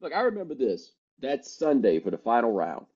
Look, 0.00 0.12
I 0.12 0.22
remember 0.22 0.54
this. 0.54 0.92
That 1.20 1.44
Sunday 1.44 2.00
for 2.00 2.10
the 2.10 2.18
final 2.18 2.52
round. 2.52 2.86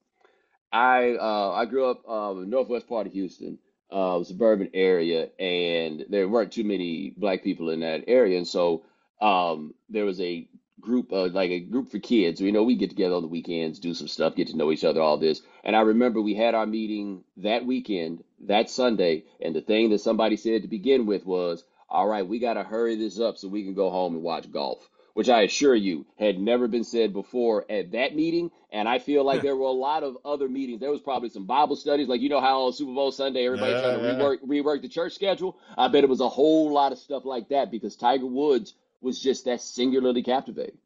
I 0.72 1.14
uh, 1.20 1.52
I 1.52 1.66
grew 1.66 1.88
up 1.88 2.02
uh, 2.08 2.40
in 2.40 2.50
northwest 2.50 2.88
part 2.88 3.06
of 3.06 3.12
Houston, 3.12 3.58
uh, 3.92 4.24
suburban 4.24 4.70
area, 4.74 5.28
and 5.38 6.04
there 6.08 6.28
weren't 6.28 6.52
too 6.52 6.64
many 6.64 7.14
black 7.16 7.44
people 7.44 7.70
in 7.70 7.80
that 7.80 8.04
area, 8.08 8.38
and 8.38 8.48
so 8.48 8.82
um, 9.20 9.74
there 9.88 10.04
was 10.04 10.20
a 10.20 10.48
group, 10.80 11.12
uh, 11.12 11.28
like 11.28 11.50
a 11.50 11.60
group 11.60 11.90
for 11.90 11.98
kids. 11.98 12.40
You 12.40 12.52
know, 12.52 12.62
we 12.62 12.76
get 12.76 12.90
together 12.90 13.14
on 13.14 13.22
the 13.22 13.28
weekends, 13.28 13.78
do 13.78 13.94
some 13.94 14.08
stuff, 14.08 14.36
get 14.36 14.48
to 14.48 14.56
know 14.56 14.72
each 14.72 14.84
other, 14.84 15.00
all 15.00 15.18
this. 15.18 15.40
And 15.62 15.74
I 15.74 15.80
remember 15.80 16.20
we 16.20 16.34
had 16.34 16.54
our 16.54 16.66
meeting 16.66 17.24
that 17.38 17.64
weekend, 17.64 18.24
that 18.46 18.70
Sunday, 18.70 19.24
and 19.40 19.54
the 19.54 19.60
thing 19.60 19.90
that 19.90 20.00
somebody 20.00 20.36
said 20.36 20.62
to 20.62 20.68
begin 20.68 21.06
with 21.06 21.24
was, 21.24 21.64
"All 21.88 22.06
right, 22.06 22.26
we 22.26 22.38
got 22.38 22.54
to 22.54 22.64
hurry 22.64 22.96
this 22.96 23.18
up 23.20 23.38
so 23.38 23.48
we 23.48 23.64
can 23.64 23.74
go 23.74 23.90
home 23.90 24.14
and 24.14 24.22
watch 24.22 24.50
golf." 24.50 24.88
Which 25.14 25.28
I 25.28 25.42
assure 25.42 25.76
you 25.76 26.06
had 26.18 26.40
never 26.40 26.66
been 26.66 26.82
said 26.82 27.12
before 27.12 27.64
at 27.70 27.92
that 27.92 28.16
meeting. 28.16 28.50
And 28.72 28.88
I 28.88 28.98
feel 28.98 29.22
like 29.22 29.42
there 29.44 29.54
were 29.54 29.68
a 29.68 29.70
lot 29.70 30.02
of 30.02 30.18
other 30.24 30.48
meetings. 30.48 30.80
There 30.80 30.90
was 30.90 31.00
probably 31.00 31.28
some 31.28 31.46
Bible 31.46 31.76
studies, 31.76 32.08
like 32.08 32.20
you 32.20 32.28
know 32.28 32.40
how 32.40 32.62
on 32.62 32.72
Super 32.72 32.92
Bowl 32.92 33.12
Sunday 33.12 33.46
everybody's 33.46 33.80
trying 33.80 34.00
to 34.00 34.04
rework 34.04 34.38
rework 34.42 34.82
the 34.82 34.88
church 34.88 35.14
schedule. 35.14 35.56
I 35.78 35.86
bet 35.86 36.02
it 36.02 36.10
was 36.10 36.20
a 36.20 36.28
whole 36.28 36.72
lot 36.72 36.90
of 36.90 36.98
stuff 36.98 37.24
like 37.24 37.50
that 37.50 37.70
because 37.70 37.94
Tiger 37.94 38.26
Woods 38.26 38.74
was 39.04 39.20
just 39.20 39.44
that 39.44 39.60
singularly 39.60 40.22
captivating. 40.22 40.78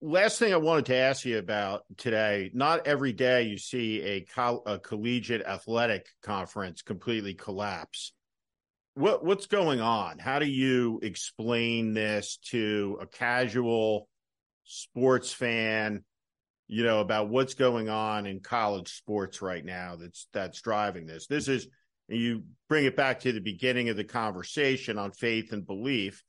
Last 0.00 0.38
thing 0.38 0.52
I 0.52 0.58
wanted 0.58 0.86
to 0.86 0.96
ask 0.96 1.24
you 1.24 1.38
about 1.38 1.84
today 1.96 2.50
not 2.52 2.86
every 2.86 3.12
day 3.12 3.42
you 3.42 3.58
see 3.58 4.02
a, 4.02 4.20
co- 4.22 4.62
a 4.66 4.78
collegiate 4.78 5.42
athletic 5.46 6.06
conference 6.22 6.82
completely 6.82 7.34
collapse. 7.34 8.12
What 8.94 9.24
what's 9.24 9.46
going 9.46 9.80
on? 9.80 10.18
How 10.18 10.38
do 10.38 10.46
you 10.46 11.00
explain 11.02 11.92
this 11.92 12.38
to 12.50 12.98
a 13.00 13.06
casual 13.06 14.08
sports 14.64 15.32
fan, 15.32 16.04
you 16.66 16.82
know, 16.82 17.00
about 17.00 17.28
what's 17.28 17.54
going 17.54 17.90
on 17.90 18.26
in 18.26 18.40
college 18.40 18.92
sports 18.92 19.42
right 19.42 19.64
now 19.64 19.96
that's 19.96 20.28
that's 20.32 20.62
driving 20.62 21.06
this? 21.06 21.26
This 21.26 21.48
is 21.48 21.68
you 22.08 22.44
bring 22.68 22.86
it 22.86 22.96
back 22.96 23.20
to 23.20 23.32
the 23.32 23.40
beginning 23.40 23.88
of 23.88 23.96
the 23.96 24.04
conversation 24.04 24.98
on 24.98 25.12
faith 25.12 25.52
and 25.52 25.66
belief 25.66 26.22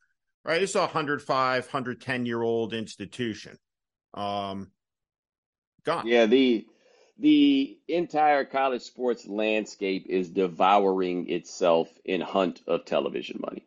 right? 0.47 0.63
It's 0.63 0.75
a 0.75 0.79
105, 0.79 1.65
110 1.65 2.25
year 2.25 2.41
old 2.41 2.73
institution. 2.73 3.57
Um, 4.13 4.71
gone. 5.83 6.07
Yeah, 6.07 6.25
the 6.25 6.65
the 7.19 7.77
entire 7.87 8.45
college 8.45 8.83
sports 8.83 9.27
landscape 9.27 10.05
is 10.07 10.29
devouring 10.29 11.29
itself 11.29 11.89
in 12.05 12.21
hunt 12.21 12.61
of 12.67 12.85
television 12.85 13.39
money. 13.41 13.65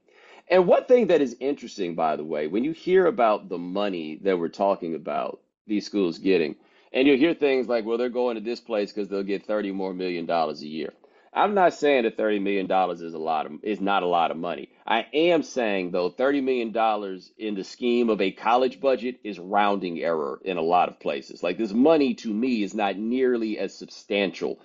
And 0.48 0.66
one 0.66 0.84
thing 0.84 1.08
that 1.08 1.20
is 1.20 1.36
interesting, 1.40 1.94
by 1.94 2.16
the 2.16 2.24
way, 2.24 2.46
when 2.46 2.64
you 2.64 2.72
hear 2.72 3.06
about 3.06 3.48
the 3.48 3.58
money 3.58 4.18
that 4.22 4.38
we're 4.38 4.48
talking 4.48 4.94
about 4.94 5.40
these 5.66 5.86
schools 5.86 6.18
getting, 6.18 6.56
and 6.92 7.06
you 7.06 7.16
hear 7.16 7.34
things 7.34 7.68
like, 7.68 7.84
well, 7.84 7.98
they're 7.98 8.08
going 8.08 8.36
to 8.36 8.40
this 8.40 8.60
place 8.60 8.92
because 8.92 9.08
they'll 9.08 9.22
get 9.22 9.46
30 9.46 9.72
more 9.72 9.94
million 9.94 10.26
dollars 10.26 10.62
a 10.62 10.66
year. 10.66 10.92
I'm 11.32 11.54
not 11.54 11.74
saying 11.74 12.04
that 12.04 12.16
thirty 12.16 12.40
million 12.40 12.66
dollars 12.66 13.02
is 13.02 13.14
a 13.14 13.18
lot 13.18 13.46
of 13.46 13.52
is 13.62 13.80
not 13.80 14.02
a 14.02 14.06
lot 14.08 14.32
of 14.32 14.36
money. 14.36 14.70
I 14.86 15.06
am 15.14 15.44
saying 15.44 15.92
though, 15.92 16.10
thirty 16.10 16.40
million 16.40 16.72
dollars 16.72 17.30
in 17.38 17.54
the 17.54 17.62
scheme 17.64 18.10
of 18.10 18.20
a 18.20 18.32
college 18.32 18.80
budget 18.80 19.20
is 19.22 19.38
rounding 19.38 20.00
error 20.00 20.40
in 20.44 20.56
a 20.56 20.62
lot 20.62 20.88
of 20.88 20.98
places. 20.98 21.42
Like 21.42 21.56
this 21.56 21.72
money 21.72 22.14
to 22.14 22.34
me 22.34 22.64
is 22.64 22.74
not 22.74 22.96
nearly 22.98 23.58
as 23.58 23.74
substantial 23.74 24.58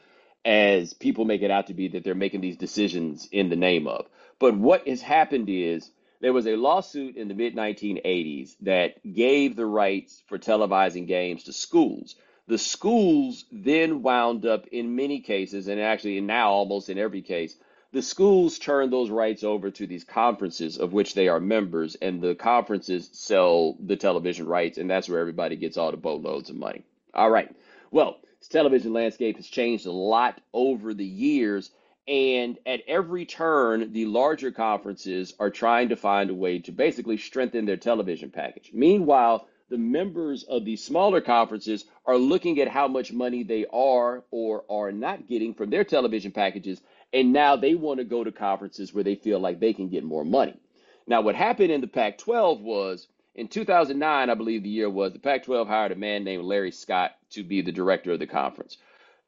as 0.44 0.94
people 0.94 1.26
make 1.26 1.44
it 1.44 1.52
out 1.52 1.68
to 1.68 1.76
be 1.76 1.90
that 1.90 2.04
they're 2.04 2.16
making 2.16 2.42
these 2.42 2.58
decisions 2.58 3.30
in 3.32 3.50
the 3.50 3.56
name 3.56 3.88
of. 3.88 4.08
But 4.40 4.58
what 4.58 4.88
has 4.88 5.02
happened 5.02 5.50
is 5.50 5.92
there 6.22 6.34
was 6.34 6.48
a 6.48 6.56
lawsuit 6.56 7.16
in 7.16 7.28
the 7.28 7.36
mid 7.36 7.56
1980s 7.56 8.56
that 8.62 8.96
gave 9.14 9.56
the 9.56 9.68
rights 9.68 10.24
for 10.28 10.40
televising 10.40 11.08
games 11.08 11.44
to 11.44 11.54
schools 11.54 12.16
The 12.48 12.58
schools 12.60 13.46
then 13.52 14.04
wound 14.04 14.46
up 14.46 14.68
in 14.68 14.96
many 14.96 15.20
cases, 15.20 15.68
and 15.68 15.82
actually 15.82 16.22
now 16.22 16.52
almost 16.52 16.90
in 16.90 17.00
every 17.00 17.24
case, 17.24 17.56
the 17.92 18.02
schools 18.02 18.60
turn 18.60 18.90
those 18.90 19.10
rights 19.10 19.44
over 19.44 19.72
to 19.72 19.88
these 19.88 20.04
conferences 20.04 20.78
of 20.78 20.94
which 20.94 21.14
they 21.14 21.28
are 21.28 21.40
members, 21.40 21.96
and 21.96 22.22
the 22.22 22.36
conferences 22.36 23.10
sell 23.14 23.78
the 23.80 23.96
television 23.96 24.46
rights, 24.46 24.78
and 24.78 24.90
that's 24.90 25.10
where 25.10 25.20
everybody 25.20 25.56
gets 25.56 25.78
all 25.78 25.92
the 25.92 25.98
boatloads 25.98 26.50
of 26.50 26.56
money. 26.56 26.84
All 27.14 27.30
right. 27.30 27.50
Well, 27.90 28.18
this 28.40 28.50
television 28.50 28.94
landscape 28.94 29.38
has 29.38 29.48
changed 29.48 29.86
a 29.86 29.92
lot 29.92 30.40
over 30.54 30.94
the 30.94 31.06
years, 31.06 31.72
and 32.08 32.60
at 32.66 32.82
every 32.88 33.26
turn, 33.26 33.92
the 33.94 34.06
larger 34.06 34.52
conferences 34.52 35.34
are 35.40 35.50
trying 35.50 35.90
to 35.90 35.96
find 35.96 36.30
a 36.30 36.36
way 36.36 36.60
to 36.60 36.72
basically 36.72 37.18
strengthen 37.18 37.66
their 37.66 37.78
television 37.78 38.30
package. 38.30 38.70
Meanwhile, 38.74 39.48
the 39.70 39.78
members 39.78 40.44
of 40.44 40.64
the 40.66 40.76
smaller 40.76 41.22
conferences 41.22 41.86
are 42.06 42.18
looking 42.18 42.60
at 42.60 42.68
how 42.68 42.88
much 42.88 43.12
money 43.12 43.44
they 43.44 43.66
are 43.74 44.24
or 44.32 44.64
are 44.70 44.92
not 44.92 45.28
getting 45.28 45.54
from 45.54 45.70
their 45.70 45.84
television 45.84 46.32
packages, 46.32 46.82
and 47.14 47.34
now 47.34 47.56
they 47.56 47.76
want 47.76 48.00
to 48.00 48.04
go 48.04 48.24
to 48.24 48.32
conferences 48.32 48.94
where 48.94 49.04
they 49.04 49.16
feel 49.16 49.40
like 49.40 49.60
they 49.60 49.74
can 49.74 49.90
get 49.90 50.04
more 50.04 50.26
money. 50.26 50.60
Now, 51.08 51.22
what 51.22 51.36
happened 51.36 51.72
in 51.72 51.82
the 51.82 51.88
Pac 51.88 52.18
12 52.18 52.62
was 52.62 53.08
in 53.34 53.48
2009, 53.48 54.30
I 54.30 54.34
believe 54.34 54.64
the 54.64 54.70
year 54.70 54.90
was, 54.90 55.14
the 55.14 55.20
Pac 55.20 55.44
12 55.44 55.68
hired 55.68 55.92
a 55.92 55.96
man 55.96 56.24
named 56.24 56.44
Larry 56.44 56.72
Scott 56.72 57.16
to 57.32 57.44
be 57.44 57.62
the 57.62 57.72
director 57.72 58.12
of 58.12 58.20
the 58.20 58.28
conference. 58.28 58.78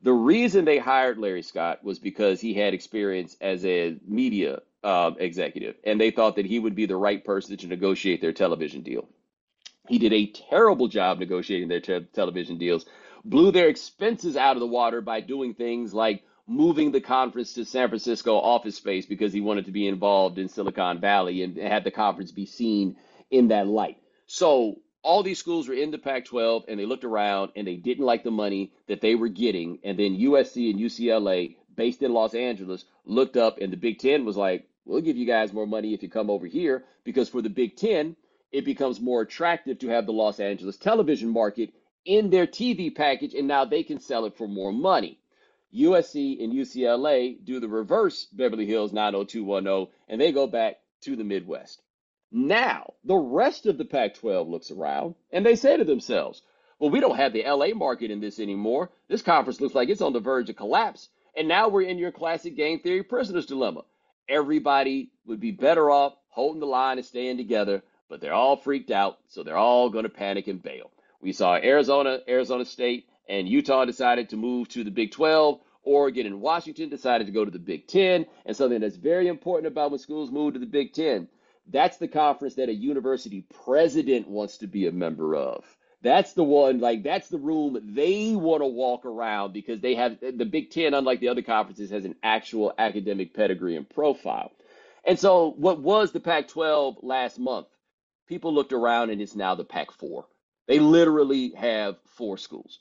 The 0.02 0.14
reason 0.14 0.66
they 0.66 0.78
hired 0.78 1.18
Larry 1.18 1.42
Scott 1.42 1.84
was 1.84 2.00
because 2.00 2.40
he 2.40 2.54
had 2.54 2.74
experience 2.74 3.36
as 3.42 3.66
a 3.66 3.98
media 4.08 4.62
uh, 4.84 5.12
executive, 5.18 5.76
and 5.84 6.00
they 6.00 6.12
thought 6.12 6.36
that 6.36 6.46
he 6.46 6.60
would 6.60 6.76
be 6.76 6.86
the 6.86 6.96
right 6.96 7.24
person 7.24 7.58
to 7.58 7.68
negotiate 7.68 8.22
their 8.22 8.34
television 8.34 8.82
deal. 8.82 9.10
He 9.88 9.98
did 9.98 10.14
a 10.14 10.28
terrible 10.28 10.88
job 10.88 11.20
negotiating 11.20 11.68
their 11.68 11.80
te- 11.80 12.08
television 12.14 12.58
deals, 12.58 12.86
blew 13.24 13.52
their 13.52 13.70
expenses 13.70 14.36
out 14.36 14.56
of 14.56 14.60
the 14.60 14.68
water 14.68 15.02
by 15.02 15.22
doing 15.22 15.54
things 15.54 15.94
like 15.94 16.24
moving 16.48 16.92
the 16.92 17.02
conference 17.02 17.54
to 17.54 17.66
San 17.66 17.90
Francisco 17.90 18.36
office 18.36 18.76
space 18.78 19.06
because 19.06 19.34
he 19.34 19.42
wanted 19.42 19.66
to 19.66 19.72
be 19.72 19.88
involved 19.88 20.38
in 20.38 20.48
Silicon 20.48 21.00
Valley 21.00 21.44
and 21.44 21.58
had 21.58 21.84
the 21.84 21.92
conference 21.92 22.32
be 22.32 22.46
seen 22.46 22.96
in 23.30 23.50
that 23.50 23.68
light. 23.68 23.98
So 24.28 24.80
all 25.04 25.24
these 25.24 25.40
schools 25.40 25.68
were 25.68 25.74
in 25.74 25.92
the 25.92 25.98
Pac 25.98 26.26
12 26.26 26.66
and 26.68 26.80
they 26.80 26.86
looked 26.86 27.04
around 27.04 27.52
and 27.56 27.68
they 27.68 27.76
didn't 27.76 28.06
like 28.06 28.24
the 28.24 28.32
money 28.32 28.72
that 28.88 29.02
they 29.02 29.16
were 29.16 29.28
getting. 29.28 29.80
And 29.84 30.00
then 30.00 30.18
USC 30.18 30.72
and 30.72 30.80
UCLA, 30.80 31.58
based 31.76 32.02
in 32.02 32.14
Los 32.14 32.34
Angeles, 32.34 32.86
looked 33.06 33.38
up 33.38 33.60
and 33.60 33.72
the 33.72 33.78
Big 33.78 34.00
Ten 34.00 34.26
was 34.26 34.38
like, 34.38 34.68
we'll 34.86 35.02
give 35.02 35.18
you 35.18 35.26
guys 35.26 35.52
more 35.52 35.68
money 35.68 35.94
if 35.94 36.02
you 36.02 36.10
come 36.10 36.30
over 36.30 36.48
here 36.48 36.86
because 37.04 37.28
for 37.30 37.42
the 37.42 37.50
Big 37.50 37.76
Ten, 37.76 38.16
it 38.58 38.66
becomes 38.66 39.00
more 39.00 39.22
attractive 39.22 39.78
to 39.78 39.90
have 39.90 40.08
the 40.08 40.12
Los 40.12 40.40
Angeles 40.40 40.78
television 40.78 41.30
market 41.30 41.72
in 42.06 42.32
their 42.32 42.48
TV 42.48 42.94
package, 42.94 43.36
and 43.36 43.48
now 43.48 43.66
they 43.66 43.84
can 43.84 44.00
sell 44.00 44.26
it 44.26 44.36
for 44.36 44.48
more 44.48 44.72
money. 44.72 45.20
USC 45.76 46.44
and 46.44 46.52
UCLA 46.52 47.38
do 47.46 47.60
the 47.60 47.68
reverse 47.68 48.26
Beverly 48.26 48.66
Hills 48.66 48.92
90210, 48.92 49.94
and 50.10 50.20
they 50.20 50.32
go 50.32 50.48
back 50.48 50.78
to 51.02 51.16
the 51.16 51.24
Midwest. 51.24 51.84
Now, 52.32 52.94
the 53.04 53.16
rest 53.16 53.68
of 53.68 53.78
the 53.78 53.86
Pac 53.86 54.16
12 54.16 54.48
looks 54.50 54.72
around 54.72 55.14
and 55.32 55.46
they 55.46 55.56
say 55.56 55.78
to 55.78 55.86
themselves, 55.86 56.42
well, 56.80 56.90
we 56.90 57.00
don't 57.00 57.16
have 57.16 57.34
the 57.34 57.44
LA 57.48 57.76
market 57.76 58.10
in 58.10 58.20
this 58.20 58.40
anymore. 58.40 58.90
This 59.08 59.22
conference 59.22 59.62
looks 59.62 59.76
like 59.76 59.90
it's 59.90 60.02
on 60.02 60.14
the 60.14 60.20
verge 60.20 60.50
of 60.50 60.56
collapse. 60.56 61.10
And 61.36 61.48
now 61.48 61.70
we're 61.70 61.84
in 61.84 62.00
your 62.00 62.12
classic 62.12 62.56
game 62.56 62.80
theory 62.80 63.04
prisoner's 63.04 63.46
dilemma. 63.46 63.82
Everybody 64.28 65.12
would 65.28 65.40
be 65.40 65.52
better 65.52 65.92
off 65.92 66.16
holding 66.30 66.60
the 66.60 66.66
line 66.66 66.98
and 66.98 67.06
staying 67.06 67.38
together 67.38 67.84
but 68.10 68.22
they're 68.22 68.34
all 68.34 68.58
freaked 68.58 68.92
out, 68.92 69.18
so 69.28 69.44
they're 69.44 69.58
all 69.58 69.90
going 69.90 70.04
to 70.04 70.10
panic 70.10 70.48
and 70.48 70.62
bail. 70.62 70.92
We 71.22 71.34
saw 71.34 71.56
Arizona, 71.56 72.20
Arizona 72.28 72.66
State, 72.66 73.08
and 73.28 73.48
Utah 73.48 73.86
decided 73.86 74.30
to 74.30 74.38
move 74.38 74.70
to 74.70 74.84
the 74.84 74.92
Big 74.92 75.12
12. 75.12 75.60
Oregon 75.84 76.26
and 76.26 76.42
Washington 76.42 76.90
decided 76.90 77.28
to 77.28 77.34
go 77.34 77.46
to 77.46 77.52
the 77.52 77.60
Big 77.60 77.88
10. 77.88 78.26
And 78.46 78.56
something 78.56 78.82
that's 78.82 78.98
very 78.98 79.28
important 79.28 79.68
about 79.72 79.92
when 79.92 80.00
schools 80.00 80.32
move 80.32 80.54
to 80.54 80.60
the 80.60 80.66
Big 80.66 80.94
10, 80.94 81.28
that's 81.70 81.98
the 81.98 82.08
conference 82.08 82.56
that 82.56 82.70
a 82.70 82.74
university 82.74 83.46
president 83.66 84.28
wants 84.28 84.58
to 84.58 84.68
be 84.68 84.88
a 84.88 84.92
member 84.92 85.36
of. 85.36 85.64
That's 86.02 86.34
the 86.34 86.44
one, 86.44 86.80
like, 86.80 87.04
that's 87.04 87.28
the 87.28 87.40
room 87.40 87.94
they 87.96 88.36
want 88.36 88.62
to 88.62 88.68
walk 88.68 89.06
around 89.06 89.54
because 89.54 89.82
they 89.82 89.96
have 89.96 90.20
the 90.20 90.46
Big 90.46 90.70
Ten, 90.70 90.94
unlike 90.94 91.20
the 91.20 91.30
other 91.30 91.42
conferences, 91.42 91.90
has 91.90 92.06
an 92.06 92.16
actual 92.22 92.74
academic 92.78 93.34
pedigree 93.34 93.76
and 93.76 93.90
profile. 93.90 94.52
And 95.04 95.18
so, 95.18 95.54
what 95.58 95.82
was 95.82 96.12
the 96.12 96.20
Pac 96.20 96.50
12 96.50 96.98
last 97.02 97.40
month? 97.40 97.68
People 98.28 98.54
looked 98.54 98.74
around 98.74 99.10
and 99.10 99.22
it's 99.22 99.36
now 99.36 99.56
the 99.56 99.64
Pac 99.64 99.92
4. 99.92 100.26
They 100.68 100.80
literally 100.80 101.54
have 101.56 101.98
four 102.06 102.38
schools. 102.38 102.80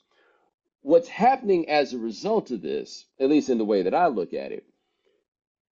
What's 0.81 1.07
happening 1.07 1.69
as 1.69 1.93
a 1.93 1.97
result 1.97 2.51
of 2.51 2.61
this, 2.61 3.05
at 3.19 3.29
least 3.29 3.49
in 3.49 3.57
the 3.57 3.65
way 3.65 3.83
that 3.83 3.95
I 3.95 4.07
look 4.07 4.33
at 4.33 4.51
it, 4.51 4.65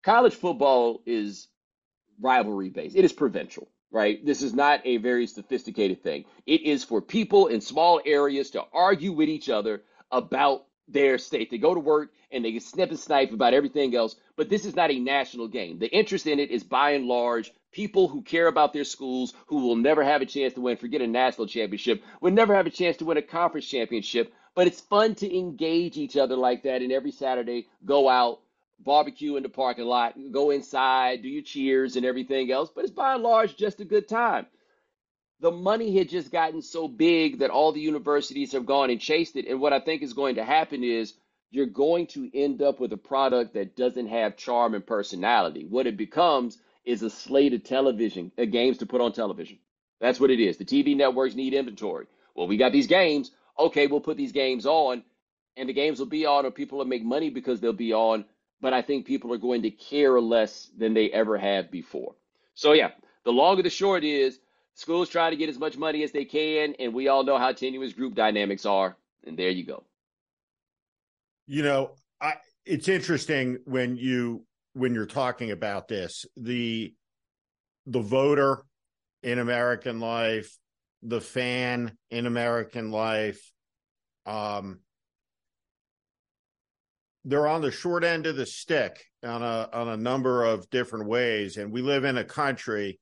college 0.04 0.36
football 0.36 1.02
is 1.06 1.48
rivalry 2.22 2.70
based, 2.70 2.96
it 2.96 3.06
is 3.06 3.14
provincial. 3.14 3.68
Right? 3.92 4.26
This 4.26 4.42
is 4.42 4.56
not 4.56 4.82
a 4.86 4.98
very 4.98 5.28
sophisticated 5.28 6.02
thing. 6.02 6.26
It 6.48 6.62
is 6.62 6.84
for 6.84 7.00
people 7.00 7.46
in 7.46 7.62
small 7.62 8.02
areas 8.04 8.50
to 8.52 8.64
argue 8.74 9.12
with 9.12 9.30
each 9.30 9.50
other 9.50 9.84
about 10.12 10.66
their 10.88 11.20
state. 11.20 11.52
They 11.52 11.60
go 11.60 11.76
to 11.76 11.80
work 11.80 12.10
and 12.32 12.44
they 12.44 12.58
snip 12.58 12.90
and 12.90 13.00
snipe 13.00 13.32
about 13.32 13.54
everything 13.54 13.96
else, 13.96 14.16
but 14.36 14.50
this 14.50 14.66
is 14.66 14.76
not 14.76 14.90
a 14.90 15.00
national 15.00 15.48
game. 15.48 15.78
The 15.78 15.96
interest 15.96 16.26
in 16.26 16.40
it 16.40 16.50
is 16.50 16.64
by 16.64 16.92
and 16.92 17.06
large 17.06 17.52
people 17.74 18.08
who 18.08 18.22
care 18.22 18.48
about 18.48 18.72
their 18.72 18.84
schools 18.86 19.34
who 19.48 19.68
will 19.68 19.76
never 19.76 20.04
have 20.04 20.22
a 20.22 20.26
chance 20.26 20.54
to 20.54 20.62
win, 20.62 20.78
forget 20.78 21.02
a 21.02 21.08
national 21.08 21.48
championship, 21.48 22.04
would 22.22 22.34
never 22.34 22.56
have 22.56 22.68
a 22.68 22.72
chance 22.72 22.98
to 22.98 23.06
win 23.06 23.18
a 23.18 23.22
conference 23.22 23.68
championship. 23.68 24.34
But 24.56 24.68
it's 24.68 24.80
fun 24.80 25.16
to 25.16 25.38
engage 25.38 25.98
each 25.98 26.16
other 26.16 26.36
like 26.36 26.64
that. 26.64 26.82
And 26.82 26.92
every 26.92 27.12
Saturday, 27.12 27.68
go 27.84 28.08
out, 28.08 28.40
barbecue 28.80 29.36
in 29.36 29.44
the 29.44 29.50
parking 29.50 29.86
lot, 29.86 30.16
go 30.32 30.52
inside, 30.52 31.24
do 31.24 31.28
your 31.30 31.44
cheers 31.44 31.96
and 31.96 32.06
everything 32.06 32.52
else. 32.52 32.70
But 32.74 32.86
it's 32.86 32.94
by 32.94 33.16
and 33.16 33.24
large 33.24 33.58
just 33.58 33.82
a 33.82 33.86
good 33.86 34.08
time. 34.08 34.46
The 35.40 35.52
money 35.52 35.98
had 35.98 36.10
just 36.10 36.32
gotten 36.32 36.62
so 36.62 36.88
big 36.88 37.40
that 37.40 37.50
all 37.50 37.72
the 37.72 37.82
universities 37.82 38.54
have 38.54 38.66
gone 38.66 38.90
and 38.90 39.02
chased 39.02 39.36
it. 39.36 39.48
And 39.48 39.60
what 39.60 39.74
I 39.74 39.80
think 39.80 40.02
is 40.02 40.14
going 40.14 40.36
to 40.36 40.44
happen 40.44 40.84
is 40.84 41.14
you're 41.52 41.66
going 41.66 42.08
to 42.08 42.30
end 42.34 42.62
up 42.62 42.80
with 42.80 42.94
a 42.94 42.98
product 42.98 43.56
that 43.56 43.76
doesn't 43.76 44.08
have 44.08 44.38
charm 44.38 44.74
and 44.74 44.86
personality. 44.86 45.66
What 45.70 45.88
it 45.88 45.98
becomes 45.98 46.58
is 46.86 47.04
a 47.04 47.10
slate 47.10 47.54
of 47.54 47.64
television, 47.64 48.32
uh, 48.38 48.46
games 48.46 48.80
to 48.80 48.86
put 48.86 49.02
on 49.02 49.14
television. 49.14 49.60
That's 50.00 50.20
what 50.20 50.32
it 50.32 50.40
is. 50.40 50.58
The 50.58 50.66
TV 50.66 50.96
networks 50.96 51.36
need 51.36 51.54
inventory. 51.54 52.08
Well, 52.36 52.48
we 52.48 52.58
got 52.58 52.72
these 52.72 52.88
games. 52.88 53.32
Okay, 53.58 53.88
we'll 53.88 54.02
put 54.02 54.18
these 54.18 54.32
games 54.32 54.66
on, 54.66 55.04
and 55.56 55.70
the 55.70 55.74
games 55.74 56.00
will 56.00 56.08
be 56.08 56.26
on, 56.26 56.46
or 56.46 56.52
people 56.52 56.80
will 56.80 56.86
make 56.86 57.04
money 57.04 57.30
because 57.30 57.60
they'll 57.60 57.74
be 57.74 57.94
on. 57.94 58.26
But 58.60 58.74
I 58.74 58.82
think 58.82 59.06
people 59.06 59.34
are 59.34 59.38
going 59.38 59.62
to 59.64 59.72
care 59.72 60.20
less 60.20 60.70
than 60.78 60.94
they 60.94 61.10
ever 61.12 61.38
have 61.38 61.70
before. 61.72 62.16
So, 62.56 62.74
yeah, 62.74 62.92
the 63.24 63.32
long 63.32 63.58
of 63.58 63.64
the 63.64 63.70
short 63.70 64.04
is 64.04 64.40
schools 64.74 65.10
try 65.10 65.30
to 65.30 65.36
get 65.36 65.50
as 65.50 65.60
much 65.60 65.78
money 65.78 66.04
as 66.04 66.12
they 66.12 66.26
can, 66.26 66.76
and 66.80 66.94
we 66.94 67.08
all 67.08 67.24
know 67.24 67.38
how 67.38 67.52
tenuous 67.52 67.94
group 67.94 68.16
dynamics 68.16 68.66
are. 68.66 68.98
And 69.26 69.38
there 69.38 69.50
you 69.50 69.66
go. 69.66 69.84
You 71.46 71.64
know, 71.64 71.92
I, 72.22 72.34
it's 72.66 72.88
interesting 72.88 73.60
when 73.66 73.96
you 73.98 74.46
when 74.74 74.94
you're 74.94 75.06
talking 75.06 75.52
about 75.52 75.88
this 75.88 76.26
the 76.36 76.94
the 77.86 78.00
voter 78.00 78.64
in 79.22 79.40
American 79.40 80.00
life, 80.00 80.58
the 81.02 81.22
fan 81.22 81.98
in 82.12 82.26
American 82.26 82.92
life, 82.92 83.52
um, 84.26 84.80
they're 87.26 87.48
on 87.48 87.62
the 87.62 87.72
short 87.72 88.04
end 88.04 88.26
of 88.26 88.36
the 88.36 88.46
stick 88.46 89.06
on 89.24 89.42
a 89.42 89.70
on 89.72 89.90
a 89.90 89.98
number 89.98 90.44
of 90.44 90.70
different 90.70 91.08
ways, 91.08 91.58
and 91.58 91.72
we 91.72 91.82
live 91.82 92.04
in 92.04 92.18
a 92.18 92.24
country 92.24 93.00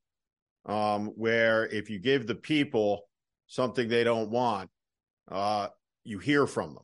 um, 0.66 1.08
where 1.16 1.66
if 1.68 1.90
you 1.90 2.00
give 2.00 2.28
the 2.28 2.36
people 2.36 3.04
something 3.48 3.88
they 3.88 4.04
don't 4.04 4.30
want, 4.30 4.70
uh, 5.30 5.68
you 6.04 6.20
hear 6.20 6.46
from 6.46 6.74
them 6.74 6.84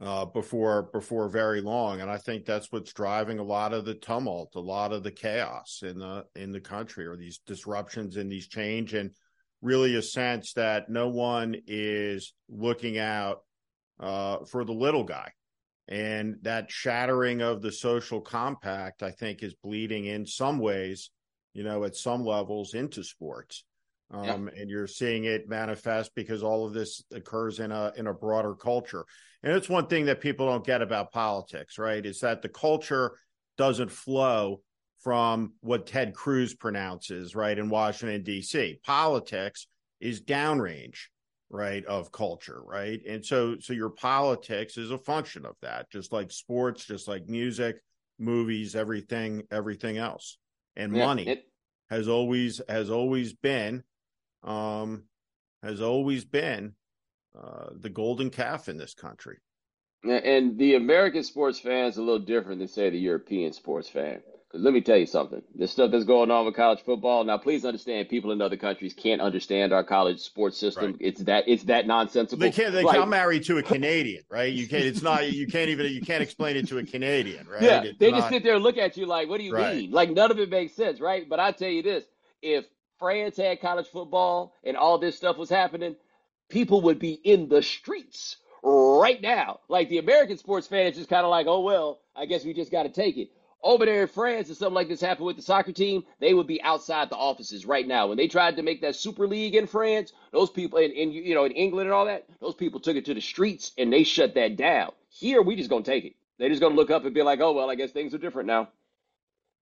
uh, 0.00 0.24
before 0.26 0.84
before 0.92 1.28
very 1.28 1.60
long, 1.60 2.00
and 2.00 2.10
I 2.10 2.18
think 2.18 2.44
that's 2.44 2.70
what's 2.70 2.92
driving 2.92 3.38
a 3.38 3.44
lot 3.44 3.72
of 3.72 3.84
the 3.84 3.94
tumult, 3.94 4.54
a 4.54 4.60
lot 4.60 4.92
of 4.92 5.02
the 5.02 5.10
chaos 5.10 5.80
in 5.82 5.98
the 5.98 6.24
in 6.36 6.52
the 6.52 6.60
country, 6.60 7.06
or 7.06 7.16
these 7.16 7.40
disruptions 7.46 8.16
and 8.16 8.30
these 8.30 8.48
change, 8.48 8.94
and 8.94 9.10
really 9.60 9.96
a 9.96 10.02
sense 10.02 10.52
that 10.52 10.88
no 10.88 11.08
one 11.08 11.56
is 11.66 12.32
looking 12.48 12.98
out 12.98 13.38
uh, 13.98 14.38
for 14.44 14.64
the 14.64 14.72
little 14.72 15.04
guy, 15.04 15.32
and 15.88 16.36
that 16.42 16.70
shattering 16.70 17.42
of 17.42 17.60
the 17.60 17.72
social 17.72 18.20
compact, 18.20 19.02
I 19.02 19.10
think, 19.10 19.42
is 19.42 19.54
bleeding 19.62 20.04
in 20.04 20.26
some 20.26 20.60
ways, 20.60 21.10
you 21.54 21.64
know, 21.64 21.82
at 21.82 21.96
some 21.96 22.24
levels 22.24 22.74
into 22.74 23.02
sports. 23.02 23.64
Um, 24.10 24.24
yeah. 24.24 24.60
and 24.62 24.70
you're 24.70 24.86
seeing 24.86 25.24
it 25.24 25.48
manifest 25.48 26.14
because 26.14 26.42
all 26.42 26.66
of 26.66 26.72
this 26.72 27.02
occurs 27.12 27.60
in 27.60 27.72
a 27.72 27.92
in 27.96 28.06
a 28.06 28.14
broader 28.14 28.54
culture. 28.54 29.04
And 29.42 29.52
it's 29.52 29.68
one 29.68 29.86
thing 29.86 30.06
that 30.06 30.20
people 30.20 30.46
don't 30.46 30.64
get 30.64 30.80
about 30.82 31.12
politics, 31.12 31.78
right? 31.78 32.04
Is 32.04 32.20
that 32.20 32.40
the 32.42 32.48
culture 32.48 33.16
doesn't 33.58 33.90
flow 33.90 34.62
from 35.00 35.52
what 35.60 35.86
Ted 35.86 36.14
Cruz 36.14 36.54
pronounces, 36.54 37.34
right, 37.36 37.56
in 37.58 37.68
Washington, 37.68 38.22
D.C. 38.22 38.80
Politics 38.84 39.66
is 40.00 40.22
downrange. 40.22 40.98
right 41.50 41.84
of 41.86 42.12
culture 42.12 42.60
right 42.66 43.00
and 43.08 43.24
so 43.24 43.56
so 43.58 43.72
your 43.72 43.88
politics 43.88 44.76
is 44.76 44.90
a 44.90 44.98
function 44.98 45.46
of 45.46 45.54
that 45.62 45.90
just 45.90 46.12
like 46.12 46.30
sports 46.30 46.84
just 46.84 47.08
like 47.08 47.26
music 47.26 47.76
movies 48.18 48.76
everything 48.76 49.42
everything 49.50 49.96
else 49.96 50.36
and 50.76 50.94
Yeah, 50.94 51.06
money 51.06 51.26
it- 51.26 51.44
has 51.88 52.06
always 52.06 52.60
has 52.68 52.90
always 52.90 53.32
been 53.32 53.82
um 54.44 55.04
has 55.62 55.80
always 55.80 56.24
been 56.24 56.74
uh 57.38 57.70
the 57.72 57.90
golden 57.90 58.30
calf 58.30 58.68
in 58.68 58.76
this 58.76 58.94
country 58.94 59.38
And 60.04 60.56
the 60.58 60.76
American 60.76 61.24
sports 61.24 61.58
fan 61.58 61.86
is 61.86 61.96
a 61.96 62.02
little 62.02 62.20
different 62.24 62.60
than, 62.60 62.68
say, 62.68 62.88
the 62.90 62.98
European 62.98 63.52
sports 63.52 63.88
fan. 63.88 64.22
Because 64.48 64.62
let 64.64 64.72
me 64.72 64.80
tell 64.80 64.96
you 64.96 65.06
something. 65.06 65.42
This 65.54 65.72
stuff 65.72 65.90
that's 65.90 66.04
going 66.04 66.30
on 66.30 66.46
with 66.46 66.54
college 66.54 66.80
football. 66.82 67.24
Now, 67.24 67.36
please 67.36 67.64
understand, 67.66 68.08
people 68.08 68.30
in 68.30 68.40
other 68.40 68.56
countries 68.56 68.94
can't 68.94 69.20
understand 69.20 69.72
our 69.72 69.84
college 69.84 70.20
sports 70.20 70.56
system. 70.56 70.92
Right. 70.92 70.96
It's 71.00 71.22
that 71.24 71.44
it's 71.48 71.64
that 71.64 71.86
nonsensical. 71.86 72.38
they 72.38 72.50
can't 72.52 72.72
they 72.72 72.84
Like, 72.84 72.98
i'm 72.98 73.10
married 73.10 73.42
to 73.44 73.58
a 73.58 73.62
canadian 73.62 74.22
right 74.30 74.52
you 74.52 74.66
can't 74.68 74.84
it's 74.84 75.02
not 75.02 75.30
you 75.32 75.46
can't 75.48 75.68
even 75.68 75.92
you 75.92 76.00
can't 76.00 76.22
explain 76.22 76.56
it 76.56 76.66
to 76.68 76.78
a 76.78 76.84
canadian 76.84 77.46
right 77.46 77.62
Yeah, 77.62 77.82
It's 77.82 77.98
they 77.98 78.10
not- 78.10 78.18
just 78.20 78.28
sit 78.30 78.42
there 78.44 78.54
and 78.54 78.62
look 78.64 78.78
at 78.78 78.96
you 78.96 79.04
like, 79.04 79.28
what 79.28 79.38
do 79.38 79.44
you 79.44 79.52
Right. 79.52 79.74
mean? 79.76 79.90
Like 79.90 80.10
none 80.10 80.30
of 80.30 80.38
it 80.38 80.48
makes 80.48 80.72
sense, 80.74 80.98
right? 81.00 81.28
But 81.28 81.40
I 81.40 81.52
tell 81.52 81.68
you 81.68 81.82
this, 81.82 82.04
if 82.40 82.64
France 82.98 83.36
had 83.36 83.60
college 83.60 83.86
football 83.88 84.54
and 84.64 84.76
all 84.76 84.98
this 84.98 85.16
stuff 85.16 85.38
was 85.38 85.50
happening, 85.50 85.96
people 86.48 86.80
would 86.82 86.98
be 86.98 87.12
in 87.12 87.48
the 87.48 87.62
streets 87.62 88.36
right 88.62 89.20
now. 89.22 89.60
Like 89.68 89.88
the 89.88 89.98
American 89.98 90.38
sports 90.38 90.66
fan 90.66 90.86
is 90.86 90.96
just 90.96 91.10
kind 91.10 91.24
of 91.24 91.30
like, 91.30 91.46
oh 91.46 91.60
well, 91.60 92.00
I 92.16 92.26
guess 92.26 92.44
we 92.44 92.52
just 92.52 92.72
got 92.72 92.84
to 92.84 92.88
take 92.88 93.16
it. 93.16 93.30
Over 93.60 93.86
there 93.86 94.02
in 94.02 94.08
France, 94.08 94.50
if 94.50 94.56
something 94.56 94.74
like 94.74 94.88
this 94.88 95.00
happened 95.00 95.26
with 95.26 95.36
the 95.36 95.42
soccer 95.42 95.72
team, 95.72 96.04
they 96.20 96.32
would 96.32 96.46
be 96.46 96.62
outside 96.62 97.10
the 97.10 97.16
offices 97.16 97.66
right 97.66 97.86
now. 97.86 98.06
When 98.06 98.16
they 98.16 98.28
tried 98.28 98.54
to 98.56 98.62
make 98.62 98.82
that 98.82 98.94
Super 98.94 99.26
League 99.26 99.56
in 99.56 99.66
France, 99.66 100.12
those 100.32 100.48
people 100.48 100.78
in, 100.78 100.92
in 100.92 101.10
you 101.10 101.34
know 101.34 101.44
in 101.44 101.52
England 101.52 101.88
and 101.88 101.94
all 101.94 102.06
that, 102.06 102.26
those 102.40 102.54
people 102.54 102.78
took 102.80 102.96
it 102.96 103.04
to 103.06 103.14
the 103.14 103.20
streets 103.20 103.72
and 103.76 103.92
they 103.92 104.04
shut 104.04 104.34
that 104.34 104.56
down. 104.56 104.92
Here, 105.08 105.42
we 105.42 105.56
just 105.56 105.70
gonna 105.70 105.82
take 105.82 106.04
it. 106.04 106.14
They're 106.38 106.48
just 106.48 106.60
gonna 106.60 106.76
look 106.76 106.90
up 106.90 107.04
and 107.04 107.14
be 107.14 107.22
like, 107.22 107.40
oh 107.40 107.52
well, 107.52 107.68
I 107.68 107.74
guess 107.74 107.90
things 107.90 108.14
are 108.14 108.18
different 108.18 108.46
now. 108.46 108.68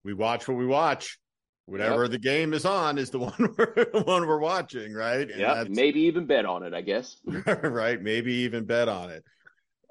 we 0.03 0.13
watch 0.13 0.47
what 0.47 0.57
we 0.57 0.65
watch 0.65 1.17
whatever 1.65 2.07
the 2.07 2.17
game 2.19 2.53
is 2.53 2.65
on 2.65 2.97
is 2.97 3.09
the 3.09 3.19
one 3.29 3.33
we're 3.57 3.73
the 3.93 4.03
one 4.05 4.27
we're 4.27 4.39
watching 4.39 4.93
right 4.93 5.29
Yeah, 5.35 5.65
maybe 5.69 6.01
even 6.01 6.25
bet 6.25 6.45
on 6.45 6.63
it, 6.63 6.73
I 6.73 6.81
guess. 6.81 7.17
right 7.63 8.01
maybe 8.01 8.33
even 8.33 8.65
bet 8.65 8.87
on 8.87 9.09
it 9.09 9.23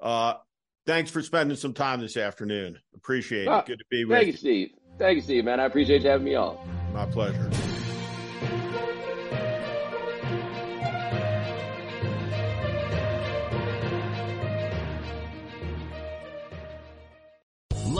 uh 0.01 0.35
thanks 0.85 1.11
for 1.11 1.21
spending 1.21 1.57
some 1.57 1.73
time 1.73 1.99
this 2.01 2.17
afternoon 2.17 2.77
appreciate 2.95 3.47
Ah, 3.47 3.59
it 3.59 3.65
good 3.65 3.79
to 3.79 3.85
be 3.89 4.05
with 4.05 4.11
you. 4.11 4.15
Thank 4.17 4.27
you 4.27 4.31
you, 4.31 4.37
Steve. 4.37 4.69
Thank 4.97 5.15
you, 5.17 5.21
Steve, 5.21 5.45
man. 5.45 5.59
I 5.59 5.65
appreciate 5.65 6.03
you 6.03 6.09
having 6.09 6.25
me 6.25 6.35
on. 6.35 6.57
my 6.93 7.05
pleasure 7.05 7.49